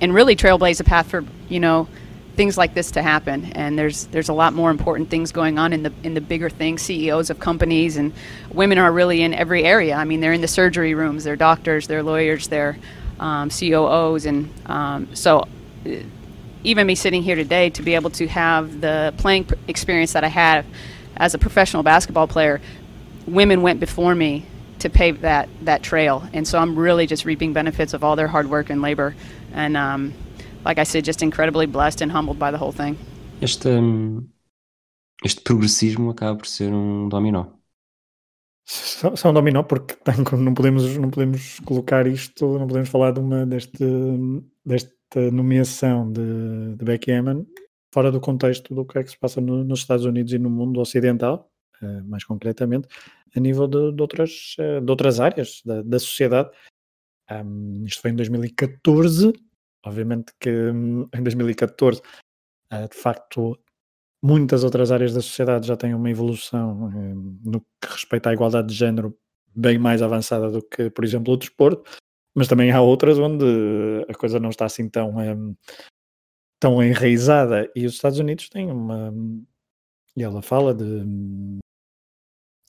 and 0.00 0.14
really 0.14 0.36
trailblaze 0.36 0.80
a 0.80 0.84
path 0.84 1.08
for 1.10 1.24
you 1.48 1.60
know 1.60 1.88
things 2.36 2.56
like 2.56 2.72
this 2.74 2.92
to 2.92 3.02
happen. 3.02 3.52
And 3.52 3.78
there's 3.78 4.06
there's 4.06 4.28
a 4.28 4.32
lot 4.32 4.54
more 4.54 4.70
important 4.70 5.10
things 5.10 5.32
going 5.32 5.58
on 5.58 5.72
in 5.72 5.82
the 5.82 5.92
in 6.02 6.14
the 6.14 6.20
bigger 6.20 6.48
things. 6.48 6.82
CEOs 6.82 7.30
of 7.30 7.38
companies 7.38 7.96
and 7.96 8.12
women 8.52 8.78
are 8.78 8.90
really 8.90 9.22
in 9.22 9.34
every 9.34 9.64
area. 9.64 9.94
I 9.94 10.04
mean, 10.04 10.20
they're 10.20 10.32
in 10.32 10.40
the 10.40 10.48
surgery 10.48 10.94
rooms, 10.94 11.24
they're 11.24 11.36
doctors, 11.36 11.86
they're 11.86 12.02
lawyers, 12.02 12.48
they're 12.48 12.78
um, 13.18 13.50
COOs, 13.50 14.26
and 14.26 14.48
um, 14.66 15.14
so. 15.14 15.46
Uh, 15.86 15.96
even 16.62 16.86
me 16.86 16.94
sitting 16.94 17.22
here 17.22 17.36
today 17.36 17.70
to 17.70 17.82
be 17.82 17.94
able 17.94 18.10
to 18.10 18.28
have 18.28 18.82
the 18.82 19.14
playing 19.16 19.48
experience 19.66 20.12
that 20.12 20.24
I 20.24 20.28
had 20.28 20.66
as 21.16 21.32
a 21.32 21.38
professional 21.38 21.82
basketball 21.82 22.26
player, 22.26 22.60
women 23.26 23.62
went 23.62 23.80
before 23.80 24.14
me 24.14 24.44
to 24.80 24.90
pave 24.90 25.22
that 25.22 25.48
that 25.62 25.82
trail, 25.82 26.22
and 26.34 26.46
so 26.46 26.58
I'm 26.58 26.78
really 26.78 27.06
just 27.06 27.24
reaping 27.24 27.54
benefits 27.54 27.94
of 27.94 28.04
all 28.04 28.14
their 28.14 28.28
hard 28.28 28.50
work 28.50 28.68
and 28.68 28.82
labor, 28.82 29.14
and 29.54 29.76
um, 29.76 30.12
like 30.64 30.80
I 30.80 30.84
said, 30.84 31.04
just 31.04 31.22
incredibly 31.22 31.66
blessed 31.66 32.02
and 32.02 32.10
humbled 32.10 32.38
by 32.38 32.50
the 32.50 32.58
whole 32.58 32.72
thing. 32.72 32.96
Este 33.40 33.68
este 35.24 35.42
progressismo 35.42 36.10
acaba 36.10 36.36
por 36.36 36.46
ser 36.46 36.72
um 36.72 37.08
dominó. 37.08 37.46
São 38.64 39.32
dominó 39.32 39.64
porque 39.64 39.96
não 40.36 40.54
podemos 40.54 40.96
não 40.96 41.10
podemos 41.10 41.60
colocar 41.60 42.06
isto, 42.06 42.58
não 42.58 42.66
podemos 42.66 42.88
falar 42.88 43.12
de 43.12 43.20
uma 43.20 43.44
deste 43.44 43.84
desta 44.64 45.30
nomeação 45.32 46.10
de, 46.12 46.76
de 46.76 46.84
Becky 46.84 47.10
Hammond 47.12 47.46
fora 47.92 48.10
do 48.10 48.20
contexto 48.20 48.74
do 48.74 48.84
que 48.84 48.98
é 48.98 49.02
que 49.02 49.10
se 49.10 49.18
passa 49.18 49.40
no, 49.40 49.64
nos 49.64 49.80
Estados 49.80 50.04
Unidos 50.04 50.32
e 50.32 50.38
no 50.38 50.48
mundo 50.48 50.80
ocidental, 50.80 51.50
uh, 51.82 52.04
mais 52.08 52.24
concretamente, 52.24 52.88
a 53.34 53.40
nível 53.40 53.66
de, 53.66 53.92
de 53.92 54.00
outras, 54.00 54.56
uh, 54.58 54.80
de 54.80 54.90
outras 54.90 55.20
áreas 55.20 55.60
da, 55.64 55.82
da 55.82 55.98
sociedade. 55.98 56.50
Um, 57.30 57.84
isto 57.84 58.02
foi 58.02 58.10
em 58.10 58.16
2014, 58.16 59.32
obviamente 59.84 60.32
que 60.40 60.50
um, 60.50 61.08
em 61.14 61.22
2014, 61.22 62.00
uh, 62.00 62.02
eh, 62.72 62.88
de 62.88 62.96
facto, 62.96 63.58
muitas 64.22 64.64
outras 64.64 64.90
áreas 64.90 65.14
da 65.14 65.20
sociedade 65.20 65.66
já 65.66 65.76
têm 65.76 65.94
uma 65.94 66.10
evolução 66.10 66.90
no 67.44 67.60
que 67.60 67.88
respeita 67.88 68.30
à 68.30 68.32
igualdade 68.32 68.68
de 68.68 68.74
género 68.74 69.16
bem 69.54 69.78
mais 69.78 70.02
avançada 70.02 70.50
do 70.50 70.62
que, 70.62 70.90
por 70.90 71.04
exemplo, 71.04 71.32
o 71.32 71.36
desporto, 71.36 71.90
mas 72.34 72.48
também 72.48 72.70
há 72.70 72.80
outras 72.80 73.18
onde 73.18 73.44
a 74.08 74.14
coisa 74.14 74.38
não 74.38 74.50
está 74.50 74.66
assim 74.66 74.88
tão, 74.88 75.16
um, 75.18 75.54
tão 76.60 76.82
enraizada. 76.82 77.70
E 77.74 77.86
os 77.86 77.94
Estados 77.94 78.18
Unidos 78.18 78.48
têm 78.48 78.70
uma. 78.70 79.12
E 80.16 80.22
ela 80.22 80.42
fala 80.42 80.74
de, 80.74 81.04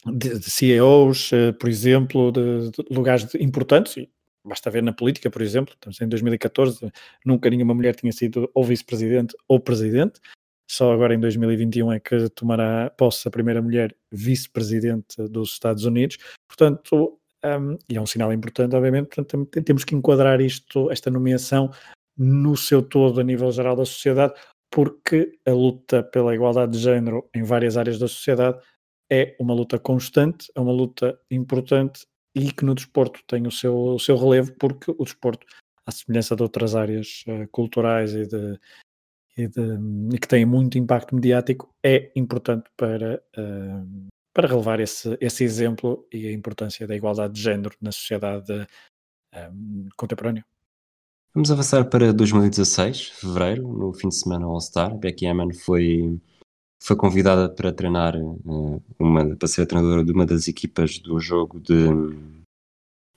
de, 0.06 0.40
de 0.40 0.50
CEOs, 0.50 1.32
eh, 1.34 1.52
por 1.52 1.70
exemplo, 1.70 2.32
de, 2.32 2.72
de 2.72 2.96
lugares 2.96 3.34
importantes. 3.36 3.96
Basta 4.44 4.70
ver 4.70 4.82
na 4.82 4.92
política, 4.92 5.30
por 5.30 5.42
exemplo, 5.42 5.74
estamos 5.74 6.02
em 6.02 6.08
2014, 6.08 6.92
nunca 7.26 7.50
nenhuma 7.50 7.74
mulher 7.74 7.96
tinha 7.96 8.12
sido 8.12 8.50
ou 8.54 8.64
vice-presidente 8.64 9.36
ou 9.48 9.60
presidente. 9.60 10.20
Só 10.70 10.92
agora 10.94 11.14
em 11.14 11.20
2021 11.20 11.92
é 11.92 12.00
que 12.00 12.30
tomará 12.30 12.90
posse 12.92 13.28
a 13.28 13.32
primeira 13.32 13.62
mulher 13.62 13.96
vice-presidente 14.12 15.22
dos 15.28 15.52
Estados 15.52 15.86
Unidos. 15.86 16.18
Portanto, 16.48 17.20
um, 17.44 17.78
e 17.90 17.98
é 17.98 18.02
um 18.02 18.06
sinal 18.06 18.32
importante, 18.32 18.76
obviamente, 18.76 19.16
portanto, 19.16 19.46
temos 19.64 19.84
que 19.84 19.96
enquadrar 19.96 20.40
isto, 20.42 20.90
esta 20.92 21.10
nomeação, 21.10 21.72
no 22.18 22.56
seu 22.56 22.82
todo, 22.82 23.20
a 23.20 23.24
nível 23.24 23.52
geral 23.52 23.76
da 23.76 23.86
sociedade, 23.86 24.34
porque 24.72 25.38
a 25.46 25.52
luta 25.52 26.04
pela 26.04 26.34
igualdade 26.34 26.74
de 26.74 26.80
género 26.80 27.28
em 27.36 27.44
várias 27.44 27.78
áreas 27.78 28.00
da 28.00 28.08
sociedade 28.08 28.60
é 29.12 29.36
uma 29.40 29.54
luta 29.54 29.78
constante, 29.78 30.52
é 30.56 30.60
uma 30.60 30.72
luta 30.72 31.20
importante 31.30 32.06
e 32.36 32.52
que 32.52 32.66
no 32.66 32.76
desporto 32.76 33.22
tem 33.28 33.46
o 33.46 33.52
seu, 33.52 33.76
o 33.76 34.00
seu 34.00 34.18
relevo, 34.18 34.54
porque 34.58 34.92
o 34.92 35.04
desporto, 35.04 35.46
à 35.86 35.92
semelhança 35.92 36.36
de 36.36 36.44
outras 36.44 36.76
áreas 36.76 37.24
uh, 37.28 37.48
culturais 37.52 38.14
e, 38.14 38.26
de, 38.26 38.60
e, 39.38 39.48
de, 39.48 40.20
que 40.20 40.28
têm 40.28 40.46
muito 40.46 40.78
impacto 40.78 41.16
mediático, 41.16 41.74
é 41.84 42.12
importante 42.16 42.70
para, 42.78 43.22
uh, 43.38 44.08
para 44.34 44.48
relevar 44.48 44.80
esse, 44.80 45.18
esse 45.20 45.44
exemplo 45.44 46.08
e 46.12 46.28
a 46.28 46.32
importância 46.32 46.88
da 46.88 46.96
igualdade 46.96 47.34
de 47.34 47.42
género 47.42 47.76
na 47.82 47.92
sociedade 47.92 48.68
um, 49.36 49.88
contemporânea. 49.96 50.46
Vamos 51.34 51.50
avançar 51.50 51.86
para 51.90 52.12
2016, 52.12 53.08
fevereiro, 53.08 53.66
no 53.66 53.94
fim 53.94 54.10
de 54.10 54.16
semana 54.16 54.46
All-Star. 54.46 54.98
Becky 54.98 55.26
Hammond 55.26 55.58
foi, 55.58 56.20
foi 56.82 56.96
convidada 56.96 57.48
para 57.48 57.72
treinar, 57.72 58.16
uh, 58.18 58.84
uma, 58.98 59.36
para 59.36 59.48
ser 59.48 59.62
a 59.62 59.66
treinadora 59.68 60.04
de 60.04 60.12
uma 60.12 60.26
das 60.26 60.48
equipas 60.48 60.98
do 60.98 61.20
jogo 61.20 61.60
de. 61.60 61.88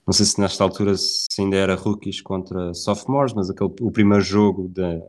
Não 0.05 0.13
sei 0.13 0.25
se 0.25 0.39
nesta 0.39 0.63
altura 0.63 0.95
se 0.95 1.25
ainda 1.39 1.55
era 1.57 1.73
rookies 1.73 2.21
contra 2.21 2.75
sophomores, 2.75 3.33
mas 3.33 3.49
aquele, 3.49 3.73
o 3.81 3.91
primeiro 3.91 4.23
jogo 4.23 4.69
de, 4.69 5.01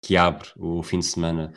que 0.00 0.16
abre 0.16 0.48
o 0.56 0.84
fim 0.84 1.00
de 1.00 1.06
semana 1.06 1.52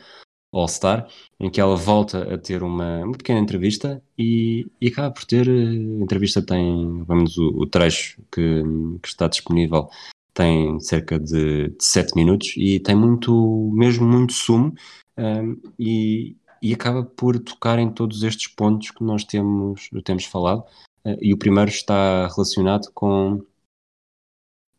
All-Star, 0.52 1.08
em 1.38 1.48
que 1.48 1.60
ela 1.60 1.76
volta 1.76 2.34
a 2.34 2.36
ter 2.36 2.64
uma, 2.64 3.04
uma 3.04 3.16
pequena 3.16 3.38
entrevista 3.38 4.02
e, 4.18 4.66
e 4.80 4.88
acaba 4.88 5.12
por 5.12 5.24
ter. 5.24 5.48
A 5.48 6.02
entrevista 6.02 6.42
tem, 6.42 7.04
vamos, 7.04 7.38
o, 7.38 7.46
o 7.60 7.66
trecho 7.66 8.20
que, 8.32 8.62
que, 9.00 9.08
está 9.08 9.28
disponível 9.28 9.88
tem 10.34 10.80
cerca 10.80 11.18
de, 11.18 11.68
de 11.68 11.84
7 11.84 12.16
minutos 12.16 12.54
e 12.56 12.80
tem 12.80 12.96
muito, 12.96 13.70
mesmo 13.72 14.06
muito 14.06 14.32
sumo 14.32 14.74
um, 15.20 15.60
e, 15.78 16.36
e 16.62 16.72
acaba 16.72 17.04
por 17.04 17.38
tocar 17.38 17.78
em 17.78 17.90
todos 17.90 18.22
estes 18.22 18.48
pontos 18.48 18.90
que 18.90 19.04
nós 19.04 19.24
temos, 19.24 19.90
temos 20.04 20.24
falado. 20.24 20.64
Uh, 21.04 21.16
e 21.20 21.32
o 21.34 21.38
primeiro 21.38 21.70
está 21.70 22.26
relacionado 22.28 22.90
com 22.94 23.42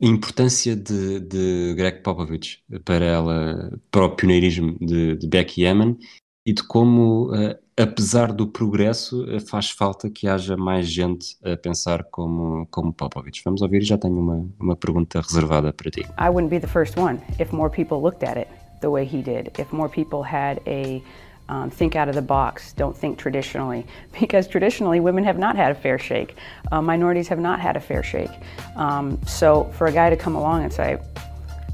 a 0.02 0.06
importância 0.06 0.76
de, 0.76 1.20
de 1.20 1.76
Greg 1.76 2.02
Popovich 2.02 2.64
para 2.84 3.06
ela, 3.06 3.80
para 3.92 4.06
o 4.06 4.16
pioneirismo 4.16 4.78
de, 4.80 5.16
de 5.16 5.28
Becky 5.28 5.66
Hammond 5.66 6.00
e 6.44 6.54
de 6.54 6.64
como, 6.64 7.32
uh, 7.32 7.56
apesar 7.78 8.32
do 8.32 8.48
progresso, 8.48 9.24
uh, 9.26 9.40
faz 9.40 9.70
falta 9.70 10.10
que 10.10 10.28
haja 10.28 10.58
mais 10.58 10.88
gente 10.88 11.38
a 11.44 11.56
pensar 11.56 12.04
como, 12.06 12.68
como 12.72 12.92
Popovich. 12.92 13.44
Vamos 13.46 13.62
ouvir, 13.62 13.84
já 13.84 13.98
tenho 13.98 14.18
uma, 14.18 14.50
uma 14.60 14.76
pergunta 14.76 15.22
reservada 15.22 15.72
para 15.72 15.92
ti. 15.92 16.02
I 16.20 16.30
wouldn't 16.30 16.50
be 16.50 16.60
the 16.60 16.68
first 16.68 16.98
one 16.98 17.20
if 17.40 17.52
more 17.52 17.70
people 17.70 18.02
looked 18.02 18.28
at 18.28 18.38
it 18.38 18.61
the 18.82 18.90
way 18.90 19.06
he 19.06 19.22
did, 19.22 19.56
if 19.58 19.72
more 19.72 19.90
people 19.90 20.24
had 20.24 20.62
a 20.68 21.04
um, 21.50 21.70
think 21.70 21.98
out 21.98 22.08
of 22.08 22.16
the 22.16 22.22
box, 22.22 22.72
don't 22.74 22.96
think 22.96 23.18
traditionally, 23.18 23.86
because 24.20 24.48
traditionally 24.48 25.00
women 25.00 25.24
have 25.24 25.38
not 25.38 25.56
had 25.56 25.72
a 25.72 25.76
fair 25.76 26.00
shake. 26.00 26.36
Uh, 26.72 26.82
minorities 26.82 27.28
have 27.28 27.40
not 27.40 27.60
had 27.60 27.76
a 27.76 27.80
fair 27.80 28.04
shake. 28.04 28.32
Um, 28.76 29.20
so 29.26 29.66
for 29.78 29.88
a 29.88 29.92
guy 29.92 30.10
to 30.10 30.16
come 30.16 30.36
along 30.36 30.64
and 30.64 30.72
say, 30.72 30.98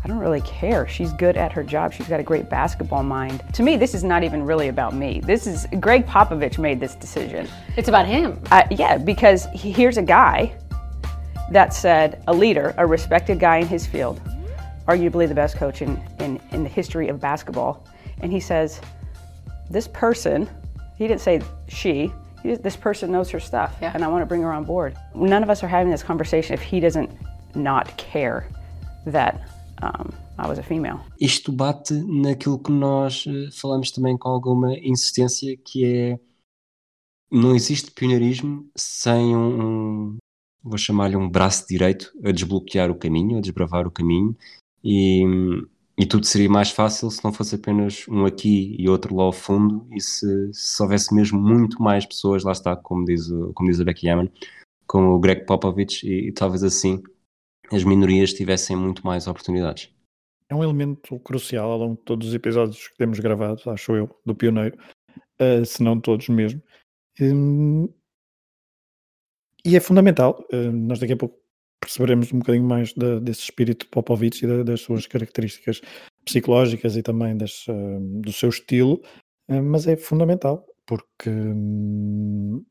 I 0.04 0.08
don't 0.08 0.20
really 0.20 0.42
care. 0.42 0.88
She's 0.88 1.12
good 1.14 1.38
at 1.38 1.52
her 1.52 1.64
job. 1.64 1.92
She's 1.92 2.08
got 2.08 2.20
a 2.20 2.24
great 2.24 2.50
basketball 2.50 3.04
mind. 3.04 3.44
To 3.54 3.64
me, 3.64 3.76
this 3.76 3.94
is 3.94 4.04
not 4.04 4.24
even 4.24 4.44
really 4.44 4.70
about 4.70 4.96
me. 4.96 5.20
This 5.20 5.46
is 5.46 5.68
Greg 5.80 6.06
Popovich 6.06 6.58
made 6.58 6.80
this 6.80 6.96
decision. 6.96 7.48
It's 7.76 7.90
about 7.90 8.06
him. 8.06 8.42
Uh, 8.50 8.64
yeah, 8.72 8.98
because 8.98 9.48
he, 9.54 9.72
here's 9.72 9.98
a 9.98 10.02
guy 10.02 10.56
that 11.52 11.74
said, 11.74 12.24
a 12.28 12.34
leader, 12.34 12.74
a 12.78 12.86
respected 12.86 13.40
guy 13.40 13.58
in 13.58 13.68
his 13.68 13.86
field, 13.86 14.22
arguably 14.88 15.28
the 15.28 15.36
best 15.36 15.58
coach 15.58 15.82
in, 15.82 16.02
in, 16.20 16.40
in 16.52 16.64
the 16.64 16.70
history 16.70 17.10
of 17.10 17.20
basketball. 17.20 17.86
And 18.22 18.32
he 18.32 18.40
says, 18.40 18.82
this 19.70 19.88
person, 19.88 20.50
he 20.98 21.08
didn't 21.08 21.22
say 21.22 21.42
she, 21.68 22.12
he, 22.42 22.56
this 22.56 22.76
person 22.76 23.12
knows 23.12 23.30
her 23.30 23.40
stuff, 23.40 23.76
yeah. 23.82 23.92
and 23.94 24.04
I 24.04 24.08
want 24.08 24.22
to 24.22 24.26
bring 24.26 24.42
her 24.42 24.54
on 24.54 24.64
board. 24.64 24.96
None 25.14 25.44
of 25.44 25.50
us 25.50 25.64
are 25.64 25.68
having 25.68 25.92
this 25.92 26.04
conversation 26.04 26.54
if 26.54 26.62
he 26.62 26.80
doesn't 26.80 27.12
not 27.56 27.96
care 27.98 28.48
that 29.06 29.42
um, 29.82 30.14
I 30.40 30.48
was 30.48 30.58
a 30.60 30.64
female. 30.64 31.00
Isto 31.20 31.52
bate 31.52 31.94
naquilo 31.94 32.60
que 32.60 32.72
nós 32.72 33.26
eh, 33.28 33.50
falamos 33.52 33.92
também 33.92 34.18
com 34.18 34.30
alguma 34.30 34.74
insistência, 34.78 35.58
que 35.58 35.86
é 35.86 36.20
não 37.30 37.54
existe 37.56 37.92
pioneirismo 37.92 38.70
sem 38.76 39.36
um, 39.36 39.62
um 39.62 40.18
vou 40.64 40.78
chamar-lhe 40.78 41.16
um 41.16 41.30
braço 41.30 41.66
direito 41.68 42.12
a 42.24 42.32
desbloquear 42.32 42.90
o 42.90 42.96
caminho, 42.96 43.38
a 43.38 43.42
desbravar 43.42 43.88
o 43.88 43.92
caminho 43.92 44.36
e, 44.84 45.24
e 45.98 46.06
tudo 46.06 46.26
seria 46.26 46.50
mais 46.50 46.72
fácil 46.72 47.10
se 47.10 47.24
não 47.24 47.34
fosse 47.34 47.56
apenas 47.56 48.06
um 48.08 48.26
aqui 48.26 48.76
e 48.78 48.88
outro 48.88 49.16
lá 49.16 49.24
ao 49.24 49.34
fundo 49.34 49.88
e 49.92 50.00
se, 50.00 50.52
se 50.54 50.82
houvesse 50.82 51.14
mesmo 51.14 51.40
muito 51.40 51.82
mais 51.82 52.06
pessoas, 52.06 52.44
lá 52.44 52.52
está, 52.52 52.76
como 52.76 53.06
diz, 53.06 53.28
como 53.54 53.70
diz 53.70 53.80
a 53.80 53.84
Becky 53.84 54.10
Hammond, 54.10 54.32
como 54.86 55.14
o 55.14 55.20
Greg 55.20 55.46
Popovich 55.46 56.08
e, 56.08 56.30
e 56.30 56.32
talvez 56.32 56.64
assim 56.64 57.02
as 57.72 57.84
minorias 57.84 58.34
tivessem 58.34 58.76
muito 58.76 59.06
mais 59.06 59.28
oportunidades. 59.28 59.92
É 60.50 60.56
um 60.56 60.64
elemento 60.64 61.20
crucial 61.20 61.72
ao 61.72 61.78
longo 61.78 61.96
de 61.98 62.04
todos 62.04 62.30
os 62.30 62.34
episódios 62.34 62.88
que 62.88 62.98
temos 62.98 63.20
gravados, 63.20 63.68
acho 63.68 63.96
eu, 63.96 64.10
do 64.26 64.34
Pioneiro, 64.34 64.78
uh, 65.42 65.66
se 65.66 65.84
não 65.84 66.00
todos 66.00 66.30
mesmo. 66.30 66.62
Um, 67.20 67.90
e 69.66 69.76
é 69.76 69.80
fundamental. 69.82 70.46
Uh, 70.54 70.72
nós 70.72 71.00
daqui 71.00 71.14
a 71.14 71.18
pouco 71.18 71.38
perceberemos 71.80 72.32
um 72.34 72.40
bocadinho 72.40 72.66
mais 72.66 72.94
de, 72.94 73.20
desse 73.20 73.42
espírito 73.42 73.88
Popovich 73.88 74.44
e 74.44 74.48
de, 74.48 74.64
das 74.64 74.82
suas 74.82 75.06
características 75.08 75.82
psicológicas 76.26 76.96
e 76.96 77.04
também 77.04 77.38
das, 77.38 77.68
uh, 77.68 78.00
do 78.22 78.32
seu 78.32 78.50
estilo, 78.50 79.02
uh, 79.50 79.64
mas 79.64 79.88
é 79.88 79.96
fundamental 79.96 80.66
porque 80.88 81.30
hum, 81.30 82.64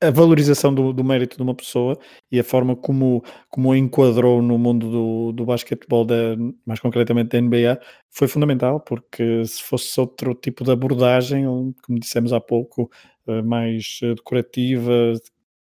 a 0.00 0.10
valorização 0.10 0.72
do, 0.72 0.92
do, 0.92 1.02
mérito 1.02 1.36
de 1.36 1.42
uma 1.42 1.54
pessoa 1.54 1.98
e 2.30 2.38
a 2.38 2.44
forma 2.44 2.76
como, 2.76 3.22
como 3.50 3.72
a 3.72 3.78
enquadrou 3.78 4.40
no 4.40 4.56
mundo 4.56 4.90
do, 4.90 5.32
do 5.32 5.44
basquetebol, 5.44 6.04
da, 6.04 6.36
mais 6.64 6.78
concretamente 6.78 7.30
da 7.30 7.40
NBA, 7.40 7.80
foi 8.10 8.28
fundamental, 8.28 8.80
porque 8.80 9.44
se 9.44 9.62
fosse 9.62 9.98
outro 10.00 10.34
tipo 10.34 10.62
de 10.62 10.70
abordagem, 10.70 11.44
como 11.82 11.98
dissemos 11.98 12.32
há 12.32 12.40
pouco, 12.40 12.90
eh, 13.26 13.42
mais 13.42 13.98
decorativa, 14.00 15.14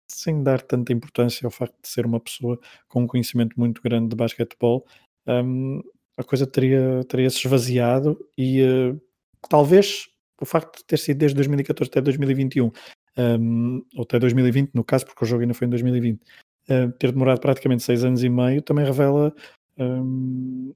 sem 0.08 0.42
dar 0.42 0.60
tanta 0.62 0.92
importância 0.92 1.46
ao 1.46 1.50
facto 1.50 1.74
de 1.82 1.88
ser 1.88 2.06
uma 2.06 2.20
pessoa 2.20 2.58
com 2.88 3.02
um 3.02 3.06
conhecimento 3.06 3.58
muito 3.58 3.82
grande 3.82 4.08
de 4.08 4.16
basquetebol, 4.16 4.86
um, 5.26 5.80
a 6.16 6.24
coisa 6.24 6.46
teria, 6.46 7.04
teria 7.08 7.28
se 7.28 7.38
esvaziado 7.38 8.18
e 8.38 8.62
uh, 8.62 9.00
talvez 9.48 10.08
o 10.40 10.46
facto 10.46 10.78
de 10.78 10.84
ter 10.84 10.98
sido 10.98 11.18
desde 11.18 11.34
2014 11.36 11.90
até 11.90 12.00
2021 12.00 12.70
um, 13.18 13.82
ou 13.94 14.02
até 14.02 14.18
2020, 14.18 14.70
no 14.74 14.84
caso, 14.84 15.06
porque 15.06 15.24
o 15.24 15.26
jogo 15.26 15.42
ainda 15.42 15.54
foi 15.54 15.66
em 15.66 15.70
2020, 15.70 16.20
uh, 16.20 16.92
ter 16.98 17.12
demorado 17.12 17.40
praticamente 17.40 17.82
seis 17.82 18.04
anos 18.04 18.22
e 18.22 18.28
meio, 18.28 18.62
também 18.62 18.84
revela 18.84 19.34
um, 19.78 20.74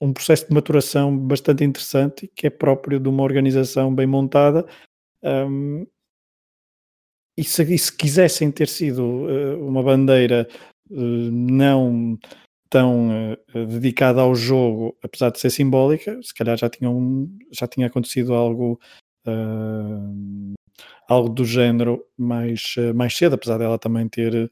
um 0.00 0.12
processo 0.12 0.48
de 0.48 0.54
maturação 0.54 1.16
bastante 1.16 1.64
interessante 1.64 2.30
que 2.34 2.46
é 2.46 2.50
próprio 2.50 2.98
de 2.98 3.08
uma 3.08 3.22
organização 3.22 3.94
bem 3.94 4.06
montada. 4.06 4.66
Um, 5.22 5.86
e, 7.42 7.44
se, 7.44 7.62
e 7.62 7.78
se, 7.78 7.96
quisessem 7.96 8.50
ter 8.50 8.68
sido 8.68 9.02
uh, 9.02 9.66
uma 9.66 9.82
bandeira 9.82 10.48
uh, 10.90 11.30
não 11.30 12.18
tão 12.70 13.08
uh, 13.10 13.66
dedicada 13.66 14.20
ao 14.20 14.34
jogo, 14.34 14.96
apesar 15.02 15.30
de 15.30 15.40
ser 15.40 15.50
simbólica, 15.50 16.18
se 16.22 16.32
calhar 16.32 16.56
já, 16.56 16.70
tinham, 16.70 17.28
já 17.52 17.66
tinha 17.66 17.88
acontecido 17.88 18.34
algo 18.34 18.80
algo 21.08 21.28
do 21.28 21.44
género 21.44 22.04
mais, 22.18 22.74
mais 22.92 23.16
cedo, 23.16 23.34
apesar 23.36 23.56
dela 23.56 23.78
também 23.78 24.08
ter 24.08 24.50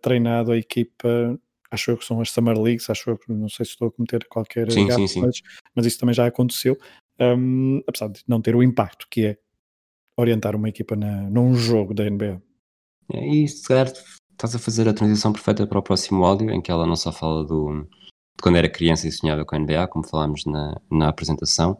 treinado 0.00 0.52
a 0.52 0.56
equipa, 0.56 1.38
acho 1.70 1.90
eu 1.90 1.98
que 1.98 2.06
são 2.06 2.18
as 2.18 2.30
Summer 2.30 2.58
Leagues, 2.58 2.88
acho 2.88 3.10
eu 3.10 3.18
que 3.18 3.30
não 3.30 3.50
sei 3.50 3.66
se 3.66 3.72
estou 3.72 3.88
a 3.88 3.92
cometer 3.92 4.26
qualquer 4.26 4.72
sim, 4.72 4.90
sim, 4.90 5.06
sim. 5.06 5.20
Mas, 5.20 5.42
mas, 5.74 5.84
isso 5.84 5.98
também 5.98 6.14
já 6.14 6.24
aconteceu, 6.26 6.78
um, 7.20 7.82
apesar 7.86 8.08
de 8.08 8.22
não 8.26 8.40
ter 8.40 8.56
o 8.56 8.62
impacto 8.62 9.06
que 9.10 9.26
é 9.26 9.36
orientar 10.18 10.56
uma 10.56 10.68
equipa 10.68 10.96
na, 10.96 11.22
num 11.30 11.54
jogo 11.54 11.94
da 11.94 12.04
NBA. 12.04 12.42
É, 13.12 13.26
e 13.26 13.48
se 13.48 13.66
calhar 13.66 13.86
estás 13.86 14.54
a 14.54 14.58
fazer 14.58 14.88
a 14.88 14.92
transição 14.92 15.32
perfeita 15.32 15.66
para 15.66 15.78
o 15.78 15.82
próximo 15.82 16.24
áudio, 16.24 16.50
em 16.50 16.60
que 16.60 16.70
ela 16.70 16.86
não 16.86 16.96
só 16.96 17.12
fala 17.12 17.44
do, 17.44 17.82
de 17.82 18.42
quando 18.42 18.56
era 18.56 18.68
criança 18.68 19.08
e 19.08 19.12
sonhava 19.12 19.44
com 19.44 19.54
a 19.54 19.58
NBA, 19.58 19.86
como 19.88 20.06
falámos 20.06 20.44
na, 20.44 20.80
na 20.90 21.08
apresentação, 21.08 21.78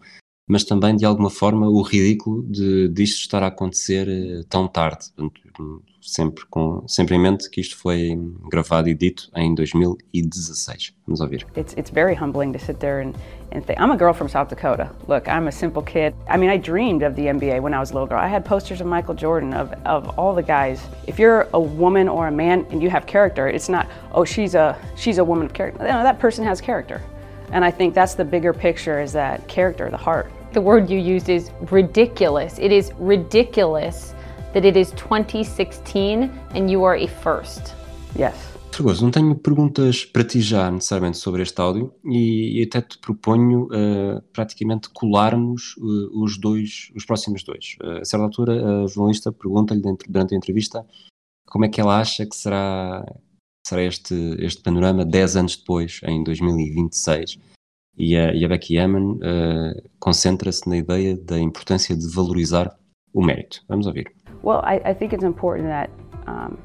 mas 0.49 0.65
também 0.65 0.97
de 0.97 1.05
alguma 1.05 1.29
forma 1.29 1.69
o 1.69 1.83
ridículo 1.83 2.43
de 2.45 2.89
disto 2.89 3.21
estar 3.21 3.43
a 3.43 3.49
acontecer 3.49 4.09
uh, 4.09 4.45
tão 4.45 4.67
tarde. 4.67 5.13
Sempre, 6.01 6.47
com, 6.49 6.89
sempre 6.89 7.17
em 7.17 7.21
mente 7.21 7.51
que 7.51 7.61
isto 7.61 7.77
foi 7.77 8.19
gravado 8.51 8.89
e 8.89 8.95
dito 8.95 9.29
em 9.35 9.55
2016. 9.55 10.95
Vamos 11.07 11.21
ouvir. 11.21 11.47
It's, 11.55 11.75
it's 11.77 11.91
very 11.91 12.15
humbling 12.15 12.53
to 12.53 12.59
sit 12.59 12.79
there 12.79 13.03
and, 13.03 13.15
and 13.53 13.63
think, 13.63 13.79
I'm 13.79 13.91
a 13.91 13.97
girl 13.97 14.15
from 14.15 14.29
South 14.29 14.49
Dakota. 14.49 14.89
Look, 15.07 15.29
I'm 15.29 15.49
a 15.49 15.53
simple 15.53 15.83
kid. 15.83 16.15
I 16.27 16.39
mean, 16.39 16.49
I 16.49 16.57
dreamed 16.57 17.03
of 17.03 17.15
the 17.15 17.27
NBA 17.27 17.61
when 17.61 17.75
I 17.75 17.81
was 17.81 17.91
a 17.91 17.95
little 17.95 18.07
girl. 18.07 18.21
I 18.21 18.29
had 18.29 18.43
posters 18.43 18.81
of 18.81 18.87
Michael 18.87 19.15
Jordan, 19.15 19.53
of, 19.53 19.75
of 19.85 20.19
all 20.19 20.35
the 20.35 20.43
guys. 20.43 20.81
If 21.07 21.19
you're 21.19 21.47
a 21.53 21.61
woman 21.61 22.09
or 22.09 22.29
a 22.29 22.33
man 22.33 22.65
and 22.71 22.81
you 22.83 22.89
have 22.89 23.05
character, 23.05 23.47
it's 23.47 23.69
not, 23.69 23.87
oh, 24.13 24.25
she's 24.25 24.55
a, 24.55 24.79
she's 24.97 25.19
a 25.19 25.25
woman 25.25 25.47
of 25.47 25.53
character. 25.53 25.81
No, 25.81 26.03
that 26.03 26.19
person 26.19 26.43
has 26.45 26.63
character. 26.63 27.03
And 27.53 27.65
I 27.65 27.71
think 27.71 27.95
that's 27.95 28.15
the 28.15 28.25
bigger 28.25 28.55
picture 28.55 29.01
is 29.01 29.13
that 29.13 29.47
character, 29.49 29.91
the 29.91 29.99
heart. 29.99 30.31
The 30.53 30.63
word 30.63 30.89
you 30.89 30.99
used 30.99 31.29
is 31.29 31.51
ridiculous. 31.71 32.59
It 32.59 32.73
is 32.73 32.91
ridiculous 32.99 34.15
that 34.55 34.65
it 34.65 34.79
is 34.79 34.93
2016 34.93 36.31
and 36.55 36.71
you 36.71 36.85
are 36.85 36.97
a 36.97 37.07
first. 37.07 37.75
Yes. 38.17 38.35
Fregoso, 38.73 39.05
não 39.05 39.11
tenho 39.11 39.35
perguntas 39.35 40.05
para 40.07 40.25
ti 40.25 40.41
já 40.41 40.71
necessariamente 40.71 41.19
sobre 41.19 41.43
este 41.43 41.61
áudio 41.61 41.93
e, 42.05 42.61
e 42.61 42.63
até 42.63 42.81
te 42.81 42.97
proponho 42.99 43.65
uh, 43.65 44.23
praticamente 44.33 44.89
colarmos 44.91 45.77
uh, 45.79 46.23
os 46.23 46.39
dois, 46.39 46.91
os 46.95 47.05
próximos 47.05 47.43
dois. 47.43 47.77
Uh, 47.83 48.01
a 48.01 48.05
certa 48.05 48.25
altura, 48.25 48.85
a 48.85 48.87
jornalista 48.87 49.31
pergunta-lhe 49.33 49.83
durante 50.09 50.35
a 50.35 50.37
entrevista 50.37 50.87
como 51.47 51.65
é 51.65 51.69
que 51.69 51.81
ela 51.81 52.01
acha 52.01 52.25
que 52.25 52.37
será, 52.37 53.05
será 53.67 53.83
este, 53.83 54.15
este 54.39 54.63
panorama 54.63 55.05
10 55.05 55.37
anos 55.37 55.57
depois, 55.57 56.01
em 56.05 56.23
2026. 56.23 57.39
E 57.99 58.17
a, 58.17 58.33
e 58.33 58.45
a 58.45 58.49
Becky 58.49 58.79
uh, 58.79 59.83
concentra-se 59.99 60.69
na 60.69 60.77
ideia 60.77 61.17
da 61.17 61.39
importância 61.39 61.97
de 61.97 62.09
valorizar 62.15 62.71
o 63.13 63.21
mérito. 63.21 63.61
Vamos 63.69 63.87
ouvir. 63.87 64.07
Well, 64.43 64.61
I, 64.65 64.81
I 64.91 64.95
think 64.95 65.13
it's 65.13 65.25
important 65.25 65.67
that 65.67 65.91
um, 66.29 66.57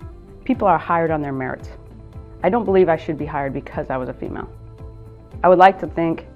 people 0.45 0.67
are 0.67 0.77
hired 0.77 1.09
on 1.09 1.21
their 1.21 1.34
merits. 1.34 1.69
I 2.43 2.49
don't 2.49 2.65
believe 2.65 2.88
I 2.88 2.97
should 2.97 3.17
be 3.17 3.25
hired 3.25 3.53
because 3.53 3.89
I 3.89 3.97
was 3.97 4.09
a 4.09 4.13
female. 4.13 4.47
I 5.43 5.49
would 5.49 5.57
like 5.57 5.79
to 5.79 5.88
think, 5.88 6.27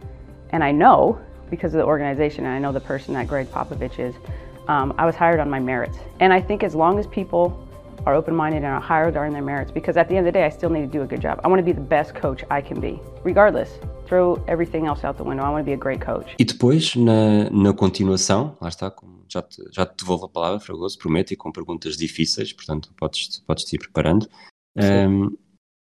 and 0.50 0.64
I 0.64 0.72
know 0.72 1.20
because 1.52 1.74
of 1.74 1.80
the 1.80 1.86
organization, 1.86 2.46
and 2.46 2.54
I 2.54 2.60
know 2.60 2.72
the 2.72 2.80
person 2.80 3.14
that 3.14 3.28
Greg 3.28 3.48
Popovich 3.52 4.00
is, 4.00 4.16
um, 4.68 4.94
I 4.98 5.06
was 5.06 5.16
hired 5.16 5.40
on 5.40 5.50
my 5.50 5.60
merits. 5.60 5.98
And 6.20 6.34
I 6.34 6.42
think 6.42 6.64
as 6.64 6.74
long 6.74 6.98
as 6.98 7.06
people 7.08 7.67
are 8.08 8.16
open-minded 8.16 8.64
and 8.64 8.74
are 8.74 8.80
hired 8.80 9.18
on 9.18 9.34
their 9.34 9.44
merits, 9.44 9.72
because 9.72 9.98
at 9.98 10.08
the 10.08 10.16
end 10.16 10.26
of 10.26 10.34
the 10.34 10.38
day, 10.40 10.46
I 10.46 10.50
still 10.50 10.70
need 10.70 10.86
to 10.90 10.94
do 10.98 11.04
a 11.04 11.08
good 11.08 11.22
job. 11.22 11.40
I 11.44 11.48
want 11.50 11.60
to 11.60 11.66
be 11.66 11.74
the 11.74 11.88
best 11.96 12.16
coach 12.16 12.44
I 12.50 12.62
can 12.62 12.80
be, 12.80 13.02
regardless. 13.24 13.70
throw 14.08 14.42
everything 14.48 14.88
else 14.88 15.06
out 15.06 15.18
the 15.18 15.24
window. 15.24 15.44
I 15.44 15.50
want 15.50 15.62
to 15.62 15.66
be 15.66 15.74
a 15.74 15.78
great 15.78 16.04
coach. 16.04 16.36
E 16.40 16.46
depois, 16.46 16.96
na, 16.96 17.50
na 17.52 17.74
continuação, 17.74 18.56
lá 18.62 18.70
está, 18.70 18.92
já 19.28 19.42
te, 19.42 19.62
já 19.72 19.86
te 19.86 19.98
devolvo 19.98 20.26
a 20.26 20.30
palavra, 20.30 20.60
Fragoso, 20.60 20.98
prometo, 20.98 21.34
e 21.34 21.36
com 21.36 21.52
perguntas 21.52 21.98
difíceis, 21.98 22.54
portanto, 22.54 22.90
podes, 22.98 23.44
podes 23.46 23.66
te 23.66 23.76
ir 23.76 23.80
preparando. 23.80 24.28
Um, 24.78 25.36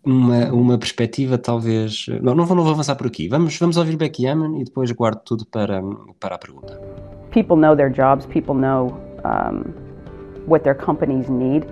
uma, 0.03 0.51
uma 0.51 0.78
perspectiva 0.78 1.38
talvez. 1.38 2.05
Não, 2.22 2.34
não 2.34 2.45
vou, 2.45 2.55
não 2.55 2.64
vou 2.64 2.74
avançar 2.74 2.95
por 2.95 3.07
aqui. 3.07 3.28
Vamos, 3.28 3.57
vamos 3.57 3.78
ouvir 3.78 3.95
Becky 3.95 4.26
Hammond 4.26 4.60
e 4.60 4.64
depois 4.64 4.91
guardo 4.91 5.22
tudo 5.24 5.45
para, 5.45 5.82
para 6.20 6.36
a 6.36 6.38
pergunta. 6.38 6.80
People 7.32 7.57
know 7.57 7.76
their 7.76 7.91
jobs, 7.91 8.26
people 8.26 8.55
know 8.55 8.97
um, 9.24 9.72
what 10.47 10.64
their 10.64 10.76
companies 10.76 11.30
need. 11.30 11.68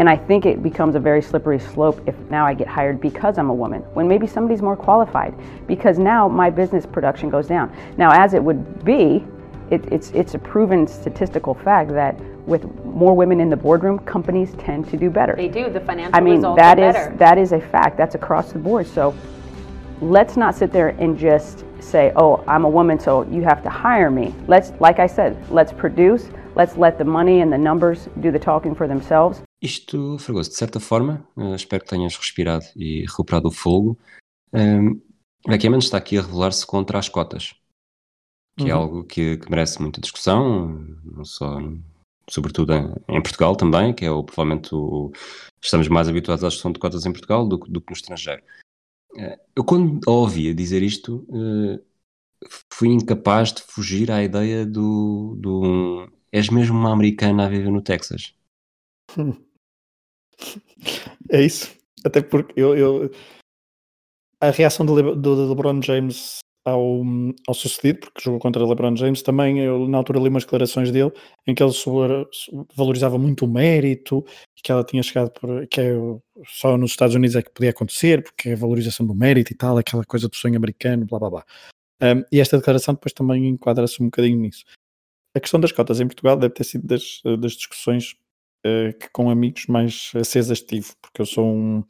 And 0.00 0.08
I 0.08 0.16
think 0.16 0.46
it 0.46 0.62
becomes 0.62 0.94
a 0.94 0.98
very 0.98 1.20
slippery 1.20 1.60
slope 1.60 2.00
if 2.06 2.18
now 2.30 2.46
I 2.46 2.54
get 2.54 2.66
hired 2.66 3.02
because 3.02 3.36
I'm 3.36 3.50
a 3.50 3.54
woman, 3.54 3.82
when 3.92 4.08
maybe 4.08 4.26
somebody's 4.26 4.62
more 4.62 4.74
qualified, 4.74 5.34
because 5.66 5.98
now 5.98 6.26
my 6.26 6.48
business 6.48 6.86
production 6.86 7.28
goes 7.28 7.46
down. 7.46 7.70
Now, 7.98 8.10
as 8.12 8.32
it 8.32 8.42
would 8.42 8.82
be, 8.82 9.22
it, 9.70 9.84
it's, 9.92 10.10
it's 10.12 10.32
a 10.32 10.38
proven 10.38 10.86
statistical 10.86 11.52
fact 11.52 11.90
that 11.90 12.18
with 12.46 12.64
more 12.82 13.14
women 13.14 13.40
in 13.40 13.50
the 13.50 13.56
boardroom, 13.58 13.98
companies 13.98 14.54
tend 14.54 14.88
to 14.88 14.96
do 14.96 15.10
better. 15.10 15.36
They 15.36 15.48
do. 15.48 15.68
The 15.68 15.80
financial 15.80 16.16
I 16.16 16.20
mean, 16.20 16.36
results 16.36 16.58
that 16.58 16.78
is, 16.78 17.18
that 17.18 17.36
is 17.36 17.52
a 17.52 17.60
fact. 17.60 17.98
That's 17.98 18.14
across 18.14 18.52
the 18.52 18.58
board. 18.58 18.86
So 18.86 19.14
let's 20.00 20.34
not 20.34 20.54
sit 20.54 20.72
there 20.72 20.88
and 20.98 21.18
just 21.18 21.66
say, 21.78 22.10
oh, 22.16 22.42
I'm 22.48 22.64
a 22.64 22.70
woman, 22.70 22.98
so 22.98 23.24
you 23.24 23.42
have 23.42 23.62
to 23.64 23.68
hire 23.68 24.10
me. 24.10 24.34
Let's, 24.48 24.72
like 24.80 24.98
I 24.98 25.06
said, 25.06 25.36
let's 25.50 25.72
produce, 25.74 26.30
let's 26.54 26.78
let 26.78 26.96
the 26.96 27.04
money 27.04 27.42
and 27.42 27.52
the 27.52 27.58
numbers 27.58 28.08
do 28.20 28.30
the 28.30 28.38
talking 28.38 28.74
for 28.74 28.88
themselves. 28.88 29.42
Isto, 29.62 30.16
Fragoso, 30.18 30.50
de 30.50 30.56
certa 30.56 30.80
forma, 30.80 31.26
uh, 31.36 31.54
espero 31.54 31.84
que 31.84 31.90
tenhas 31.90 32.16
respirado 32.16 32.64
e 32.74 33.02
recuperado 33.02 33.48
o 33.48 33.52
fogo. 33.52 33.98
Um, 34.52 35.00
Beckman 35.46 35.78
está 35.78 35.98
aqui 35.98 36.16
a 36.16 36.22
revelar-se 36.22 36.66
contra 36.66 36.98
as 36.98 37.08
cotas, 37.08 37.54
que 38.56 38.62
é 38.62 38.64
uhum. 38.64 38.70
é 38.70 38.72
algo 38.72 39.04
que, 39.04 39.36
que, 39.36 39.50
merece 39.50 39.80
muita 39.80 40.00
discussão, 40.00 40.68
não 41.04 41.24
só, 41.24 41.58
sobretudo 42.28 42.72
em, 43.08 43.22
Portugal 43.22 43.54
também, 43.54 43.92
que 43.92 44.04
é 44.04 44.10
o, 44.10 44.24
provavelmente 44.24 44.74
o, 44.74 45.12
estamos 45.62 45.88
mais 45.88 46.08
habituados 46.08 46.42
à 46.42 46.48
discussão 46.48 46.72
de 46.72 46.78
cotas 46.78 47.04
em 47.04 47.12
Portugal 47.12 47.46
do, 47.46 47.58
do 47.58 47.80
que 47.80 47.90
no 47.90 47.96
estrangeiro. 47.96 48.42
Uh, 49.12 49.36
eu 49.56 49.64
quando 49.64 50.00
a 50.06 50.10
ouvia 50.10 50.54
dizer 50.54 50.82
isto, 50.82 51.26
uh, 51.28 51.84
fui 52.72 52.88
incapaz 52.88 53.52
de 53.52 53.62
fugir 53.62 54.10
à 54.10 54.22
ideia 54.22 54.64
do, 54.64 55.36
do 55.38 56.10
és 56.32 56.48
mesmo 56.48 56.78
uma 56.78 56.92
americana 56.92 57.44
a 57.44 57.48
viver 57.48 57.70
no 57.70 57.82
Texas. 57.82 58.34
É 61.30 61.42
isso. 61.42 61.70
Até 62.04 62.22
porque 62.22 62.52
eu, 62.58 62.76
eu 62.76 63.10
a 64.40 64.50
reação 64.50 64.86
do, 64.86 64.94
Le, 64.94 65.16
do, 65.16 65.48
LeBron 65.48 65.82
James 65.82 66.38
ao, 66.64 67.02
ao 67.46 67.54
sucedido, 67.54 68.00
porque 68.00 68.22
jogou 68.22 68.40
contra 68.40 68.66
LeBron 68.66 68.96
James, 68.96 69.22
também 69.22 69.60
eu 69.60 69.86
na 69.88 69.98
altura 69.98 70.18
li 70.20 70.28
umas 70.28 70.44
declarações 70.44 70.90
dele 70.90 71.12
em 71.46 71.54
que 71.54 71.62
ele 71.62 71.72
valorizava 72.74 73.18
muito 73.18 73.44
o 73.44 73.48
mérito 73.48 74.24
e 74.56 74.62
que 74.62 74.70
ela 74.72 74.84
tinha 74.84 75.02
chegado 75.02 75.30
por 75.32 75.66
que 75.68 75.80
é, 75.80 75.92
só 76.46 76.76
nos 76.76 76.92
Estados 76.92 77.14
Unidos 77.14 77.36
é 77.36 77.42
que 77.42 77.50
podia 77.50 77.70
acontecer, 77.70 78.22
porque 78.22 78.50
é 78.50 78.52
a 78.52 78.56
valorização 78.56 79.06
do 79.06 79.14
mérito 79.14 79.52
e 79.52 79.56
tal, 79.56 79.78
aquela 79.78 80.04
coisa 80.04 80.28
do 80.28 80.36
sonho 80.36 80.56
americano, 80.56 81.06
blá 81.06 81.18
blá 81.18 81.30
blá. 81.30 81.44
Um, 82.02 82.24
e 82.32 82.40
esta 82.40 82.56
declaração 82.56 82.94
depois 82.94 83.12
também 83.12 83.46
enquadra-se 83.46 84.02
um 84.02 84.06
bocadinho 84.06 84.38
nisso. 84.38 84.64
A 85.34 85.40
questão 85.40 85.60
das 85.60 85.70
cotas 85.70 86.00
em 86.00 86.06
Portugal 86.06 86.36
deve 86.36 86.54
ter 86.54 86.64
sido 86.64 86.86
das, 86.86 87.20
das 87.40 87.52
discussões 87.52 88.16
uh, 88.66 88.96
que 88.98 89.08
com 89.12 89.30
amigos 89.30 89.66
mais 89.66 90.12
acesas 90.14 90.60
tive, 90.60 90.88
porque 91.00 91.20
eu 91.22 91.26
sou 91.26 91.46
um, 91.46 91.84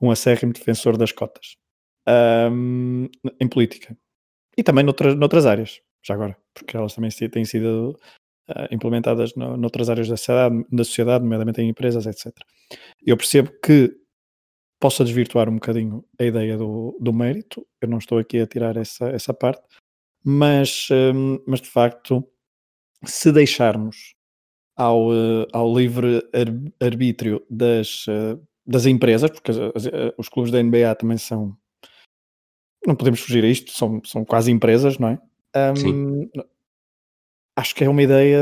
um 0.00 0.10
acérrimo 0.10 0.52
defensor 0.52 0.96
das 0.96 1.12
cotas. 1.12 1.56
Um, 2.08 3.08
em 3.40 3.48
política. 3.48 3.96
E 4.56 4.62
também 4.62 4.84
noutras, 4.84 5.14
noutras 5.14 5.46
áreas, 5.46 5.80
já 6.02 6.14
agora, 6.14 6.36
porque 6.52 6.76
elas 6.76 6.94
também 6.94 7.10
têm 7.10 7.44
sido 7.44 7.96
uh, 8.48 8.74
implementadas 8.74 9.34
no, 9.36 9.56
noutras 9.56 9.88
áreas 9.88 10.08
da 10.08 10.16
sociedade, 10.16 10.64
da 10.70 10.84
sociedade, 10.84 11.24
nomeadamente 11.24 11.60
em 11.60 11.68
empresas, 11.68 12.06
etc. 12.06 12.36
Eu 13.06 13.16
percebo 13.16 13.52
que 13.64 13.96
possa 14.80 15.04
desvirtuar 15.04 15.48
um 15.48 15.54
bocadinho 15.54 16.04
a 16.18 16.24
ideia 16.24 16.58
do, 16.58 16.98
do 17.00 17.12
mérito, 17.12 17.64
eu 17.80 17.88
não 17.88 17.98
estou 17.98 18.18
aqui 18.18 18.40
a 18.40 18.46
tirar 18.48 18.76
essa, 18.76 19.08
essa 19.10 19.32
parte, 19.32 19.62
mas, 20.24 20.88
um, 20.90 21.38
mas 21.46 21.60
de 21.60 21.68
facto, 21.68 22.26
se 23.04 23.30
deixarmos 23.30 24.14
ao, 24.76 25.10
uh, 25.10 25.46
ao 25.52 25.76
livre 25.76 26.22
arbítrio 26.80 27.44
das, 27.48 28.06
uh, 28.06 28.40
das 28.66 28.86
empresas, 28.86 29.30
porque 29.30 29.50
as, 29.50 29.58
as, 29.58 29.92
os 30.18 30.28
clubes 30.28 30.52
da 30.52 30.62
NBA 30.62 30.94
também 30.94 31.18
são, 31.18 31.56
não 32.86 32.96
podemos 32.96 33.20
fugir 33.20 33.44
a 33.44 33.48
isto, 33.48 33.72
são, 33.72 34.00
são 34.04 34.24
quase 34.24 34.50
empresas, 34.50 34.98
não 34.98 35.08
é? 35.08 35.18
Um, 35.54 36.28
acho 37.56 37.74
que 37.74 37.84
é 37.84 37.88
uma 37.88 38.02
ideia. 38.02 38.36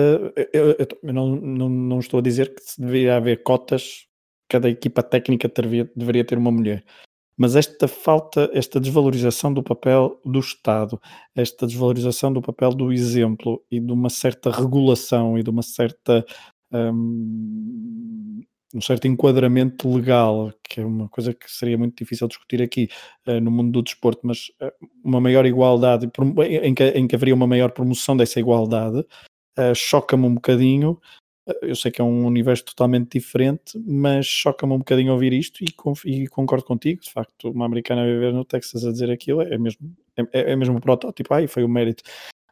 Eu, 0.52 0.70
eu, 0.70 0.88
eu 1.02 1.12
não, 1.12 1.36
não, 1.36 1.68
não, 1.68 1.98
estou 1.98 2.18
a 2.18 2.22
dizer 2.22 2.54
que 2.54 2.62
deveria 2.78 3.16
haver 3.16 3.42
cotas 3.42 4.06
cada 4.48 4.68
equipa 4.68 5.02
técnica 5.02 5.48
deveria, 5.48 5.90
deveria 5.94 6.24
ter 6.24 6.36
uma 6.36 6.50
mulher. 6.50 6.84
Mas 7.40 7.56
esta 7.56 7.88
falta, 7.88 8.50
esta 8.52 8.78
desvalorização 8.78 9.50
do 9.50 9.62
papel 9.62 10.20
do 10.22 10.38
Estado, 10.38 11.00
esta 11.34 11.66
desvalorização 11.66 12.30
do 12.30 12.42
papel 12.42 12.68
do 12.74 12.92
exemplo 12.92 13.64
e 13.70 13.80
de 13.80 13.90
uma 13.90 14.10
certa 14.10 14.50
regulação 14.50 15.38
e 15.38 15.42
de 15.42 15.48
uma 15.48 15.62
certa 15.62 16.22
um, 16.70 18.42
um 18.74 18.80
certo 18.82 19.08
enquadramento 19.08 19.90
legal, 19.90 20.52
que 20.62 20.82
é 20.82 20.84
uma 20.84 21.08
coisa 21.08 21.32
que 21.32 21.50
seria 21.50 21.78
muito 21.78 21.96
difícil 21.96 22.28
discutir 22.28 22.60
aqui 22.60 22.90
uh, 23.26 23.40
no 23.40 23.50
mundo 23.50 23.72
do 23.72 23.82
desporto, 23.82 24.20
mas 24.22 24.48
uh, 24.60 24.70
uma 25.02 25.18
maior 25.18 25.46
igualdade, 25.46 26.10
em 26.62 26.74
que, 26.74 26.84
em 26.90 27.08
que 27.08 27.16
haveria 27.16 27.34
uma 27.34 27.46
maior 27.46 27.70
promoção 27.70 28.18
dessa 28.18 28.38
igualdade, 28.38 28.98
uh, 28.98 29.74
choca-me 29.74 30.26
um 30.26 30.34
bocadinho 30.34 31.00
eu 31.62 31.74
sei 31.76 31.90
que 31.90 32.00
é 32.00 32.04
um 32.04 32.26
universo 32.26 32.64
totalmente 32.64 33.18
diferente, 33.18 33.78
mas 33.86 34.26
choca-me 34.26 34.72
um 34.72 34.78
bocadinho 34.78 35.12
ouvir 35.12 35.32
isto 35.32 35.62
e, 35.62 35.68
e, 36.04 36.26
concordo 36.28 36.64
contigo. 36.64 37.02
De 37.02 37.10
facto, 37.10 37.50
uma 37.50 37.66
americana 37.66 38.02
a 38.02 38.06
viver 38.06 38.32
no 38.32 38.44
Texas 38.44 38.84
a 38.84 38.92
dizer 38.92 39.10
aquilo 39.10 39.42
é 39.42 39.58
mesmo, 39.58 39.94
é, 40.16 40.52
é 40.52 40.56
mesmo 40.56 40.76
um 40.76 40.80
protótipo. 40.80 41.32
Ai, 41.34 41.46
foi 41.46 41.64
o 41.64 41.68
mérito. 41.68 42.02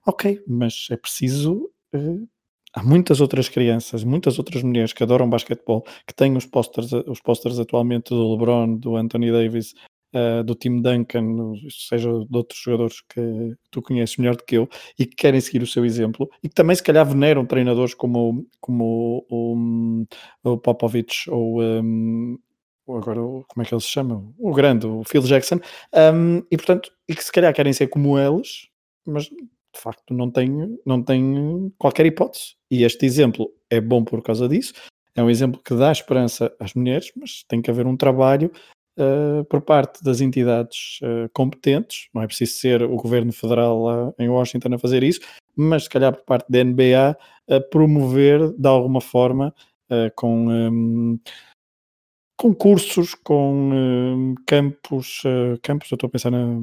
Ok, 0.07 0.43
mas 0.47 0.89
é 0.91 0.97
preciso. 0.97 1.71
Uh, 1.95 2.27
há 2.73 2.83
muitas 2.83 3.21
outras 3.21 3.49
crianças, 3.49 4.05
muitas 4.05 4.39
outras 4.39 4.63
mulheres 4.63 4.93
que 4.93 5.03
adoram 5.03 5.29
basquetebol, 5.29 5.85
que 6.07 6.15
têm 6.15 6.37
os 6.37 6.47
posters, 6.47 6.93
os 6.93 7.21
posters 7.21 7.59
atualmente 7.59 8.11
do 8.11 8.33
LeBron, 8.33 8.77
do 8.77 8.97
Anthony 8.97 9.31
Davis, 9.31 9.75
uh, 10.15 10.43
do 10.45 10.55
Tim 10.55 10.81
Duncan, 10.81 11.55
seja 11.71 12.11
de 12.11 12.37
outros 12.37 12.61
jogadores 12.61 13.01
que 13.03 13.55
tu 13.71 13.83
conheces 13.83 14.17
melhor 14.17 14.37
do 14.37 14.45
que 14.45 14.57
eu 14.57 14.69
e 14.99 15.07
que 15.07 15.17
querem 15.17 15.41
seguir 15.41 15.63
o 15.63 15.67
seu 15.67 15.85
exemplo 15.85 16.29
e 16.43 16.49
que 16.49 16.55
também 16.55 16.77
se 16.77 16.83
calhar 16.83 17.07
veneram 17.07 17.47
treinadores 17.47 17.95
como, 17.95 18.47
como 18.61 19.25
o, 19.29 20.07
o, 20.45 20.59
Popovich 20.59 21.31
ou 21.31 21.63
um, 21.63 22.39
agora 22.89 23.21
como 23.21 23.63
é 23.63 23.65
que 23.65 23.75
ele 23.75 23.81
se 23.81 23.89
chama? 23.89 24.25
O 24.39 24.53
grande, 24.53 24.87
o 24.87 25.03
Phil 25.05 25.23
Jackson, 25.23 25.61
um, 26.15 26.39
e 26.51 26.57
portanto, 26.57 26.91
e 27.09 27.15
que 27.15 27.25
se 27.25 27.33
calhar 27.33 27.53
querem 27.55 27.73
ser 27.73 27.89
como 27.89 28.19
eles, 28.19 28.69
mas 29.07 29.25
de 29.25 29.81
facto 29.81 30.15
não 30.15 30.31
tem, 30.31 30.79
não 30.85 31.03
tem 31.03 31.73
qualquer 31.79 32.07
hipótese. 32.07 32.57
E 32.71 32.85
este 32.85 33.07
exemplo 33.07 33.51
é 33.71 33.81
bom 33.81 34.03
por 34.05 34.23
causa 34.23 34.49
disso. 34.49 34.73
É 35.15 35.23
um 35.23 35.31
exemplo 35.31 35.61
que 35.63 35.75
dá 35.75 35.91
esperança 35.91 36.55
às 36.61 36.75
mulheres, 36.75 37.11
mas 37.17 37.43
tem 37.49 37.61
que 37.61 37.71
haver 37.71 37.87
um 37.87 37.97
trabalho 37.97 38.53
uh, 38.99 39.45
por 39.45 39.63
parte 39.63 40.03
das 40.03 40.21
entidades 40.21 41.01
uh, 41.03 41.29
competentes, 41.33 42.09
não 42.13 42.23
é 42.23 42.27
preciso 42.27 42.53
ser 42.53 42.83
o 42.83 42.97
governo 42.97 43.33
federal 43.33 44.15
em 44.19 44.29
Washington 44.29 44.75
a 44.75 44.79
fazer 44.79 45.03
isso, 45.03 45.21
mas 45.57 45.85
se 45.85 45.91
calhar 45.91 46.13
por 46.13 46.25
parte 46.25 46.51
da 46.51 46.63
NBA 46.63 47.17
a 47.49 47.61
promover 47.71 48.51
de 48.53 48.69
alguma 48.69 49.01
forma 49.01 49.55
uh, 49.91 50.11
com 50.15 50.49
um, 50.49 51.19
concursos, 52.37 53.15
com 53.15 53.71
um, 53.73 54.35
campos, 54.47 55.23
campos, 55.63 55.91
eu 55.91 55.97
estou 55.97 56.09
a 56.09 56.11
pensar 56.11 56.31
na, 56.31 56.63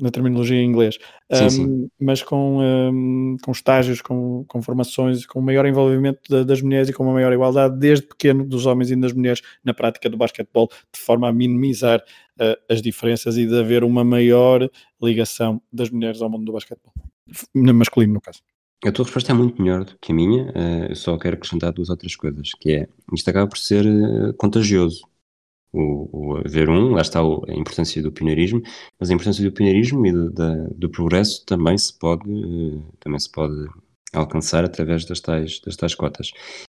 na 0.00 0.10
terminologia 0.10 0.56
em 0.56 0.66
inglês, 0.66 0.98
sim, 1.32 1.44
um, 1.44 1.50
sim. 1.50 1.90
mas 2.00 2.22
com, 2.22 2.58
um, 2.60 3.36
com 3.42 3.52
estágios, 3.52 4.00
com, 4.00 4.44
com 4.48 4.62
formações, 4.62 5.26
com 5.26 5.40
maior 5.40 5.66
envolvimento 5.66 6.20
da, 6.28 6.42
das 6.42 6.62
mulheres 6.62 6.88
e 6.88 6.92
com 6.92 7.02
uma 7.02 7.12
maior 7.12 7.32
igualdade 7.32 7.78
desde 7.78 8.06
pequeno 8.06 8.44
dos 8.44 8.66
homens 8.66 8.90
e 8.90 8.96
das 8.96 9.12
mulheres 9.12 9.42
na 9.62 9.74
prática 9.74 10.08
do 10.08 10.16
basquetebol, 10.16 10.68
de 10.92 11.00
forma 11.00 11.28
a 11.28 11.32
minimizar 11.32 12.02
uh, 12.40 12.72
as 12.72 12.80
diferenças 12.80 13.36
e 13.36 13.46
de 13.46 13.58
haver 13.58 13.84
uma 13.84 14.02
maior 14.02 14.68
ligação 15.02 15.60
das 15.72 15.90
mulheres 15.90 16.22
ao 16.22 16.30
mundo 16.30 16.44
do 16.44 16.52
basquetebol, 16.52 16.92
masculino 17.54 18.14
no 18.14 18.20
caso. 18.20 18.40
A 18.84 18.92
tua 18.92 19.04
resposta 19.04 19.32
é 19.32 19.34
muito 19.34 19.60
melhor 19.60 19.84
do 19.84 19.98
que 20.00 20.12
a 20.12 20.14
minha, 20.14 20.44
uh, 20.50 20.86
eu 20.88 20.94
só 20.94 21.18
quero 21.18 21.34
acrescentar 21.34 21.72
duas 21.72 21.90
outras 21.90 22.14
coisas, 22.14 22.52
que 22.58 22.72
é, 22.72 22.88
isto 23.12 23.28
acaba 23.28 23.48
por 23.48 23.58
ser 23.58 23.84
uh, 23.84 24.32
contagioso, 24.34 25.02
o, 25.72 26.08
o 26.12 26.36
haver 26.38 26.68
um, 26.68 26.92
lá 26.92 27.02
está 27.02 27.20
a 27.20 27.54
importância 27.54 28.02
do 28.02 28.12
pioneirismo, 28.12 28.62
mas 28.98 29.10
a 29.10 29.14
importância 29.14 29.44
do 29.44 29.52
pioneirismo 29.52 30.06
e 30.06 30.12
do, 30.12 30.30
da, 30.30 30.54
do 30.74 30.90
progresso 30.90 31.44
também 31.44 31.76
se 31.76 31.96
pode, 31.98 32.28
eh, 32.30 32.80
também 33.00 33.18
se 33.18 33.30
pode 33.30 33.68
alcançar 34.12 34.64
através 34.64 35.04
das 35.04 35.20
tais, 35.20 35.60
das 35.60 35.76
tais 35.76 35.94
cotas. 35.94 36.32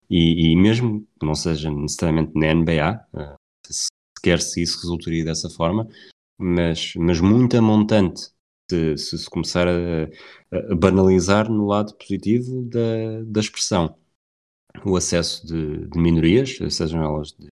E, 0.09 0.51
e 0.51 0.55
mesmo 0.55 1.01
que 1.19 1.25
não 1.25 1.35
seja 1.35 1.71
necessariamente 1.71 2.31
na 2.35 2.53
NBA, 2.53 3.05
uh, 3.13 3.37
se 3.65 3.87
quer 4.21 4.39
se 4.39 4.61
isso 4.61 4.79
resultaria 4.81 5.25
dessa 5.25 5.49
forma, 5.49 5.87
mas, 6.37 6.93
mas 6.95 7.19
muita 7.19 7.61
montante 7.61 8.29
se, 8.69 8.97
se, 8.97 9.17
se 9.17 9.29
começar 9.29 9.67
a, 9.67 10.03
a, 10.51 10.75
banalizar 10.75 11.49
no 11.49 11.65
lado 11.65 11.95
positivo 11.95 12.63
da, 12.63 13.23
da 13.25 13.39
expressão. 13.39 13.95
O 14.85 14.95
acesso 14.95 15.45
de, 15.45 15.87
de 15.87 15.99
minorias, 15.99 16.57
sejam 16.69 17.03
elas 17.03 17.31
de 17.31 17.47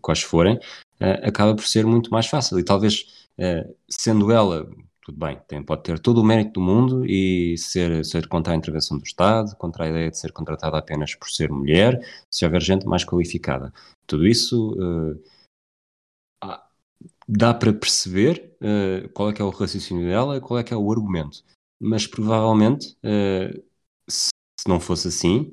quais 0.00 0.22
forem, 0.22 0.56
uh, 0.56 1.26
acaba 1.26 1.54
por 1.54 1.66
ser 1.66 1.86
muito 1.86 2.10
mais 2.10 2.26
fácil. 2.26 2.58
E 2.58 2.64
talvez, 2.64 3.28
uh, 3.38 3.74
sendo 3.90 4.30
ela, 4.30 4.68
tudo 5.04 5.18
bem, 5.18 5.40
tem, 5.48 5.62
pode 5.62 5.82
ter 5.82 5.98
todo 5.98 6.18
o 6.20 6.24
mérito 6.24 6.54
do 6.54 6.60
mundo 6.60 7.04
e 7.06 7.56
ser, 7.58 8.04
ser 8.04 8.28
contra 8.28 8.52
a 8.52 8.56
intervenção 8.56 8.98
do 8.98 9.04
Estado, 9.04 9.56
contra 9.56 9.84
a 9.84 9.88
ideia 9.88 10.10
de 10.10 10.18
ser 10.18 10.32
contratada 10.32 10.78
apenas 10.78 11.14
por 11.14 11.28
ser 11.28 11.50
mulher, 11.50 12.00
se 12.30 12.44
houver 12.44 12.62
gente 12.62 12.86
mais 12.86 13.04
qualificada. 13.04 13.72
Tudo 14.06 14.26
isso 14.26 14.74
uh, 14.74 15.22
dá 17.28 17.52
para 17.54 17.72
perceber 17.72 18.56
qual 19.12 19.30
é 19.30 19.32
que 19.32 19.42
é 19.42 19.44
o 19.44 19.50
raciocínio 19.50 20.06
dela, 20.06 20.40
qual 20.40 20.60
é 20.60 20.62
que 20.62 20.72
é 20.72 20.76
o 20.76 20.92
argumento. 20.92 21.42
Mas 21.80 22.06
provavelmente, 22.06 22.96
se, 24.08 24.28
se 24.60 24.68
não 24.68 24.78
fosse 24.78 25.08
assim, 25.08 25.52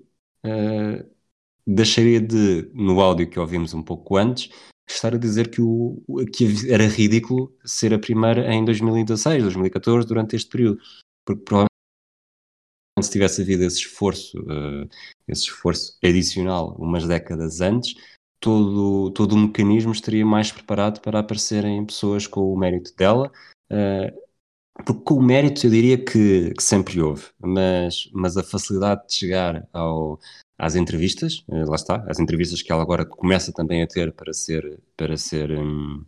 deixaria 1.65 2.19
de, 2.19 2.69
no 2.73 2.99
áudio 2.99 3.29
que 3.29 3.39
ouvimos 3.39 3.73
um 3.73 3.83
pouco 3.83 4.17
antes, 4.17 4.49
estar 4.87 5.13
a 5.13 5.17
dizer 5.17 5.49
que, 5.49 5.61
o, 5.61 6.01
que 6.33 6.71
era 6.71 6.87
ridículo 6.87 7.55
ser 7.63 7.93
a 7.93 7.99
primeira 7.99 8.51
em 8.53 8.65
2016, 8.65 9.43
2014, 9.43 10.07
durante 10.07 10.35
este 10.35 10.49
período. 10.49 10.81
Porque 11.25 11.43
provavelmente 11.43 11.69
se 13.01 13.11
tivesse 13.11 13.41
havido 13.41 13.63
esse 13.63 13.77
esforço, 13.77 14.39
uh, 14.41 14.89
esse 15.27 15.43
esforço 15.43 15.97
adicional 16.03 16.75
umas 16.79 17.07
décadas 17.07 17.61
antes, 17.61 17.95
todo, 18.39 19.11
todo 19.11 19.33
o 19.33 19.37
mecanismo 19.37 19.91
estaria 19.91 20.25
mais 20.25 20.51
preparado 20.51 21.01
para 21.01 21.19
aparecerem 21.19 21.85
pessoas 21.85 22.25
com 22.25 22.51
o 22.51 22.57
mérito 22.57 22.95
dela. 22.95 23.31
Uh, 23.71 24.29
porque 24.85 25.03
com 25.03 25.15
o 25.15 25.21
mérito 25.21 25.67
eu 25.67 25.71
diria 25.71 25.97
que, 25.97 26.53
que, 26.53 26.63
sempre 26.63 27.01
houve, 27.01 27.25
mas, 27.37 28.09
mas 28.13 28.37
a 28.37 28.43
facilidade 28.43 29.07
de 29.07 29.13
chegar 29.13 29.67
ao, 29.73 30.19
às 30.59 30.75
entrevistas, 30.75 31.43
uh, 31.47 31.69
lá 31.69 31.75
está, 31.75 32.03
às 32.07 32.19
entrevistas 32.19 32.61
que 32.61 32.71
ela 32.71 32.81
agora 32.81 33.05
começa 33.05 33.53
também 33.53 33.81
a 33.81 33.87
ter 33.87 34.11
para 34.11 34.33
ser, 34.33 34.79
para 34.97 35.15
ser 35.15 35.51
um, 35.57 36.03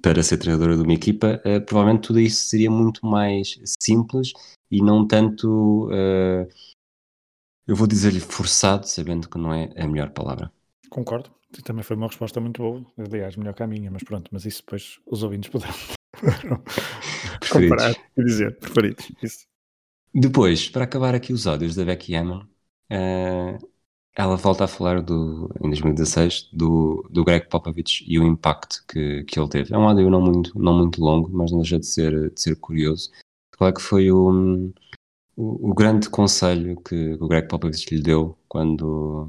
para 0.00 0.22
ser 0.22 0.38
treinadora 0.38 0.76
de 0.76 0.82
uma 0.82 0.94
equipa, 0.94 1.42
uh, 1.44 1.60
provavelmente 1.66 2.06
tudo 2.06 2.20
isso 2.20 2.46
seria 2.46 2.70
muito 2.70 3.04
mais 3.04 3.58
simples 3.82 4.32
e 4.70 4.80
não 4.80 5.06
tanto, 5.06 5.88
uh, 5.88 6.48
eu 7.66 7.74
vou 7.74 7.88
dizer-lhe 7.88 8.20
forçado, 8.20 8.88
sabendo 8.88 9.28
que 9.28 9.36
não 9.36 9.52
é 9.52 9.68
a 9.76 9.86
melhor 9.86 10.10
palavra. 10.10 10.50
Concordo. 10.88 11.34
Também 11.64 11.82
foi 11.82 11.96
uma 11.96 12.06
resposta 12.06 12.40
muito 12.40 12.62
boa, 12.62 12.84
aliás, 12.98 13.36
melhor 13.36 13.54
que 13.54 13.62
a 13.62 13.66
minha, 13.66 13.90
mas 13.90 14.04
pronto, 14.04 14.28
mas 14.30 14.44
isso 14.44 14.60
depois 14.60 14.98
os 15.06 15.22
ouvintes 15.22 15.48
poderão 15.48 15.74
comparar 17.50 17.96
e 18.16 18.24
dizer, 18.24 18.58
preferidos. 18.58 19.10
Isso. 19.22 19.46
Depois, 20.14 20.68
para 20.68 20.84
acabar 20.84 21.14
aqui 21.14 21.32
os 21.32 21.46
áudios 21.46 21.74
da 21.74 21.84
Becky 21.84 22.14
Hammond, 22.14 22.46
uh, 22.90 23.68
ela 24.16 24.36
volta 24.36 24.64
a 24.64 24.68
falar 24.68 25.02
do, 25.02 25.50
em 25.62 25.68
2016 25.68 26.48
do, 26.52 27.06
do 27.10 27.22
Greg 27.22 27.48
Popovich 27.48 28.02
e 28.08 28.18
o 28.18 28.26
impacto 28.26 28.82
que, 28.88 29.24
que 29.24 29.38
ele 29.38 29.48
teve. 29.48 29.74
É 29.74 29.78
um 29.78 29.86
áudio 29.86 30.08
não 30.08 30.22
muito, 30.22 30.58
não 30.58 30.78
muito 30.78 31.00
longo, 31.02 31.28
mas 31.30 31.52
não 31.52 31.58
deixa 31.58 31.78
de 31.78 31.86
ser, 31.86 32.30
de 32.30 32.40
ser 32.40 32.56
curioso. 32.56 33.10
Qual 33.58 33.68
é 33.68 33.72
que 33.72 33.82
foi 33.82 34.10
o, 34.10 34.72
o, 35.36 35.70
o 35.70 35.74
grande 35.74 36.08
conselho 36.08 36.80
que 36.80 37.12
o 37.20 37.28
Greg 37.28 37.46
Popovich 37.46 37.94
lhe 37.94 38.02
deu 38.02 38.38
quando, 38.48 39.28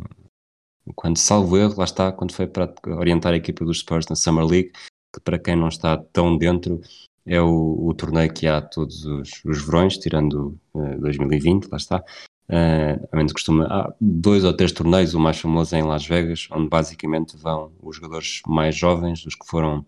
quando 0.96 1.18
salvo 1.18 1.58
erro, 1.58 1.76
lá 1.78 1.84
está, 1.84 2.12
quando 2.14 2.32
foi 2.34 2.48
para 2.48 2.74
orientar 2.98 3.34
a 3.34 3.38
equipa 3.38 3.66
dos 3.66 3.80
Spurs 3.80 4.08
na 4.08 4.16
Summer 4.16 4.46
League, 4.46 4.72
que 5.14 5.20
para 5.22 5.38
quem 5.38 5.58
não 5.58 5.68
está 5.68 5.98
tão 5.98 6.38
dentro, 6.38 6.80
é 7.26 7.42
o, 7.42 7.88
o 7.88 7.94
torneio 7.94 8.34
que 8.34 8.48
há 8.48 8.62
todos 8.62 9.06
os, 9.06 9.44
os 9.44 9.66
verões, 9.66 9.98
tirando 9.98 10.58
uh, 10.74 11.02
2020, 11.02 11.68
lá 11.68 11.78
está. 11.78 12.04
Uh, 12.50 13.08
a 13.12 13.18
menos 13.18 13.34
costuma, 13.34 13.66
há 13.66 13.94
dois 14.00 14.46
ou 14.46 14.54
três 14.54 14.72
torneios, 14.72 15.14
o 15.14 15.20
mais 15.20 15.38
famoso 15.38 15.76
é 15.76 15.80
em 15.80 15.84
Las 15.84 16.06
Vegas, 16.06 16.48
onde 16.52 16.70
basicamente 16.70 17.36
vão 17.36 17.74
os 17.82 17.98
jogadores 17.98 18.42
mais 18.48 18.76
jovens, 18.76 19.26
os 19.26 19.36
que 19.36 19.46
foram 19.46 19.86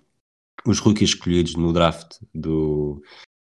os 0.65 0.79
rookies 0.79 1.11
escolhidos 1.11 1.55
no 1.55 1.71
draft 1.71 2.17
do, 2.35 3.01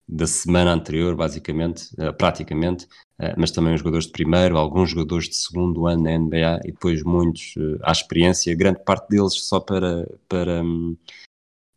da 0.07 0.27
semana 0.27 0.73
anterior, 0.73 1.15
basicamente, 1.15 1.85
uh, 1.95 2.13
praticamente, 2.13 2.85
uh, 3.19 3.35
mas 3.39 3.51
também 3.51 3.73
os 3.73 3.81
jogadores 3.81 4.07
de 4.07 4.13
primeiro, 4.13 4.59
alguns 4.59 4.91
jogadores 4.91 5.29
de 5.29 5.37
segundo 5.37 5.87
ano 5.87 6.03
na 6.03 6.19
NBA 6.19 6.61
e 6.65 6.73
depois 6.73 7.03
muitos 7.03 7.55
uh, 7.57 7.79
à 7.83 7.93
experiência, 7.93 8.55
grande 8.55 8.85
parte 8.85 9.09
deles 9.09 9.35
só 9.35 9.61
para, 9.61 10.07
para, 10.29 10.63
um, 10.63 10.97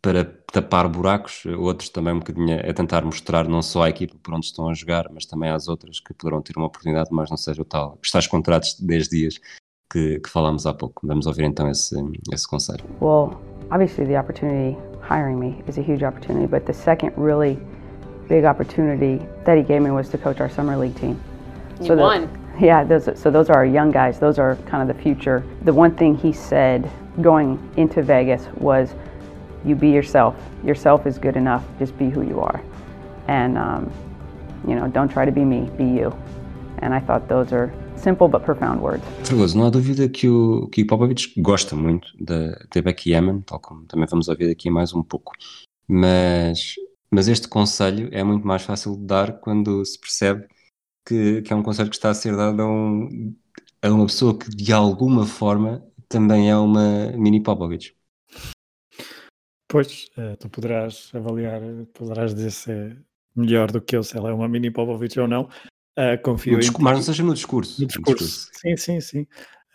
para 0.01 0.25
tapar 0.53 0.87
buracos, 0.87 1.43
outros 1.57 1.89
também 1.89 2.13
um 2.13 2.19
bocadinho 2.19 2.59
a 2.59 2.73
tentar 2.73 3.03
mostrar 3.03 3.47
não 3.47 3.63
só 3.63 3.83
à 3.83 3.89
equipa 3.89 4.15
por 4.21 4.35
onde 4.35 4.45
estão 4.45 4.69
a 4.69 4.73
jogar, 4.75 5.07
mas 5.11 5.25
também 5.25 5.49
às 5.49 5.67
outras 5.67 5.99
que 5.99 6.13
poderão 6.13 6.43
ter 6.43 6.55
uma 6.55 6.67
oportunidade, 6.67 7.09
mas 7.11 7.31
não 7.31 7.37
seja 7.37 7.63
o 7.63 7.65
tal, 7.65 7.97
os 7.99 8.27
contratos 8.27 8.77
de 8.77 8.85
10 8.85 9.09
dias 9.09 9.39
que, 9.91 10.19
que 10.19 10.29
falámos 10.29 10.67
há 10.67 10.73
pouco. 10.73 11.05
Vamos 11.07 11.25
ouvir 11.25 11.43
então 11.43 11.67
esse, 11.67 11.95
esse 12.31 12.47
conselho. 12.47 12.83
Well, 13.01 13.41
obviously 13.71 14.05
the 14.05 14.19
opportunity 14.19 14.77
hiring 15.01 15.39
me 15.39 15.63
is 15.67 15.79
a 15.79 15.81
huge 15.81 16.05
opportunity, 16.05 16.45
but 16.45 16.67
the 16.67 16.73
second 16.73 17.13
really 17.17 17.57
big 18.29 18.45
opportunity 18.45 19.25
that 19.45 19.57
he 19.57 19.63
gave 19.63 19.81
me 19.81 19.89
was 19.89 20.07
to 20.09 20.19
coach 20.19 20.39
our 20.39 20.51
summer 20.51 20.77
league 20.77 20.95
team. 20.95 21.19
You 21.79 21.87
so 21.87 21.95
won. 21.95 22.29
yeah, 22.59 22.83
those, 22.83 23.09
so 23.19 23.31
those 23.31 23.49
are 23.49 23.55
our 23.55 23.65
young 23.65 23.89
guys. 23.89 24.19
Those 24.19 24.37
are 24.37 24.55
kind 24.67 24.87
of 24.87 24.95
the 24.95 25.01
future. 25.01 25.43
The 25.65 25.73
one 25.73 25.95
thing 25.95 26.15
he 26.15 26.31
said 26.31 26.87
going 27.21 27.57
into 27.75 28.03
Vegas 28.03 28.45
was, 28.57 28.93
"You 29.65 29.75
be 29.75 29.87
yourself. 29.87 30.35
Yourself 30.63 31.07
is 31.07 31.17
good 31.17 31.37
enough. 31.37 31.63
Just 31.79 31.97
be 31.97 32.05
who 32.05 32.23
you 32.23 32.39
are, 32.39 32.61
and 33.27 33.57
um, 33.57 33.91
you 34.67 34.75
know, 34.75 34.87
don't 34.87 35.11
try 35.11 35.25
to 35.25 35.31
be 35.31 35.45
me. 35.45 35.69
Be 35.77 35.85
you." 35.85 36.13
And 36.81 36.93
I 36.93 36.99
thought 36.99 37.27
those 37.27 37.53
are 37.55 37.71
simple 37.95 38.27
but 38.27 38.43
profound 38.43 38.81
words. 38.81 39.03
Fregoso, 39.23 39.57
não 39.57 39.67
há 39.67 39.69
dúvida 39.69 40.09
que 40.09 40.27
o, 40.27 40.67
que 40.67 40.81
o 40.81 40.87
Popovich 40.87 41.33
gosta 41.39 41.75
muito 41.75 42.07
da, 42.19 42.57
da 42.73 42.81
Becky 42.81 43.13
Hammond, 43.13 43.43
tal 43.45 43.59
como 43.59 43.85
também 43.85 44.07
vamos 44.09 44.27
ouvir 44.27 44.51
aqui 44.51 44.69
mais 44.69 44.93
um 44.93 45.01
pouco. 45.01 45.31
Mas 45.87 46.75
Mas 47.13 47.27
este 47.27 47.47
conselho 47.47 48.09
é 48.11 48.23
muito 48.23 48.45
mais 48.47 48.63
fácil 48.63 48.97
de 48.97 49.05
dar 49.05 49.39
quando 49.39 49.85
se 49.85 49.99
percebe 49.99 50.47
que, 51.05 51.43
que 51.43 51.53
é 51.53 51.55
um 51.55 51.61
conselho 51.61 51.89
que 51.89 51.95
está 51.95 52.09
a 52.09 52.13
ser 52.15 52.35
dado 52.35 52.59
a, 52.59 52.67
um, 52.67 53.35
a 53.83 53.89
uma 53.89 54.07
pessoa 54.07 54.35
que 54.35 54.49
de 54.49 54.73
alguma 54.73 55.23
forma 55.23 55.83
também 56.09 56.49
é 56.49 56.57
uma 56.57 57.11
mini 57.15 57.39
Popovich. 57.39 57.95
Pois, 59.73 60.05
uh, 60.17 60.37
tu 60.37 60.47
poderás 60.49 61.09
avaliar, 61.15 61.59
poderás 61.93 62.35
dizer 62.35 62.51
se 62.51 62.71
é 62.71 62.95
melhor 63.35 63.71
do 63.71 63.81
que 63.81 63.97
eu, 63.97 64.03
se 64.03 64.15
ela 64.15 64.29
é 64.29 64.33
uma 64.33 64.47
mini 64.47 64.69
Popovich 64.69 65.19
ou 65.19 65.27
não. 65.27 65.49
Uh, 65.97 66.21
confio 66.21 66.59
no 66.59 66.63
em. 66.63 66.71
Mas 66.79 66.97
não 66.97 67.01
seja 67.01 67.23
no 67.23 67.33
discurso. 67.33 67.81
No 67.81 67.87
discurso. 67.87 68.23
No 68.23 68.27
discurso. 68.27 68.51
Sim, 68.53 68.77
sim, 68.77 69.01
sim. 69.01 69.21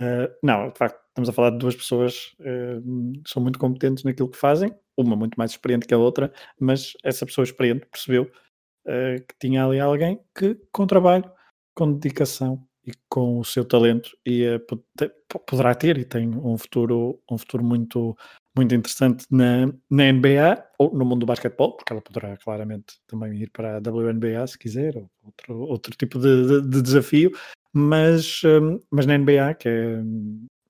Uh, 0.01 0.32
não, 0.40 0.70
de 0.70 0.78
facto, 0.78 1.01
estamos 1.09 1.28
a 1.28 1.32
falar 1.32 1.51
de 1.51 1.59
duas 1.59 1.74
pessoas 1.74 2.36
que 2.38 3.28
são 3.28 3.42
muito 3.42 3.59
competentes 3.59 4.05
naquilo 4.05 4.30
que 4.30 4.38
fazem 4.38 4.72
uma 4.96 5.16
muito 5.16 5.36
mais 5.36 5.53
experiente 5.53 5.86
que 5.86 5.94
a 5.94 5.99
outra, 5.99 6.32
mas 6.61 6.92
essa 7.05 7.24
pessoa 7.24 7.44
experiente 7.44 7.86
percebeu 7.86 8.24
uh, 8.86 9.26
que 9.26 9.34
tinha 9.40 9.64
ali 9.64 9.80
alguém 9.80 10.20
que, 10.36 10.57
com 10.72 10.86
trabalho, 10.86 11.30
com 11.74 11.92
dedicação 11.92 12.64
e 12.84 12.92
com 13.09 13.38
o 13.38 13.44
seu 13.44 13.64
talento, 13.64 14.11
ia, 14.26 14.61
poderá 15.46 15.74
ter 15.74 15.99
e 15.99 16.05
tem 16.05 16.28
um 16.28 16.57
futuro, 16.57 17.20
um 17.30 17.36
futuro 17.36 17.62
muito, 17.62 18.16
muito 18.59 18.75
interessante 18.75 19.25
na, 19.31 19.67
na 19.89 20.13
NBA 20.13 20.65
ou 20.79 20.93
no 20.93 21.05
mundo 21.05 21.21
do 21.21 21.27
basquetebol, 21.27 21.77
porque 21.77 21.93
ela 21.93 22.03
poderá 22.03 22.37
claramente 22.37 23.01
também 23.07 23.43
ir 23.43 23.51
para 23.51 23.77
a 23.77 23.79
WNBA 23.79 24.47
se 24.47 24.59
quiser, 24.59 24.97
ou 24.97 25.11
outro, 25.25 25.59
outro 25.61 25.97
tipo 25.97 26.19
de, 26.19 26.47
de, 26.47 26.69
de 26.69 26.83
desafio, 26.83 27.31
mas, 27.73 28.43
um, 28.45 28.79
mas 28.91 29.07
na 29.07 29.17
NBA, 29.17 29.55
que 29.55 29.69
é 29.69 30.03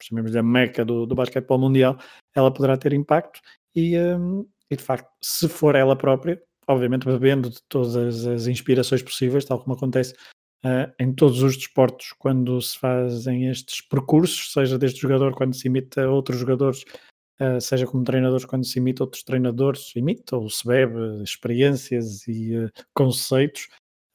chamemos 0.02 0.34
a 0.36 0.42
meca 0.42 0.84
do, 0.84 1.06
do 1.06 1.14
basquetebol 1.14 1.58
mundial, 1.58 1.98
ela 2.34 2.52
poderá 2.52 2.76
ter 2.76 2.92
impacto. 2.92 3.40
E, 3.74 3.98
um, 3.98 4.46
e 4.70 4.76
de 4.76 4.82
facto, 4.82 5.08
se 5.20 5.48
for 5.48 5.74
ela 5.74 5.96
própria, 5.96 6.40
obviamente 6.66 7.04
bebendo 7.04 7.50
de 7.50 7.60
todas 7.68 8.26
as 8.26 8.46
inspirações 8.46 9.02
possíveis, 9.02 9.44
tal 9.44 9.60
como 9.60 9.74
acontece 9.74 10.14
uh, 10.64 10.92
em 10.98 11.12
todos 11.12 11.42
os 11.42 11.56
desportos 11.56 12.12
quando 12.18 12.60
se 12.60 12.78
fazem 12.78 13.48
estes 13.48 13.80
percursos, 13.80 14.52
seja 14.52 14.78
desde 14.78 15.00
jogador 15.00 15.34
quando 15.34 15.54
se 15.54 15.68
imita 15.68 16.08
outros 16.08 16.38
jogadores, 16.38 16.84
uh, 17.40 17.60
seja 17.60 17.86
como 17.86 18.04
treinadores 18.04 18.44
quando 18.44 18.64
se 18.64 18.78
imita 18.78 19.02
outros 19.02 19.22
treinadores, 19.22 19.94
imita 19.96 20.36
ou 20.36 20.48
se 20.48 20.66
bebe 20.66 21.22
experiências 21.22 22.26
e 22.26 22.56
uh, 22.56 22.70
conceitos. 22.94 23.68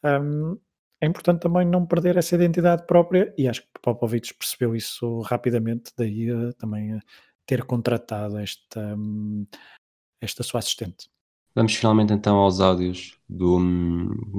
Um, 0.04 0.58
é 1.02 1.08
importante 1.08 1.42
também 1.42 1.68
não 1.68 1.86
perder 1.86 2.18
essa 2.18 2.36
identidade 2.36 2.86
própria 2.88 3.34
e 3.38 3.48
acho 3.48 3.62
que 3.62 3.68
Popovich 3.82 4.34
percebeu 4.34 4.74
isso 4.74 5.20
rapidamente, 5.22 5.92
daí 5.98 6.28
também 6.58 6.98
ter 7.46 7.66
contratado 7.66 8.38
esta, 8.38 8.96
hum, 8.96 9.46
esta 10.22 10.44
sua 10.44 10.60
assistente. 10.60 11.10
Vamos 11.56 11.76
finalmente 11.76 12.14
então 12.14 12.38
aos 12.38 12.60
áudios 12.60 13.18
do, 13.30 13.60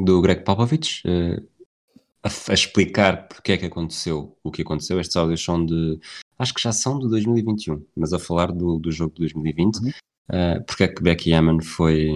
do 0.05 0.21
Greg 0.21 0.43
Popovich, 0.43 1.03
uh, 1.07 1.47
a, 2.23 2.29
a, 2.51 2.55
explicar 2.55 3.29
porque 3.29 3.53
é 3.53 3.57
que 3.59 3.67
aconteceu 3.67 4.37
o 4.43 4.51
que 4.51 4.63
aconteceu. 4.63 4.99
Estes 4.99 5.17
áudios 5.17 5.45
são 5.45 5.65
de, 5.65 6.01
acho 6.39 6.55
que 6.55 6.63
já 6.63 6.73
são 6.73 6.99
de 6.99 7.09
2021, 7.09 7.85
mas 7.97 8.13
a 8.13 8.19
falar 8.19 8.53
do, 8.53 8.79
do 8.79 8.91
jogo 8.91 9.15
de 9.15 9.21
2020, 9.21 9.77
uhum. 9.77 9.89
uh, 10.31 10.65
porque 10.67 10.85
é 10.85 10.89
que 10.89 11.03
Becky 11.03 11.33
Hammond 11.33 11.65
foi, 11.65 12.09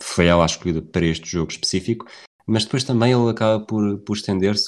foi 0.00 0.26
ela 0.26 0.46
escolhida 0.46 0.82
para 0.82 1.06
este 1.06 1.28
jogo 1.28 1.50
específico, 1.50 2.06
mas 2.46 2.64
depois 2.64 2.84
também 2.84 3.12
ele 3.12 3.30
acaba 3.30 3.64
por, 3.64 3.98
por 3.98 4.16
estender-se 4.16 4.66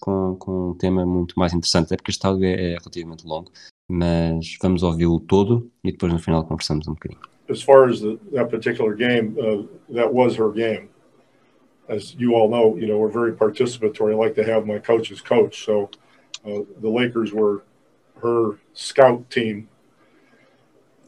com, 0.00 0.36
com 0.36 0.70
um 0.70 0.74
tema 0.74 1.06
muito 1.06 1.38
mais 1.38 1.52
interessante, 1.52 1.94
é 1.94 1.96
porque 1.96 2.10
este 2.10 2.26
áudio 2.26 2.44
é, 2.44 2.72
é 2.72 2.78
relativamente 2.78 3.26
longo, 3.26 3.50
mas 3.88 4.56
vamos 4.60 4.82
ouvi-lo 4.82 5.20
todo 5.20 5.70
e 5.82 5.92
depois 5.92 6.12
no 6.12 6.18
final 6.18 6.44
conversamos 6.44 6.86
um 6.88 6.94
bocadinho. 6.94 7.20
As 7.48 7.62
far 7.62 7.88
as 7.88 8.00
the, 8.00 8.18
that 8.32 8.50
particular 8.50 8.94
game, 8.94 9.36
uh, 9.38 9.66
that 9.92 10.12
was 10.12 10.36
her 10.38 10.50
game. 10.50 10.88
As 11.88 12.14
you 12.18 12.34
all 12.34 12.48
know, 12.48 12.78
you 12.78 12.86
know 12.86 12.98
we're 12.98 13.12
very 13.12 13.32
participatory. 13.32 14.12
I 14.12 14.16
like 14.16 14.34
to 14.36 14.50
have 14.50 14.66
my 14.66 14.78
coaches 14.78 15.20
coach. 15.20 15.62
So 15.62 15.90
uh, 16.46 16.60
the 16.80 16.88
Lakers 16.88 17.32
were 17.32 17.64
her 18.22 18.58
scout 18.72 19.28
team. 19.30 19.68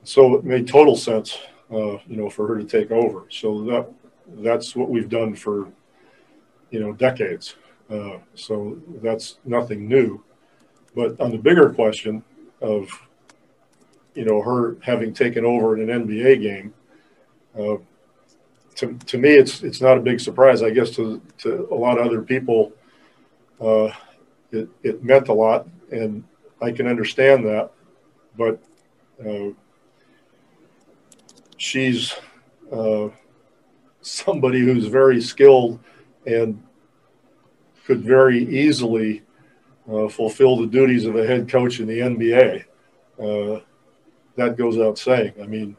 So 0.05 0.35
it 0.37 0.45
made 0.45 0.69
total 0.69 0.97
sense, 0.97 1.39
uh, 1.71 1.99
you 2.07 2.17
know, 2.17 2.31
for 2.31 2.47
her 2.47 2.59
to 2.59 2.65
take 2.65 2.91
over. 2.91 3.25
So 3.31 3.63
that 3.65 3.91
that's 4.39 4.75
what 4.77 4.89
we've 4.89 5.09
done 5.09 5.35
for, 5.35 5.69
you 6.71 6.81
know, 6.81 6.93
decades. 6.93 7.57
Uh, 7.91 8.19
so 8.35 8.79
that's 9.03 9.39
nothing 9.45 9.89
new. 9.89 10.23
But 10.95 11.21
on 11.21 11.31
the 11.31 11.39
bigger 11.39 11.71
question, 11.71 12.25
of 12.61 12.89
you 14.15 14.25
know 14.25 14.41
her 14.43 14.77
having 14.83 15.13
taken 15.13 15.45
over 15.45 15.77
in 15.77 15.89
an 15.89 16.07
NBA 16.07 16.43
game. 16.43 16.75
Uh, 17.59 17.77
to, 18.77 18.93
to 19.07 19.19
me, 19.19 19.31
it's 19.31 19.63
it's 19.63 19.81
not 19.81 19.97
a 19.97 20.01
big 20.01 20.21
surprise. 20.21 20.63
I 20.63 20.71
guess 20.71 20.91
to 20.93 21.21
to 21.39 21.69
a 21.71 21.75
lot 21.75 21.99
of 21.99 22.07
other 22.07 22.23
people, 22.23 22.73
uh, 23.61 23.91
it 24.53 24.69
it 24.83 25.05
meant 25.05 25.29
a 25.29 25.33
lot, 25.33 25.67
and 25.91 26.25
I 26.61 26.73
can 26.73 26.87
understand 26.87 27.45
that. 27.47 27.71
But 28.37 28.61
uh, 29.25 29.51
she's 31.57 32.15
uh, 32.73 33.09
somebody 34.03 34.61
who's 34.61 34.87
very 34.87 35.21
skilled 35.21 35.81
and 36.27 36.63
could 37.85 38.03
very 38.03 38.45
easily 38.45 39.23
uh, 39.91 40.09
fulfill 40.09 40.57
the 40.57 40.67
duties 40.67 41.07
of 41.07 41.17
a 41.17 41.27
head 41.27 41.49
coach 41.49 41.81
in 41.81 41.87
the 41.87 42.01
NBA. 42.01 42.65
Uh, 43.19 43.61
that 44.37 44.57
goes 44.57 44.79
out 44.79 44.99
saying. 44.99 45.33
I 45.43 45.47
mean, 45.47 45.77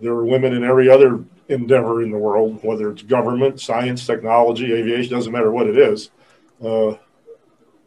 there 0.00 0.12
are 0.12 0.24
women 0.24 0.54
in 0.54 0.64
every 0.64 0.88
other 0.88 1.22
endeavor 1.48 2.02
in 2.02 2.10
the 2.10 2.18
world, 2.18 2.62
whether 2.64 2.90
it's 2.90 3.02
government, 3.02 3.60
science, 3.60 4.06
technology, 4.06 4.72
aviation, 4.72 5.12
doesn't 5.12 5.32
matter 5.32 5.50
what 5.50 5.66
it 5.66 5.76
is. 5.76 6.10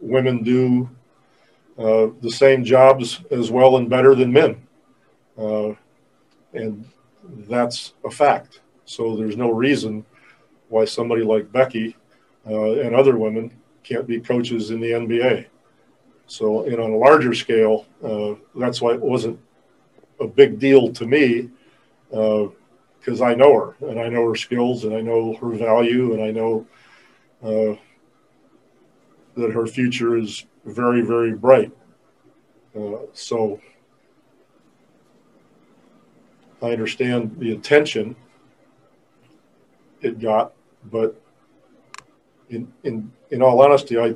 Women 0.04 0.44
do 0.44 0.90
uh, 1.78 2.08
the 2.22 2.32
same 2.32 2.64
jobs 2.64 3.22
as 3.32 3.50
well 3.50 3.78
and 3.78 3.90
better 3.90 4.16
than 4.16 4.32
men. 4.32 4.62
Uh, 5.38 5.74
and 6.54 6.86
that's 7.48 7.94
a 8.06 8.12
fact. 8.12 8.62
So 8.86 9.16
there's 9.16 9.38
no 9.38 9.50
reason 9.50 10.06
why 10.70 10.86
somebody 10.86 11.24
like 11.24 11.52
Becky 11.52 11.96
uh, 12.48 12.74
and 12.74 12.94
other 12.94 13.18
women 13.18 13.52
can't 13.84 14.06
be 14.06 14.20
coaches 14.20 14.72
in 14.72 14.80
the 14.80 14.92
NBA. 14.92 15.46
So, 16.28 16.64
and 16.66 16.80
on 16.80 16.92
a 16.92 16.98
larger 16.98 17.34
scale, 17.34 17.86
uh, 18.04 18.36
that's 18.56 18.82
why 18.82 18.94
it 18.94 19.02
wasn't 19.02 19.40
a 20.20 20.28
big 20.28 20.60
deal 20.60 20.92
to 20.92 21.06
me 21.06 21.50
because 22.10 23.22
uh, 23.22 23.26
I 23.26 23.34
know 23.34 23.54
her 23.80 23.90
and 23.90 24.00
I 24.00 24.10
know 24.10 24.30
her 24.30 24.36
skills 24.36 24.84
and 24.84 24.94
I 24.94 25.02
know 25.02 25.36
her 25.36 25.50
value 25.50 26.14
and 26.14 26.24
I 26.24 26.32
know 26.32 26.68
uh, 27.44 27.76
that 29.36 29.52
her 29.52 29.66
future 29.66 30.18
is 30.18 30.46
very, 30.66 31.02
very 31.02 31.34
bright. 31.34 31.72
Uh, 32.76 32.98
so 33.14 33.60
I 36.62 36.72
understand 36.72 37.36
the 37.40 37.52
attention 37.52 38.16
it 40.02 40.20
got, 40.20 40.54
but 40.92 41.16
in 42.50 42.68
in 42.84 43.12
in 43.32 43.42
all 43.42 43.62
honesty, 43.62 43.98
I 43.98 44.16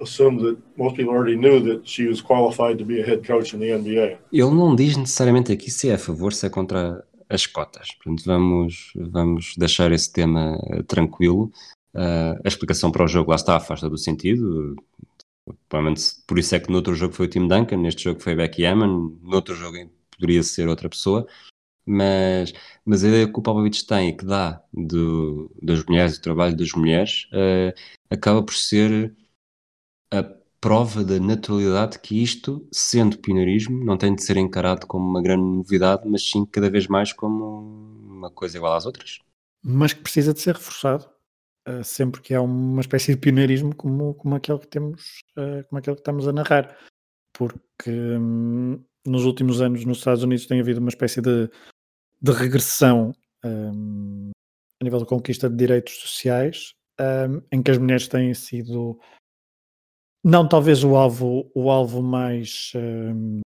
assume 0.00 0.38
that 0.42 0.56
most 0.76 0.96
people 0.96 1.12
already 1.12 1.36
knew 1.36 1.60
that 1.60 1.86
she 1.86 2.06
was 2.06 2.20
qualified 2.20 2.78
to 2.78 2.84
be 2.84 3.00
a 3.00 3.04
head 3.04 3.24
coach 3.24 3.54
in 3.54 3.60
the 3.60 3.70
NBA. 3.70 4.18
Ele 4.32 4.54
não 4.54 4.74
diz 4.74 4.96
necessariamente 4.96 5.52
aqui 5.52 5.70
se 5.70 5.88
é 5.88 5.94
a 5.94 5.98
favor, 5.98 6.32
se 6.32 6.46
é 6.46 6.50
contra 6.50 7.04
as 7.28 7.46
cotas. 7.46 7.88
Portanto, 7.94 8.24
vamos, 8.26 8.92
vamos 8.96 9.54
deixar 9.56 9.92
esse 9.92 10.12
tema 10.12 10.58
eh, 10.70 10.82
tranquilo. 10.82 11.50
Uh, 11.94 12.38
a 12.44 12.48
explicação 12.48 12.92
para 12.92 13.04
o 13.04 13.08
jogo 13.08 13.30
lá 13.30 13.36
está, 13.36 13.56
afasta 13.56 13.88
do 13.88 13.98
sentido. 13.98 14.76
Provavelmente 15.68 16.02
por 16.26 16.38
isso 16.38 16.54
é 16.54 16.60
que 16.60 16.70
no 16.70 16.76
outro 16.76 16.94
jogo 16.94 17.14
foi 17.14 17.26
o 17.26 17.28
Tim 17.28 17.48
Duncan, 17.48 17.78
neste 17.78 18.04
jogo 18.04 18.20
foi 18.20 18.36
Becky 18.36 18.64
Hammond, 18.64 19.18
no 19.22 19.34
outro 19.34 19.54
jogo 19.54 19.76
poderia 20.12 20.42
ser 20.42 20.68
outra 20.68 20.88
pessoa. 20.88 21.26
Mas, 21.84 22.52
mas 22.84 23.02
a 23.02 23.08
ideia 23.08 23.26
que 23.26 23.38
o 23.38 23.42
Popovich 23.42 23.84
tem 23.86 24.10
e 24.10 24.16
que 24.16 24.24
dá 24.24 24.62
do, 24.72 25.50
das 25.60 25.84
mulheres, 25.84 26.18
do 26.18 26.22
trabalho 26.22 26.56
das 26.56 26.72
mulheres, 26.72 27.26
uh, 27.32 27.74
acaba 28.08 28.42
por 28.42 28.54
ser 28.54 29.16
a 30.12 30.22
prova 30.60 31.02
da 31.02 31.18
naturalidade 31.18 31.98
que 31.98 32.22
isto, 32.22 32.68
sendo 32.70 33.18
pioneirismo, 33.18 33.82
não 33.84 33.96
tem 33.96 34.14
de 34.14 34.22
ser 34.22 34.36
encarado 34.36 34.86
como 34.86 35.08
uma 35.08 35.22
grande 35.22 35.42
novidade, 35.42 36.02
mas 36.06 36.22
sim 36.28 36.44
cada 36.44 36.70
vez 36.70 36.86
mais 36.86 37.12
como 37.12 37.96
uma 38.06 38.30
coisa 38.30 38.58
igual 38.58 38.74
às 38.74 38.86
outras. 38.86 39.18
Mas 39.62 39.92
que 39.92 40.02
precisa 40.02 40.34
de 40.34 40.40
ser 40.40 40.54
reforçado 40.54 41.08
uh, 41.68 41.84
sempre 41.84 42.20
que 42.20 42.34
há 42.34 42.42
uma 42.42 42.80
espécie 42.80 43.14
de 43.14 43.20
pioneirismo 43.20 43.74
como, 43.74 44.14
como 44.14 44.34
aquele 44.34 44.58
que 44.58 44.68
temos, 44.68 45.20
uh, 45.36 45.64
como 45.68 45.78
aquele 45.78 45.96
que 45.96 46.00
estamos 46.00 46.28
a 46.28 46.32
narrar. 46.32 46.76
Porque 47.32 47.90
um, 47.90 48.82
nos 49.06 49.24
últimos 49.24 49.60
anos 49.60 49.84
nos 49.84 49.98
Estados 49.98 50.22
Unidos 50.22 50.46
tem 50.46 50.60
havido 50.60 50.80
uma 50.80 50.88
espécie 50.88 51.20
de, 51.20 51.48
de 52.20 52.32
regressão 52.32 53.12
um, 53.44 54.30
a 54.80 54.84
nível 54.84 55.00
da 55.00 55.06
conquista 55.06 55.48
de 55.48 55.56
direitos 55.56 55.94
sociais, 55.94 56.74
um, 57.00 57.42
em 57.52 57.62
que 57.62 57.70
as 57.70 57.78
mulheres 57.78 58.08
têm 58.08 58.34
sido 58.34 58.98
não 60.22 60.46
talvez 60.46 60.84
o 60.84 60.96
alvo, 60.96 61.50
o 61.54 61.70
alvo 61.70 62.02
mais 62.02 62.72
um, 62.74 63.40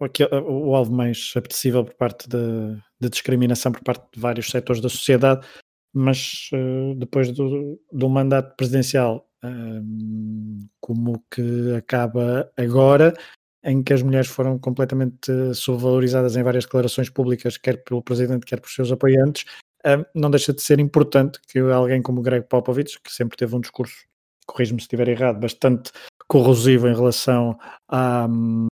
o, 0.00 0.74
alvo 0.74 0.92
mais 0.92 1.32
apetecível 1.36 1.84
por 1.84 1.94
parte 1.94 2.28
de, 2.28 3.08
discriminação 3.08 3.72
por 3.72 3.82
parte 3.82 4.06
de 4.12 4.20
vários 4.20 4.48
setores 4.48 4.80
da 4.80 4.88
sociedade, 4.88 5.46
mas 5.94 6.50
uh, 6.52 6.94
depois 6.96 7.30
do, 7.30 7.80
do 7.92 8.08
mandato 8.08 8.56
presidencial 8.56 9.28
um, 9.44 10.60
como 10.80 11.24
que 11.30 11.74
acaba 11.76 12.50
agora, 12.56 13.14
em 13.62 13.82
que 13.82 13.92
as 13.92 14.02
mulheres 14.02 14.28
foram 14.28 14.58
completamente 14.58 15.54
subvalorizadas 15.54 16.36
em 16.36 16.42
várias 16.42 16.64
declarações 16.64 17.08
públicas, 17.08 17.56
quer 17.56 17.82
pelo 17.84 18.02
presidente, 18.02 18.44
quer 18.44 18.60
por 18.60 18.70
seus 18.70 18.90
apoiantes, 18.90 19.44
um, 19.86 20.20
não 20.20 20.30
deixa 20.30 20.52
de 20.52 20.62
ser 20.62 20.80
importante 20.80 21.38
que 21.46 21.58
alguém 21.58 22.02
como 22.02 22.22
Greg 22.22 22.46
Popovich, 22.48 22.98
que 23.00 23.12
sempre 23.12 23.36
teve 23.36 23.54
um 23.54 23.60
discurso 23.60 23.94
corrijo-me 24.46 24.80
se 24.80 24.84
estiver 24.84 25.08
errado, 25.08 25.40
bastante 25.40 25.90
corrosivo 26.28 26.88
em 26.88 26.94
relação 26.94 27.58
à, 27.88 28.26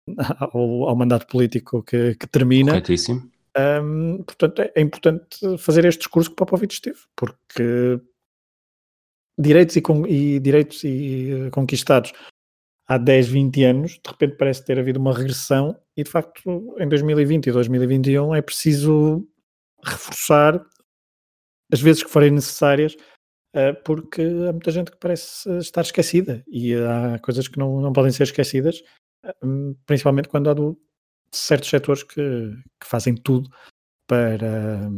ao, 0.40 0.90
ao, 0.90 0.96
mandato 0.96 1.28
político 1.28 1.84
que, 1.84 2.16
que 2.16 2.28
termina. 2.28 2.72
Corretíssimo. 2.72 3.30
Um, 3.58 4.24
portanto, 4.24 4.62
é, 4.62 4.72
é, 4.76 4.82
importante 4.82 5.58
fazer 5.58 5.86
este 5.86 6.00
discurso 6.00 6.30
que 6.30 6.36
Popovich 6.36 6.82
teve, 6.82 7.00
porque 7.16 8.02
direitos 9.38 9.76
e, 9.76 9.82
e 10.10 10.40
direitos 10.40 10.84
e 10.84 11.32
eh, 11.32 11.50
conquistados 11.52 12.12
há 12.88 12.98
10, 12.98 13.28
20 13.30 13.64
anos, 13.64 13.92
de 13.94 14.10
repente 14.10 14.38
parece 14.38 14.66
ter 14.66 14.80
havido 14.80 15.00
uma 15.00 15.14
regressão 15.14 15.78
e 15.96 16.04
de 16.04 16.10
facto 16.10 16.76
em 16.80 16.88
2020 16.88 17.48
e 17.48 17.52
2021 17.52 18.36
é 18.36 18.42
preciso 18.42 19.28
reforçar 19.84 20.64
as 21.72 21.82
vezes 21.82 22.04
que 22.04 22.10
forem 22.10 22.32
necessárias 22.32 22.96
eh, 23.54 23.74
porque 23.74 24.22
há 24.22 24.52
muita 24.52 24.72
gente 24.72 24.92
que 24.92 24.98
parece 24.98 25.50
estar 25.60 25.82
esquecida 25.82 26.44
e 26.48 26.76
há 26.76 27.20
coisas 27.20 27.48
que 27.48 27.58
não, 27.58 27.80
não 27.80 27.94
podem 27.94 28.12
ser 28.12 28.24
esquecidas, 28.24 28.82
eh, 29.24 29.34
principalmente 29.86 30.28
quando 30.28 30.50
há 30.50 30.54
do, 30.54 30.78
certos 31.38 31.70
setores 31.70 32.04
que, 32.04 32.56
que, 32.80 32.88
fazem 32.88 33.16
tudo 33.16 33.50
para, 34.08 34.90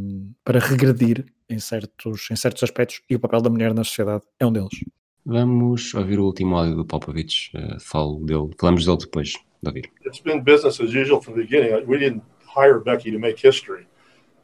para 0.44 0.58
regredir 0.60 1.26
em 1.48 1.58
certos, 1.58 2.28
em 2.30 2.36
certos 2.36 2.62
aspectos 2.62 3.00
e 3.08 3.16
o 3.16 3.20
papel 3.20 3.40
da 3.40 3.50
mulher 3.50 3.74
na 3.74 3.84
sociedade 3.84 4.24
é 4.38 4.46
um 4.46 4.52
deles. 4.52 4.84
Vamos 5.24 5.92
ouvir 5.94 6.18
o 6.18 6.24
último 6.24 6.56
áudio 6.56 6.76
do 6.76 6.84
Popovich. 6.86 7.50
Uh, 7.54 7.78
falo 7.80 8.24
dele, 8.24 8.50
falamos 8.58 8.86
dele 8.86 8.98
depois 8.98 9.32
de 9.62 9.68
ouvir. 9.68 9.90
It's 10.06 10.20
been 10.20 10.42
business 10.42 10.80
as 10.80 10.94
usual 10.94 11.20
from 11.20 11.34
the 11.34 11.42
beginning. 11.42 11.86
We 11.86 11.98
didn't 11.98 12.22
hire 12.46 12.78
Becky 12.80 13.12
to 13.12 13.18
make 13.18 13.38
history. 13.38 13.86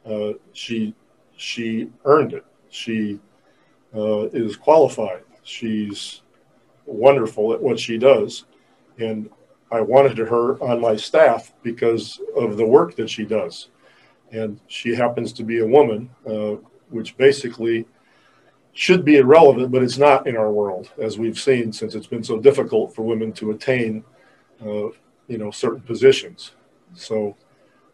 Uh, 0.05 0.33
she 0.53 0.93
she 1.37 1.89
earned 2.05 2.33
it. 2.33 2.45
She 2.69 3.19
uh, 3.95 4.29
is 4.31 4.55
qualified. 4.55 5.23
She's 5.43 6.21
wonderful 6.85 7.53
at 7.53 7.61
what 7.61 7.79
she 7.79 7.97
does. 7.97 8.45
And 8.99 9.29
I 9.71 9.81
wanted 9.81 10.17
her 10.17 10.61
on 10.63 10.79
my 10.79 10.95
staff 10.95 11.53
because 11.63 12.21
of 12.35 12.57
the 12.57 12.65
work 12.65 12.95
that 12.95 13.09
she 13.09 13.25
does. 13.25 13.69
And 14.31 14.59
she 14.67 14.95
happens 14.95 15.33
to 15.33 15.43
be 15.43 15.59
a 15.59 15.67
woman, 15.67 16.09
uh, 16.27 16.55
which 16.89 17.17
basically 17.17 17.85
should 18.73 19.05
be 19.05 19.17
irrelevant, 19.17 19.71
but 19.71 19.81
it's 19.81 19.97
not 19.97 20.27
in 20.27 20.35
our 20.35 20.51
world, 20.51 20.91
as 20.97 21.17
we've 21.17 21.39
seen, 21.39 21.71
since 21.71 21.95
it's 21.95 22.07
been 22.07 22.23
so 22.23 22.39
difficult 22.39 22.93
for 22.93 23.03
women 23.03 23.31
to 23.33 23.51
attain, 23.51 24.03
uh, 24.61 24.89
you 25.27 25.37
know, 25.37 25.49
certain 25.51 25.81
positions. 25.81 26.51
So 26.93 27.35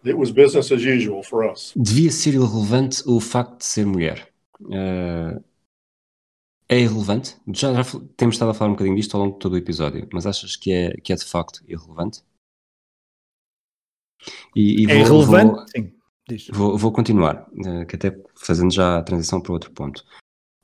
it 0.04 0.18
was 0.18 0.32
business 0.32 0.72
as 0.72 0.84
usual 0.84 1.22
for 1.24 1.48
us. 1.48 1.74
Devia 1.76 2.12
ser 2.12 2.34
irrelevante 2.34 3.04
o 3.06 3.20
facto 3.20 3.60
de 3.60 3.64
ser 3.64 3.86
mulher. 3.86 4.20
Uh, 4.72 5.40
é 6.72 6.80
irrelevante? 6.80 7.36
Já, 7.54 7.74
já, 7.74 8.00
temos 8.16 8.36
estado 8.36 8.52
a 8.52 8.54
falar 8.54 8.70
um 8.70 8.74
bocadinho 8.74 8.96
disto 8.96 9.16
ao 9.16 9.24
longo 9.24 9.34
de 9.34 9.40
todo 9.40 9.54
o 9.54 9.58
episódio, 9.58 10.08
mas 10.14 10.26
achas 10.26 10.56
que 10.56 10.72
é, 10.72 10.92
que 10.94 11.12
é 11.12 11.16
de 11.18 11.26
facto 11.26 11.62
irrelevante? 11.68 12.24
E, 14.56 14.84
e 14.84 14.86
é 14.86 15.04
vou, 15.04 15.22
irrelevante? 15.22 15.54
Vou, 15.54 15.68
Sim. 15.68 15.94
Vou, 16.54 16.78
vou, 16.78 16.92
continuar, 16.94 17.46
eh, 17.66 17.84
que 17.84 17.98
até 17.98 18.18
fazendo 18.36 18.72
já 18.72 19.00
a 19.00 19.04
transição 19.04 19.42
para 19.42 19.52
outro 19.52 19.70
ponto. 19.72 20.06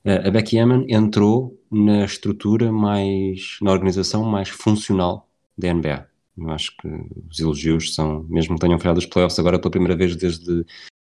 Eh, 0.02 0.26
a 0.26 0.30
Becky 0.30 0.58
Hammond 0.58 0.90
entrou 0.90 1.62
na 1.70 2.06
estrutura 2.06 2.72
mais, 2.72 3.58
na 3.60 3.70
organização 3.70 4.24
mais 4.24 4.48
funcional 4.48 5.28
da 5.58 5.74
NBA. 5.74 6.08
Eu 6.38 6.50
acho 6.50 6.74
que 6.78 6.88
os 7.28 7.38
elogios 7.38 7.94
são, 7.94 8.22
mesmo 8.30 8.54
que 8.54 8.60
tenham 8.62 8.78
falhado 8.78 8.98
os 8.98 9.04
playoffs 9.04 9.38
agora 9.38 9.58
pela 9.58 9.72
primeira 9.72 9.96
vez 9.96 10.16
desde, 10.16 10.64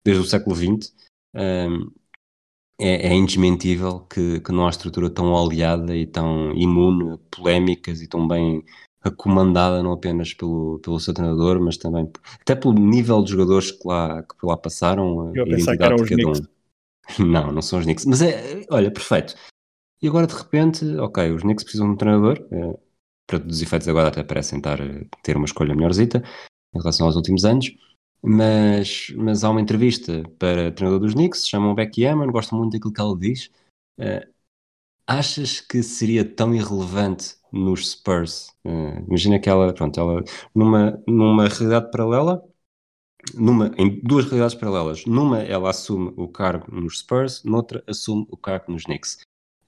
desde 0.06 0.22
o 0.22 0.26
século 0.26 0.56
XX, 0.56 0.94
um, 1.34 1.92
é, 2.80 3.08
é 3.08 3.14
indesmentível 3.14 4.02
que, 4.02 4.40
que 4.40 4.52
não 4.52 4.68
há 4.68 4.70
estrutura 4.70 5.10
tão 5.10 5.36
aliada 5.36 5.96
e 5.96 6.06
tão 6.06 6.52
imune 6.54 7.14
a 7.14 7.18
polémicas 7.30 8.02
e 8.02 8.08
tão 8.08 8.28
bem 8.28 8.64
comandada 9.12 9.84
não 9.84 9.92
apenas 9.92 10.34
pelo, 10.34 10.80
pelo 10.80 11.00
seu 11.00 11.14
treinador, 11.14 11.60
mas 11.60 11.78
também 11.78 12.10
até 12.40 12.56
pelo 12.56 12.74
nível 12.74 13.22
de 13.24 13.32
jogadores 13.32 13.72
que 13.72 13.88
lá, 13.88 14.24
que 14.24 14.46
lá 14.46 14.56
passaram, 14.56 15.36
Eu 15.36 15.46
identidade 15.46 16.04
de 16.04 16.10
cada 16.10 16.30
um. 16.30 16.54
Não, 17.20 17.52
não 17.52 17.62
são 17.62 17.80
os 17.80 17.86
Knicks. 17.86 18.06
Mas 18.06 18.22
é, 18.22 18.66
olha, 18.72 18.90
perfeito. 18.90 19.36
E 20.02 20.08
agora 20.08 20.26
de 20.26 20.34
repente, 20.34 20.86
ok, 20.96 21.32
os 21.32 21.42
Knicks 21.42 21.66
precisam 21.66 21.88
de 21.88 21.94
um 21.94 21.98
treinador. 21.98 22.40
É, 22.50 22.80
para 23.28 23.40
todos 23.40 23.58
os 23.58 23.62
efeitos 23.62 23.90
agora 23.90 24.08
até 24.08 24.24
parecem 24.24 24.60
estar, 24.60 24.80
ter 25.22 25.36
uma 25.36 25.46
escolha 25.46 25.76
melhorzita 25.76 26.24
em 26.74 26.80
relação 26.80 27.06
aos 27.06 27.18
últimos 27.18 27.44
anos 27.44 27.74
mas, 28.26 29.12
mas 29.18 29.44
há 29.44 29.50
uma 29.50 29.60
entrevista 29.60 30.24
para 30.40 30.72
treinador 30.72 31.02
dos 31.02 31.14
Knicks, 31.14 31.46
chamam 31.46 31.76
Becky 31.76 32.06
Hammond, 32.06 32.32
gosto 32.32 32.56
muito 32.56 32.72
daquilo 32.72 32.94
que 32.94 33.02
ela 33.02 33.18
diz. 33.18 33.52
Uh, 34.00 34.26
achas 35.06 35.60
que 35.60 35.84
seria 35.84 36.24
tão 36.24 36.56
irrelevante 36.56 37.36
nos 37.52 37.92
Spurs? 37.92 38.48
Uh, 38.64 39.04
imagina 39.08 39.40
que 39.40 39.50
ela, 39.50 39.74
pronto, 39.74 40.00
ela 40.00 40.24
numa, 40.56 41.04
numa 41.06 41.50
realidade 41.50 41.92
paralela, 41.92 42.42
numa, 43.34 43.74
em 43.78 44.00
duas 44.02 44.24
realidades 44.26 44.56
paralelas. 44.56 45.06
Numa, 45.06 45.40
ela 45.40 45.70
assume 45.70 46.14
o 46.16 46.30
cargo 46.30 46.74
nos 46.74 47.00
Spurs, 47.00 47.44
noutra, 47.44 47.84
assume 47.88 48.26
o 48.30 48.38
cargo 48.38 48.72
nos 48.72 48.86
Knicks. 48.86 49.20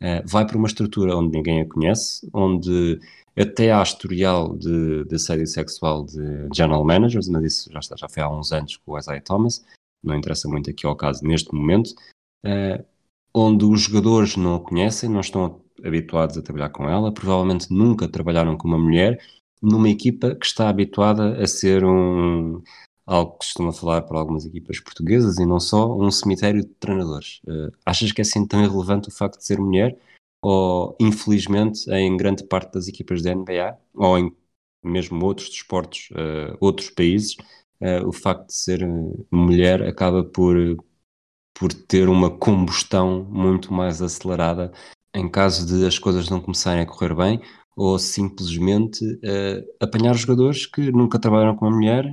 Uh, 0.01 0.25
vai 0.25 0.47
para 0.47 0.57
uma 0.57 0.67
estrutura 0.67 1.15
onde 1.17 1.35
ninguém 1.37 1.59
a 1.59 1.67
conhece, 1.67 2.25
onde 2.33 3.01
até 3.37 3.71
há 3.71 3.81
historial 3.83 4.55
de, 4.55 5.03
de 5.05 5.15
assédio 5.15 5.47
sexual 5.47 6.05
de 6.05 6.47
general 6.55 6.85
managers, 6.85 7.27
mas 7.27 7.43
isso 7.43 7.71
já, 7.71 7.79
está, 7.79 7.95
já 7.97 8.07
foi 8.07 8.23
há 8.23 8.29
uns 8.29 8.51
anos 8.51 8.77
com 8.77 8.93
o 8.93 8.97
Isaiah 8.97 9.21
Thomas, 9.21 9.63
não 10.03 10.15
interessa 10.15 10.47
muito 10.47 10.69
aqui 10.69 10.85
ao 10.85 10.95
caso 10.95 11.25
neste 11.25 11.53
momento, 11.53 11.91
uh, 12.45 12.83
onde 13.33 13.65
os 13.65 13.81
jogadores 13.81 14.37
não 14.37 14.55
a 14.55 14.59
conhecem, 14.59 15.09
não 15.09 15.19
estão 15.19 15.61
habituados 15.83 16.37
a 16.37 16.41
trabalhar 16.41 16.69
com 16.69 16.87
ela, 16.87 17.13
provavelmente 17.13 17.67
nunca 17.69 18.07
trabalharam 18.07 18.57
com 18.57 18.67
uma 18.67 18.79
mulher, 18.79 19.19
numa 19.61 19.89
equipa 19.89 20.35
que 20.35 20.45
está 20.45 20.69
habituada 20.69 21.41
a 21.41 21.47
ser 21.47 21.83
um 21.83 22.61
algo 23.05 23.33
que 23.33 23.37
costuma 23.37 23.71
falar 23.71 24.01
para 24.01 24.17
algumas 24.17 24.45
equipas 24.45 24.79
portuguesas 24.79 25.37
e 25.37 25.45
não 25.45 25.59
só, 25.59 25.95
um 25.95 26.09
cemitério 26.09 26.61
de 26.61 26.69
treinadores. 26.79 27.39
Uh, 27.45 27.71
achas 27.85 28.11
que 28.11 28.21
é 28.21 28.23
assim 28.23 28.47
tão 28.47 28.63
irrelevante 28.63 29.09
o 29.09 29.11
facto 29.11 29.37
de 29.37 29.45
ser 29.45 29.59
mulher? 29.59 29.95
Ou, 30.47 30.95
infelizmente, 30.99 31.89
em 31.89 32.15
grande 32.15 32.43
parte 32.43 32.73
das 32.73 32.87
equipas 32.87 33.23
da 33.23 33.33
NBA, 33.33 33.75
ou 33.95 34.15
em 34.19 34.31
mesmo 34.83 35.25
outros 35.25 35.49
desportos, 35.49 36.09
uh, 36.11 36.55
outros 36.59 36.91
países, 36.91 37.35
uh, 37.81 38.07
o 38.07 38.11
facto 38.11 38.45
de 38.49 38.53
ser 38.53 38.87
mulher 39.31 39.81
acaba 39.81 40.23
por, 40.23 40.55
por 41.51 41.73
ter 41.73 42.07
uma 42.09 42.29
combustão 42.29 43.23
muito 43.23 43.73
mais 43.73 44.03
acelerada 44.03 44.71
em 45.15 45.27
caso 45.27 45.65
de 45.65 45.83
as 45.87 45.97
coisas 45.97 46.29
não 46.29 46.39
começarem 46.39 46.83
a 46.83 46.85
correr 46.85 47.15
bem 47.15 47.41
ou 47.75 47.97
simplesmente 47.97 49.03
uh, 49.03 49.67
apanhar 49.79 50.13
jogadores 50.13 50.67
que 50.67 50.91
nunca 50.91 51.17
trabalharam 51.17 51.55
com 51.55 51.65
a 51.65 51.71
mulher, 51.71 52.05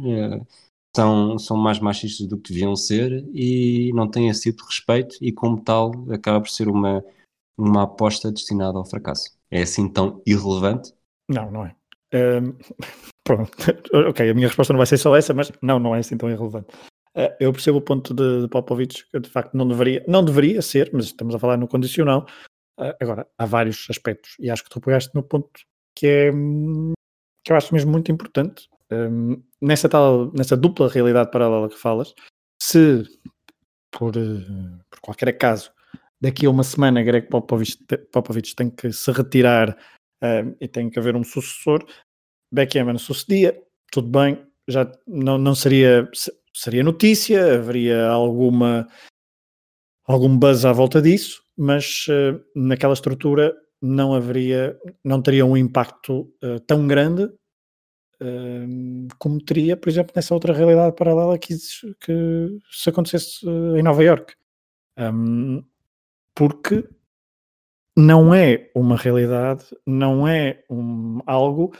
são, 0.96 1.38
são 1.38 1.56
mais 1.58 1.78
machistas 1.78 2.26
do 2.26 2.38
que 2.38 2.50
deviam 2.50 2.74
ser 2.74 3.28
e 3.34 3.92
não 3.94 4.08
têm 4.08 4.30
esse 4.30 4.50
tipo 4.50 4.62
de 4.62 4.68
respeito 4.68 5.16
e 5.20 5.32
como 5.32 5.60
tal 5.60 5.92
acaba 6.10 6.40
por 6.40 6.48
ser 6.48 6.68
uma, 6.68 7.04
uma 7.56 7.84
aposta 7.84 8.30
destinada 8.30 8.78
ao 8.78 8.84
fracasso. 8.84 9.30
É 9.50 9.62
assim 9.62 9.88
tão 9.88 10.22
irrelevante? 10.26 10.92
Não, 11.28 11.50
não 11.50 11.66
é. 11.66 11.74
Um, 12.14 12.56
pronto, 13.24 13.50
ok, 14.08 14.30
a 14.30 14.34
minha 14.34 14.48
resposta 14.48 14.72
não 14.72 14.78
vai 14.78 14.86
ser 14.86 14.98
só 14.98 15.16
essa, 15.16 15.32
mas 15.32 15.52
não, 15.62 15.78
não 15.78 15.94
é 15.94 16.00
assim 16.00 16.16
tão 16.16 16.30
irrelevante. 16.30 16.68
Uh, 17.14 17.28
eu 17.38 17.52
percebo 17.52 17.78
o 17.78 17.82
ponto 17.82 18.14
de, 18.14 18.42
de 18.42 18.48
Popovich, 18.48 19.06
que 19.10 19.20
de 19.20 19.28
facto 19.28 19.54
não 19.54 19.68
deveria, 19.68 20.02
não 20.08 20.24
deveria 20.24 20.62
ser, 20.62 20.90
mas 20.92 21.06
estamos 21.06 21.34
a 21.34 21.38
falar 21.38 21.58
no 21.58 21.68
condicional, 21.68 22.26
Uh, 22.78 22.94
agora, 23.00 23.26
há 23.36 23.44
vários 23.44 23.86
aspectos 23.90 24.34
e 24.40 24.50
acho 24.50 24.64
que 24.64 24.70
tu 24.70 24.80
pegaste 24.80 25.14
no 25.14 25.22
ponto 25.22 25.50
que 25.94 26.06
é 26.06 26.30
que 27.44 27.52
eu 27.52 27.56
acho 27.56 27.74
mesmo 27.74 27.90
muito 27.90 28.10
importante. 28.10 28.68
Um, 28.90 29.42
nessa, 29.60 29.88
tal, 29.88 30.32
nessa 30.32 30.56
dupla 30.56 30.88
realidade 30.88 31.30
paralela 31.30 31.68
que 31.68 31.78
falas, 31.78 32.14
se 32.62 33.04
por, 33.90 34.16
uh, 34.16 34.84
por 34.90 35.00
qualquer 35.00 35.28
acaso 35.28 35.72
daqui 36.22 36.46
a 36.46 36.50
uma 36.50 36.62
semana 36.62 37.02
Greg 37.02 37.26
Popovich, 37.26 37.76
Popovich 38.12 38.54
tem 38.54 38.70
que 38.70 38.92
se 38.92 39.10
retirar 39.10 39.76
uh, 40.22 40.56
e 40.60 40.68
tem 40.68 40.88
que 40.88 40.98
haver 40.98 41.16
um 41.16 41.24
sucessor, 41.24 41.84
Becky 42.50 42.78
Hammond 42.78 43.00
sucedia, 43.00 43.60
tudo 43.90 44.08
bem, 44.08 44.40
já 44.68 44.90
não, 45.06 45.36
não 45.36 45.54
seria 45.54 46.08
seria 46.54 46.84
notícia, 46.84 47.56
haveria 47.56 48.06
alguma 48.06 48.86
algum 50.04 50.38
buzz 50.38 50.64
à 50.64 50.72
volta 50.72 51.02
disso, 51.02 51.42
mas 51.56 52.06
uh, 52.08 52.40
naquela 52.54 52.94
estrutura 52.94 53.52
não 53.80 54.14
haveria, 54.14 54.78
não 55.04 55.20
teria 55.20 55.44
um 55.44 55.56
impacto 55.56 56.32
uh, 56.44 56.60
tão 56.60 56.86
grande 56.86 57.24
uh, 57.24 59.08
como 59.18 59.42
teria, 59.42 59.76
por 59.76 59.88
exemplo, 59.88 60.12
nessa 60.14 60.34
outra 60.34 60.52
realidade 60.52 60.94
paralela 60.94 61.36
que, 61.36 61.56
que 62.00 62.58
se 62.70 62.90
acontecesse 62.90 63.44
em 63.76 63.82
Nova 63.82 64.04
York. 64.04 64.34
Um, 64.96 65.64
porque 66.34 66.88
não 67.96 68.34
é 68.34 68.70
uma 68.74 68.96
realidade, 68.96 69.66
não 69.86 70.26
é 70.26 70.64
um, 70.70 71.20
algo 71.26 71.74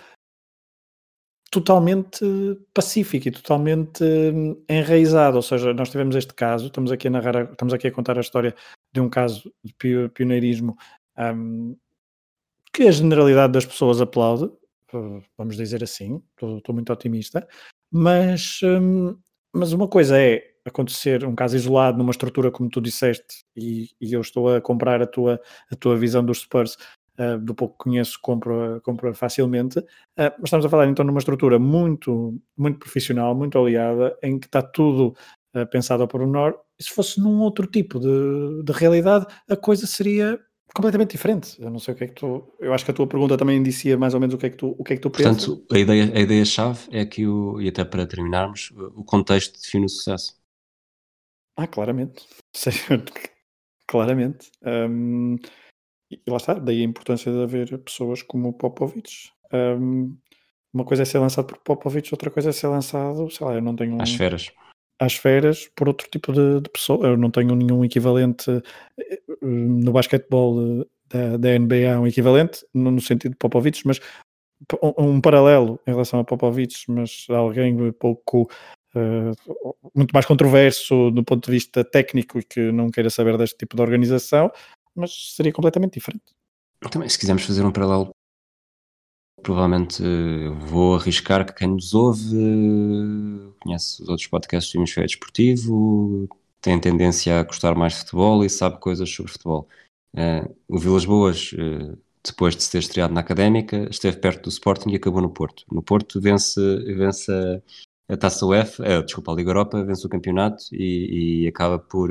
totalmente 1.51 2.25
pacífico 2.73 3.29
e 3.29 3.31
totalmente 3.31 4.03
hum, 4.03 4.65
enraizado, 4.69 5.37
ou 5.37 5.43
seja, 5.43 5.75
nós 5.75 5.91
tivemos 5.91 6.17
este 6.17 6.33
caso, 6.33 6.67
estamos 6.67 6.91
aqui 6.91 7.09
a 7.09 7.11
narrar, 7.11 7.53
estamos 7.53 7.75
aqui 7.75 7.89
a 7.89 7.93
contar 7.93 8.17
a 8.17 8.23
história 8.23 8.55
de 8.91 9.01
um 9.01 9.09
caso 9.09 9.53
de 9.63 9.75
pioneirismo 10.09 10.77
um, 11.19 11.77
que 12.73 12.85
a 12.85 12.91
generalidade 12.91 13.53
das 13.53 13.67
pessoas 13.67 14.01
aplaude, 14.01 14.51
vamos 15.37 15.57
dizer 15.57 15.83
assim, 15.85 16.23
estou, 16.35 16.75
muito 16.75 16.91
otimista, 16.91 17.47
mas, 17.91 18.61
um, 18.63 19.15
mas 19.53 19.75
uma 19.75 19.87
coisa 19.87 20.19
é 20.19 20.52
acontecer 20.65 21.25
um 21.25 21.35
caso 21.35 21.57
isolado 21.57 21.99
numa 21.99 22.11
estrutura 22.11 22.51
como 22.51 22.69
tu 22.69 22.81
disseste 22.81 23.45
e, 23.57 23.89
e 24.01 24.13
eu 24.13 24.21
estou 24.21 24.55
a 24.55 24.61
comprar 24.61 25.03
a 25.03 25.07
tua, 25.07 25.41
a 25.71 25.77
tua 25.77 25.97
visão 25.97 26.25
dos 26.25 26.41
Spurs 26.41 26.77
uh, 27.19 27.39
do 27.39 27.55
pouco 27.55 27.77
que 27.77 27.85
conheço, 27.85 28.19
compro, 28.23 28.81
compro 28.83 29.15
facilmente. 29.15 29.79
Uh, 29.79 30.33
mas 30.39 30.45
estamos 30.45 30.67
a 30.67 30.69
falar 30.69 30.89
então 30.89 31.05
numa 31.05 31.19
estrutura 31.19 31.59
muito, 31.59 32.39
muito 32.57 32.79
profissional, 32.79 33.35
muito 33.35 33.59
aliada, 33.59 34.17
em 34.23 34.39
que 34.39 34.47
está 34.47 34.63
tudo 34.63 35.15
uh, 35.55 35.67
pensado 35.67 36.03
ao 36.03 36.09
pormenor. 36.09 36.59
E 36.79 36.85
se 36.85 36.91
fosse 36.91 37.21
num 37.21 37.41
outro 37.41 37.67
tipo 37.67 37.99
de, 37.99 38.63
de 38.65 38.73
realidade, 38.73 39.27
a 39.49 39.57
coisa 39.57 39.87
seria 39.87 40.39
completamente 40.75 41.11
diferente. 41.11 41.61
Eu 41.61 41.71
não 41.71 41.79
sei 41.79 41.93
o 41.93 41.97
que 41.97 42.05
é 42.05 42.07
que 42.07 42.15
tu. 42.15 42.49
Eu 42.59 42.73
acho 42.73 42.85
que 42.85 42.91
a 42.91 42.95
tua 42.95 43.07
pergunta 43.07 43.37
também 43.37 43.59
indicia 43.59 43.97
mais 43.97 44.15
ou 44.15 44.21
menos 44.21 44.35
o 44.35 44.39
que 44.39 44.47
é 44.47 44.51
que 44.51 44.57
tu, 44.57 44.75
o 44.79 44.83
que 44.83 44.95
é 44.95 44.97
que 44.97 45.03
tu 45.03 45.11
pensas. 45.11 45.47
Portanto, 45.47 45.75
a 45.75 45.79
ideia, 45.79 46.13
a 46.15 46.21
ideia-chave 46.21 46.81
é 46.91 47.05
que, 47.05 47.27
o, 47.27 47.61
e 47.61 47.69
até 47.69 47.85
para 47.85 48.07
terminarmos, 48.07 48.73
o 48.95 49.05
contexto 49.05 49.61
define 49.61 49.85
o 49.85 49.89
sucesso. 49.89 50.42
Ah, 51.57 51.67
claramente. 51.67 52.27
claramente. 53.87 54.51
Um, 54.63 55.37
e 56.11 56.21
lá 56.29 56.37
está, 56.37 56.55
daí 56.55 56.81
a 56.81 56.85
importância 56.85 57.33
de 57.33 57.43
haver 57.43 57.79
pessoas 57.79 58.23
como 58.23 58.49
o 58.49 58.53
Popovich. 58.53 59.31
Um, 59.53 60.17
uma 60.73 60.85
coisa 60.85 61.03
é 61.03 61.07
ser 61.07 61.19
lançado 61.19 61.47
por 61.47 61.59
Popovich, 61.59 62.13
outra 62.13 62.31
coisa 62.31 62.51
é 62.51 62.53
ser 62.53 62.69
lançado, 62.69 63.31
sei 63.31 63.47
lá, 63.47 63.55
eu 63.55 63.63
não 63.63 63.77
tenho. 63.77 63.95
Um, 63.95 64.03
às 64.03 64.15
feras. 64.15 64.51
Às 64.99 65.15
feras 65.15 65.69
por 65.77 65.89
outro 65.89 66.09
tipo 66.11 66.33
de, 66.33 66.61
de 66.61 66.71
pessoa. 66.71 67.07
Eu 67.09 67.17
não 67.17 67.31
tenho 67.31 67.55
nenhum 67.55 67.85
equivalente 67.85 68.51
eh, 68.99 69.21
no 69.43 69.93
basquetebol 69.93 70.87
da, 71.09 71.37
da 71.37 71.59
NBA, 71.59 72.01
um 72.01 72.07
equivalente, 72.07 72.65
no, 72.73 72.91
no 72.91 73.01
sentido 73.01 73.33
de 73.33 73.39
Popovich, 73.39 73.87
mas 73.87 74.01
um, 74.83 75.15
um, 75.15 75.21
paralelo 75.21 75.81
em 75.87 75.91
relação 75.91 76.21
a 76.21 76.25
Popovich, 76.25 76.91
mas 76.91 77.27
alguém 77.29 77.93
pouco. 77.93 78.51
Uh, 78.95 79.33
muito 79.95 80.13
mais 80.13 80.27
controverso 80.27 81.11
do 81.11 81.25
ponto 81.25 81.47
de 81.47 81.53
vista 81.53 81.83
técnico 81.83 82.39
e 82.39 82.43
que 82.43 82.71
não 82.71 82.91
queira 82.91 83.09
saber 83.09 83.39
deste 83.39 83.57
tipo 83.57 83.75
de 83.75 83.81
organização, 83.81 84.51
mas 84.95 85.35
seria 85.35 85.53
completamente 85.53 85.95
diferente. 85.95 86.25
Também, 86.91 87.09
se 87.09 87.19
quisermos 87.19 87.45
fazer 87.45 87.65
um 87.65 87.73
paralelo, 87.73 88.11
provavelmente 89.43 90.03
uh, 90.03 90.55
vou 90.67 90.97
arriscar 90.97 91.47
que 91.47 91.55
quem 91.55 91.69
nos 91.69 91.95
ouve 91.95 92.37
uh, 92.37 93.55
conhece 93.61 94.03
os 94.03 94.09
outros 94.09 94.27
podcasts 94.27 94.71
do 94.73 94.79
Hemisfério 94.79 95.09
Desportivo, 95.09 96.29
tem 96.61 96.79
tendência 96.79 97.41
a 97.41 97.43
gostar 97.43 97.75
mais 97.75 97.95
de 97.95 98.01
futebol 98.01 98.45
e 98.45 98.51
sabe 98.51 98.79
coisas 98.79 99.09
sobre 99.09 99.33
futebol. 99.33 99.69
O 100.69 100.79
Vilas 100.79 101.07
Boas, 101.07 101.51
depois 102.25 102.55
de 102.55 102.63
se 102.63 102.71
ter 102.71 102.79
estreado 102.79 103.13
na 103.13 103.21
Académica, 103.21 103.89
esteve 103.91 104.19
perto 104.19 104.45
do 104.45 104.49
Sporting 104.51 104.91
e 104.91 104.97
acabou 104.97 105.21
no 105.21 105.31
Porto. 105.31 105.65
No 105.73 105.83
Porto 105.83 106.21
vence, 106.21 106.61
vence 106.95 107.33
a, 107.33 107.61
a 108.13 108.17
Taça 108.17 108.45
UEFA, 108.45 109.03
desculpa, 109.03 109.33
a 109.33 109.35
Liga 109.35 109.51
Europa, 109.51 109.85
vence 109.85 110.07
o 110.07 110.11
campeonato 110.11 110.65
e, 110.73 111.45
e 111.45 111.49
acaba 111.49 111.79
por 111.79 112.11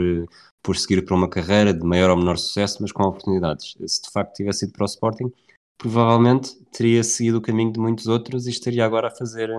por 0.61 0.77
seguir 0.77 1.03
para 1.03 1.15
uma 1.15 1.29
carreira 1.29 1.73
de 1.73 1.83
maior 1.83 2.11
ou 2.11 2.17
menor 2.17 2.37
sucesso, 2.37 2.77
mas 2.81 2.91
com 2.91 3.03
oportunidades. 3.03 3.75
Se 3.85 4.01
de 4.01 4.11
facto 4.11 4.35
tivesse 4.35 4.65
ido 4.65 4.73
para 4.73 4.83
o 4.83 4.85
Sporting, 4.85 5.31
provavelmente 5.77 6.55
teria 6.71 7.03
seguido 7.03 7.39
o 7.39 7.41
caminho 7.41 7.73
de 7.73 7.79
muitos 7.79 8.07
outros 8.07 8.45
e 8.45 8.51
estaria 8.51 8.85
agora 8.85 9.07
a 9.07 9.11
fazer 9.11 9.49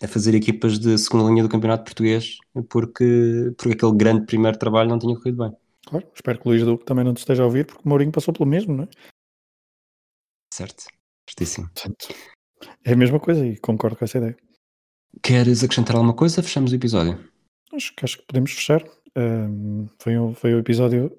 a 0.00 0.06
fazer 0.06 0.34
equipas 0.34 0.78
de 0.78 0.96
segunda 0.98 1.28
linha 1.28 1.42
do 1.42 1.48
Campeonato 1.48 1.82
Português, 1.82 2.36
porque, 2.68 3.52
porque 3.56 3.72
aquele 3.72 3.96
grande 3.96 4.26
primeiro 4.26 4.56
trabalho 4.56 4.88
não 4.88 4.98
tinha 4.98 5.16
corrido 5.16 5.42
bem. 5.42 5.56
Claro, 5.86 6.06
espero 6.14 6.38
que 6.38 6.46
o 6.46 6.50
Luís 6.50 6.62
Duque 6.62 6.84
também 6.84 7.04
não 7.04 7.14
te 7.14 7.18
esteja 7.18 7.42
a 7.42 7.46
ouvir, 7.46 7.66
porque 7.66 7.82
o 7.84 7.88
Mourinho 7.88 8.12
passou 8.12 8.32
pelo 8.32 8.48
mesmo, 8.48 8.76
não 8.76 8.84
é? 8.84 8.88
Certo, 10.52 10.84
certíssimo. 11.28 11.68
É 12.84 12.92
a 12.92 12.96
mesma 12.96 13.18
coisa 13.18 13.44
e 13.44 13.58
concordo 13.58 13.96
com 13.96 14.04
essa 14.04 14.18
ideia. 14.18 14.36
Queres 15.22 15.64
acrescentar 15.64 15.96
alguma 15.96 16.14
coisa? 16.14 16.42
Fechamos 16.42 16.72
o 16.72 16.74
episódio. 16.74 17.18
Acho, 17.72 17.92
acho 18.02 18.18
que 18.18 18.26
podemos 18.26 18.52
fechar. 18.52 18.82
Um, 19.16 19.88
foi, 19.98 20.18
um, 20.18 20.34
foi 20.34 20.54
um 20.54 20.58
episódio 20.58 21.12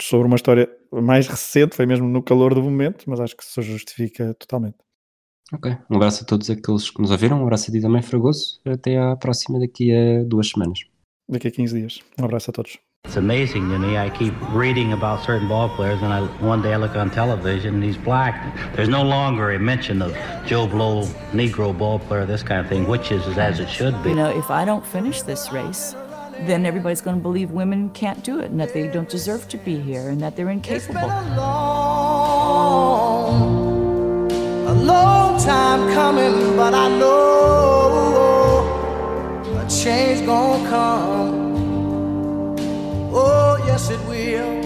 sobre 0.00 0.26
uma 0.26 0.36
história 0.36 0.68
mais 0.92 1.26
recente, 1.28 1.76
foi 1.76 1.86
mesmo 1.86 2.08
no 2.08 2.22
calor 2.22 2.54
do 2.54 2.62
momento, 2.62 3.08
mas 3.08 3.20
acho 3.20 3.36
que 3.36 3.44
se 3.44 3.60
justifica 3.62 4.34
totalmente. 4.34 4.78
Ok, 5.52 5.76
um 5.88 5.96
abraço 5.96 6.24
a 6.24 6.26
todos 6.26 6.50
aqueles 6.50 6.90
que 6.90 7.00
nos 7.00 7.10
ouviram, 7.10 7.40
um 7.40 7.42
abraço 7.44 7.70
a 7.70 7.74
ti 7.74 7.80
também, 7.80 8.02
Fragoso. 8.02 8.60
Até 8.64 8.98
à 8.98 9.14
próxima 9.16 9.60
daqui 9.60 9.92
a 9.94 10.24
duas 10.24 10.48
semanas. 10.48 10.80
Daqui 11.28 11.48
a 11.48 11.50
15 11.50 11.78
dias. 11.78 12.00
Um 12.18 12.24
abraço 12.24 12.50
a 12.50 12.52
todos. 12.52 12.78
It's 13.06 13.16
amazing 13.16 13.68
to 13.70 13.78
me. 13.78 13.96
I 13.96 14.10
keep 14.10 14.34
reading 14.50 14.92
about 14.92 15.24
certain 15.24 15.46
ball 15.46 15.68
players, 15.68 16.02
and 16.02 16.12
I, 16.12 16.26
one 16.42 16.60
day 16.60 16.74
I 16.74 16.76
look 16.76 16.96
on 16.96 17.08
television 17.08 17.74
and 17.74 17.84
he's 17.84 17.96
black. 17.96 18.34
There's 18.74 18.88
no 18.88 19.04
longer 19.04 19.52
a 19.52 19.60
mention 19.60 20.02
of 20.02 20.12
Joe 20.44 20.66
Blow, 20.66 21.04
Negro 21.30 21.72
ball 21.76 22.00
player, 22.00 22.26
this 22.26 22.42
kind 22.42 22.60
of 22.60 22.68
thing, 22.68 22.88
which 22.88 23.12
is 23.12 23.24
as 23.38 23.60
it 23.60 23.68
should 23.70 24.02
be. 24.02 24.08
You 24.10 24.16
know, 24.16 24.36
if 24.36 24.50
I 24.50 24.64
don't 24.64 24.84
finish 24.84 25.22
this 25.22 25.52
race, 25.52 25.94
then 26.40 26.66
everybody's 26.66 27.00
going 27.00 27.14
to 27.16 27.22
believe 27.22 27.52
women 27.52 27.90
can't 27.90 28.24
do 28.24 28.40
it 28.40 28.50
and 28.50 28.58
that 28.58 28.74
they 28.74 28.88
don't 28.88 29.08
deserve 29.08 29.46
to 29.50 29.56
be 29.58 29.78
here 29.78 30.08
and 30.08 30.20
that 30.20 30.34
they're 30.34 30.50
incapable. 30.50 30.98
a 30.98 31.36
long, 31.36 32.72
a 34.66 34.74
long 34.74 35.40
time 35.40 35.94
coming, 35.94 36.56
but 36.56 36.74
I 36.74 36.88
know 36.98 38.66
a 39.64 39.68
change 39.70 40.26
gonna 40.26 40.68
come. 40.68 41.45
Oh, 43.18 43.56
yes, 43.66 43.88
it 43.88 44.00
will. 44.04 44.65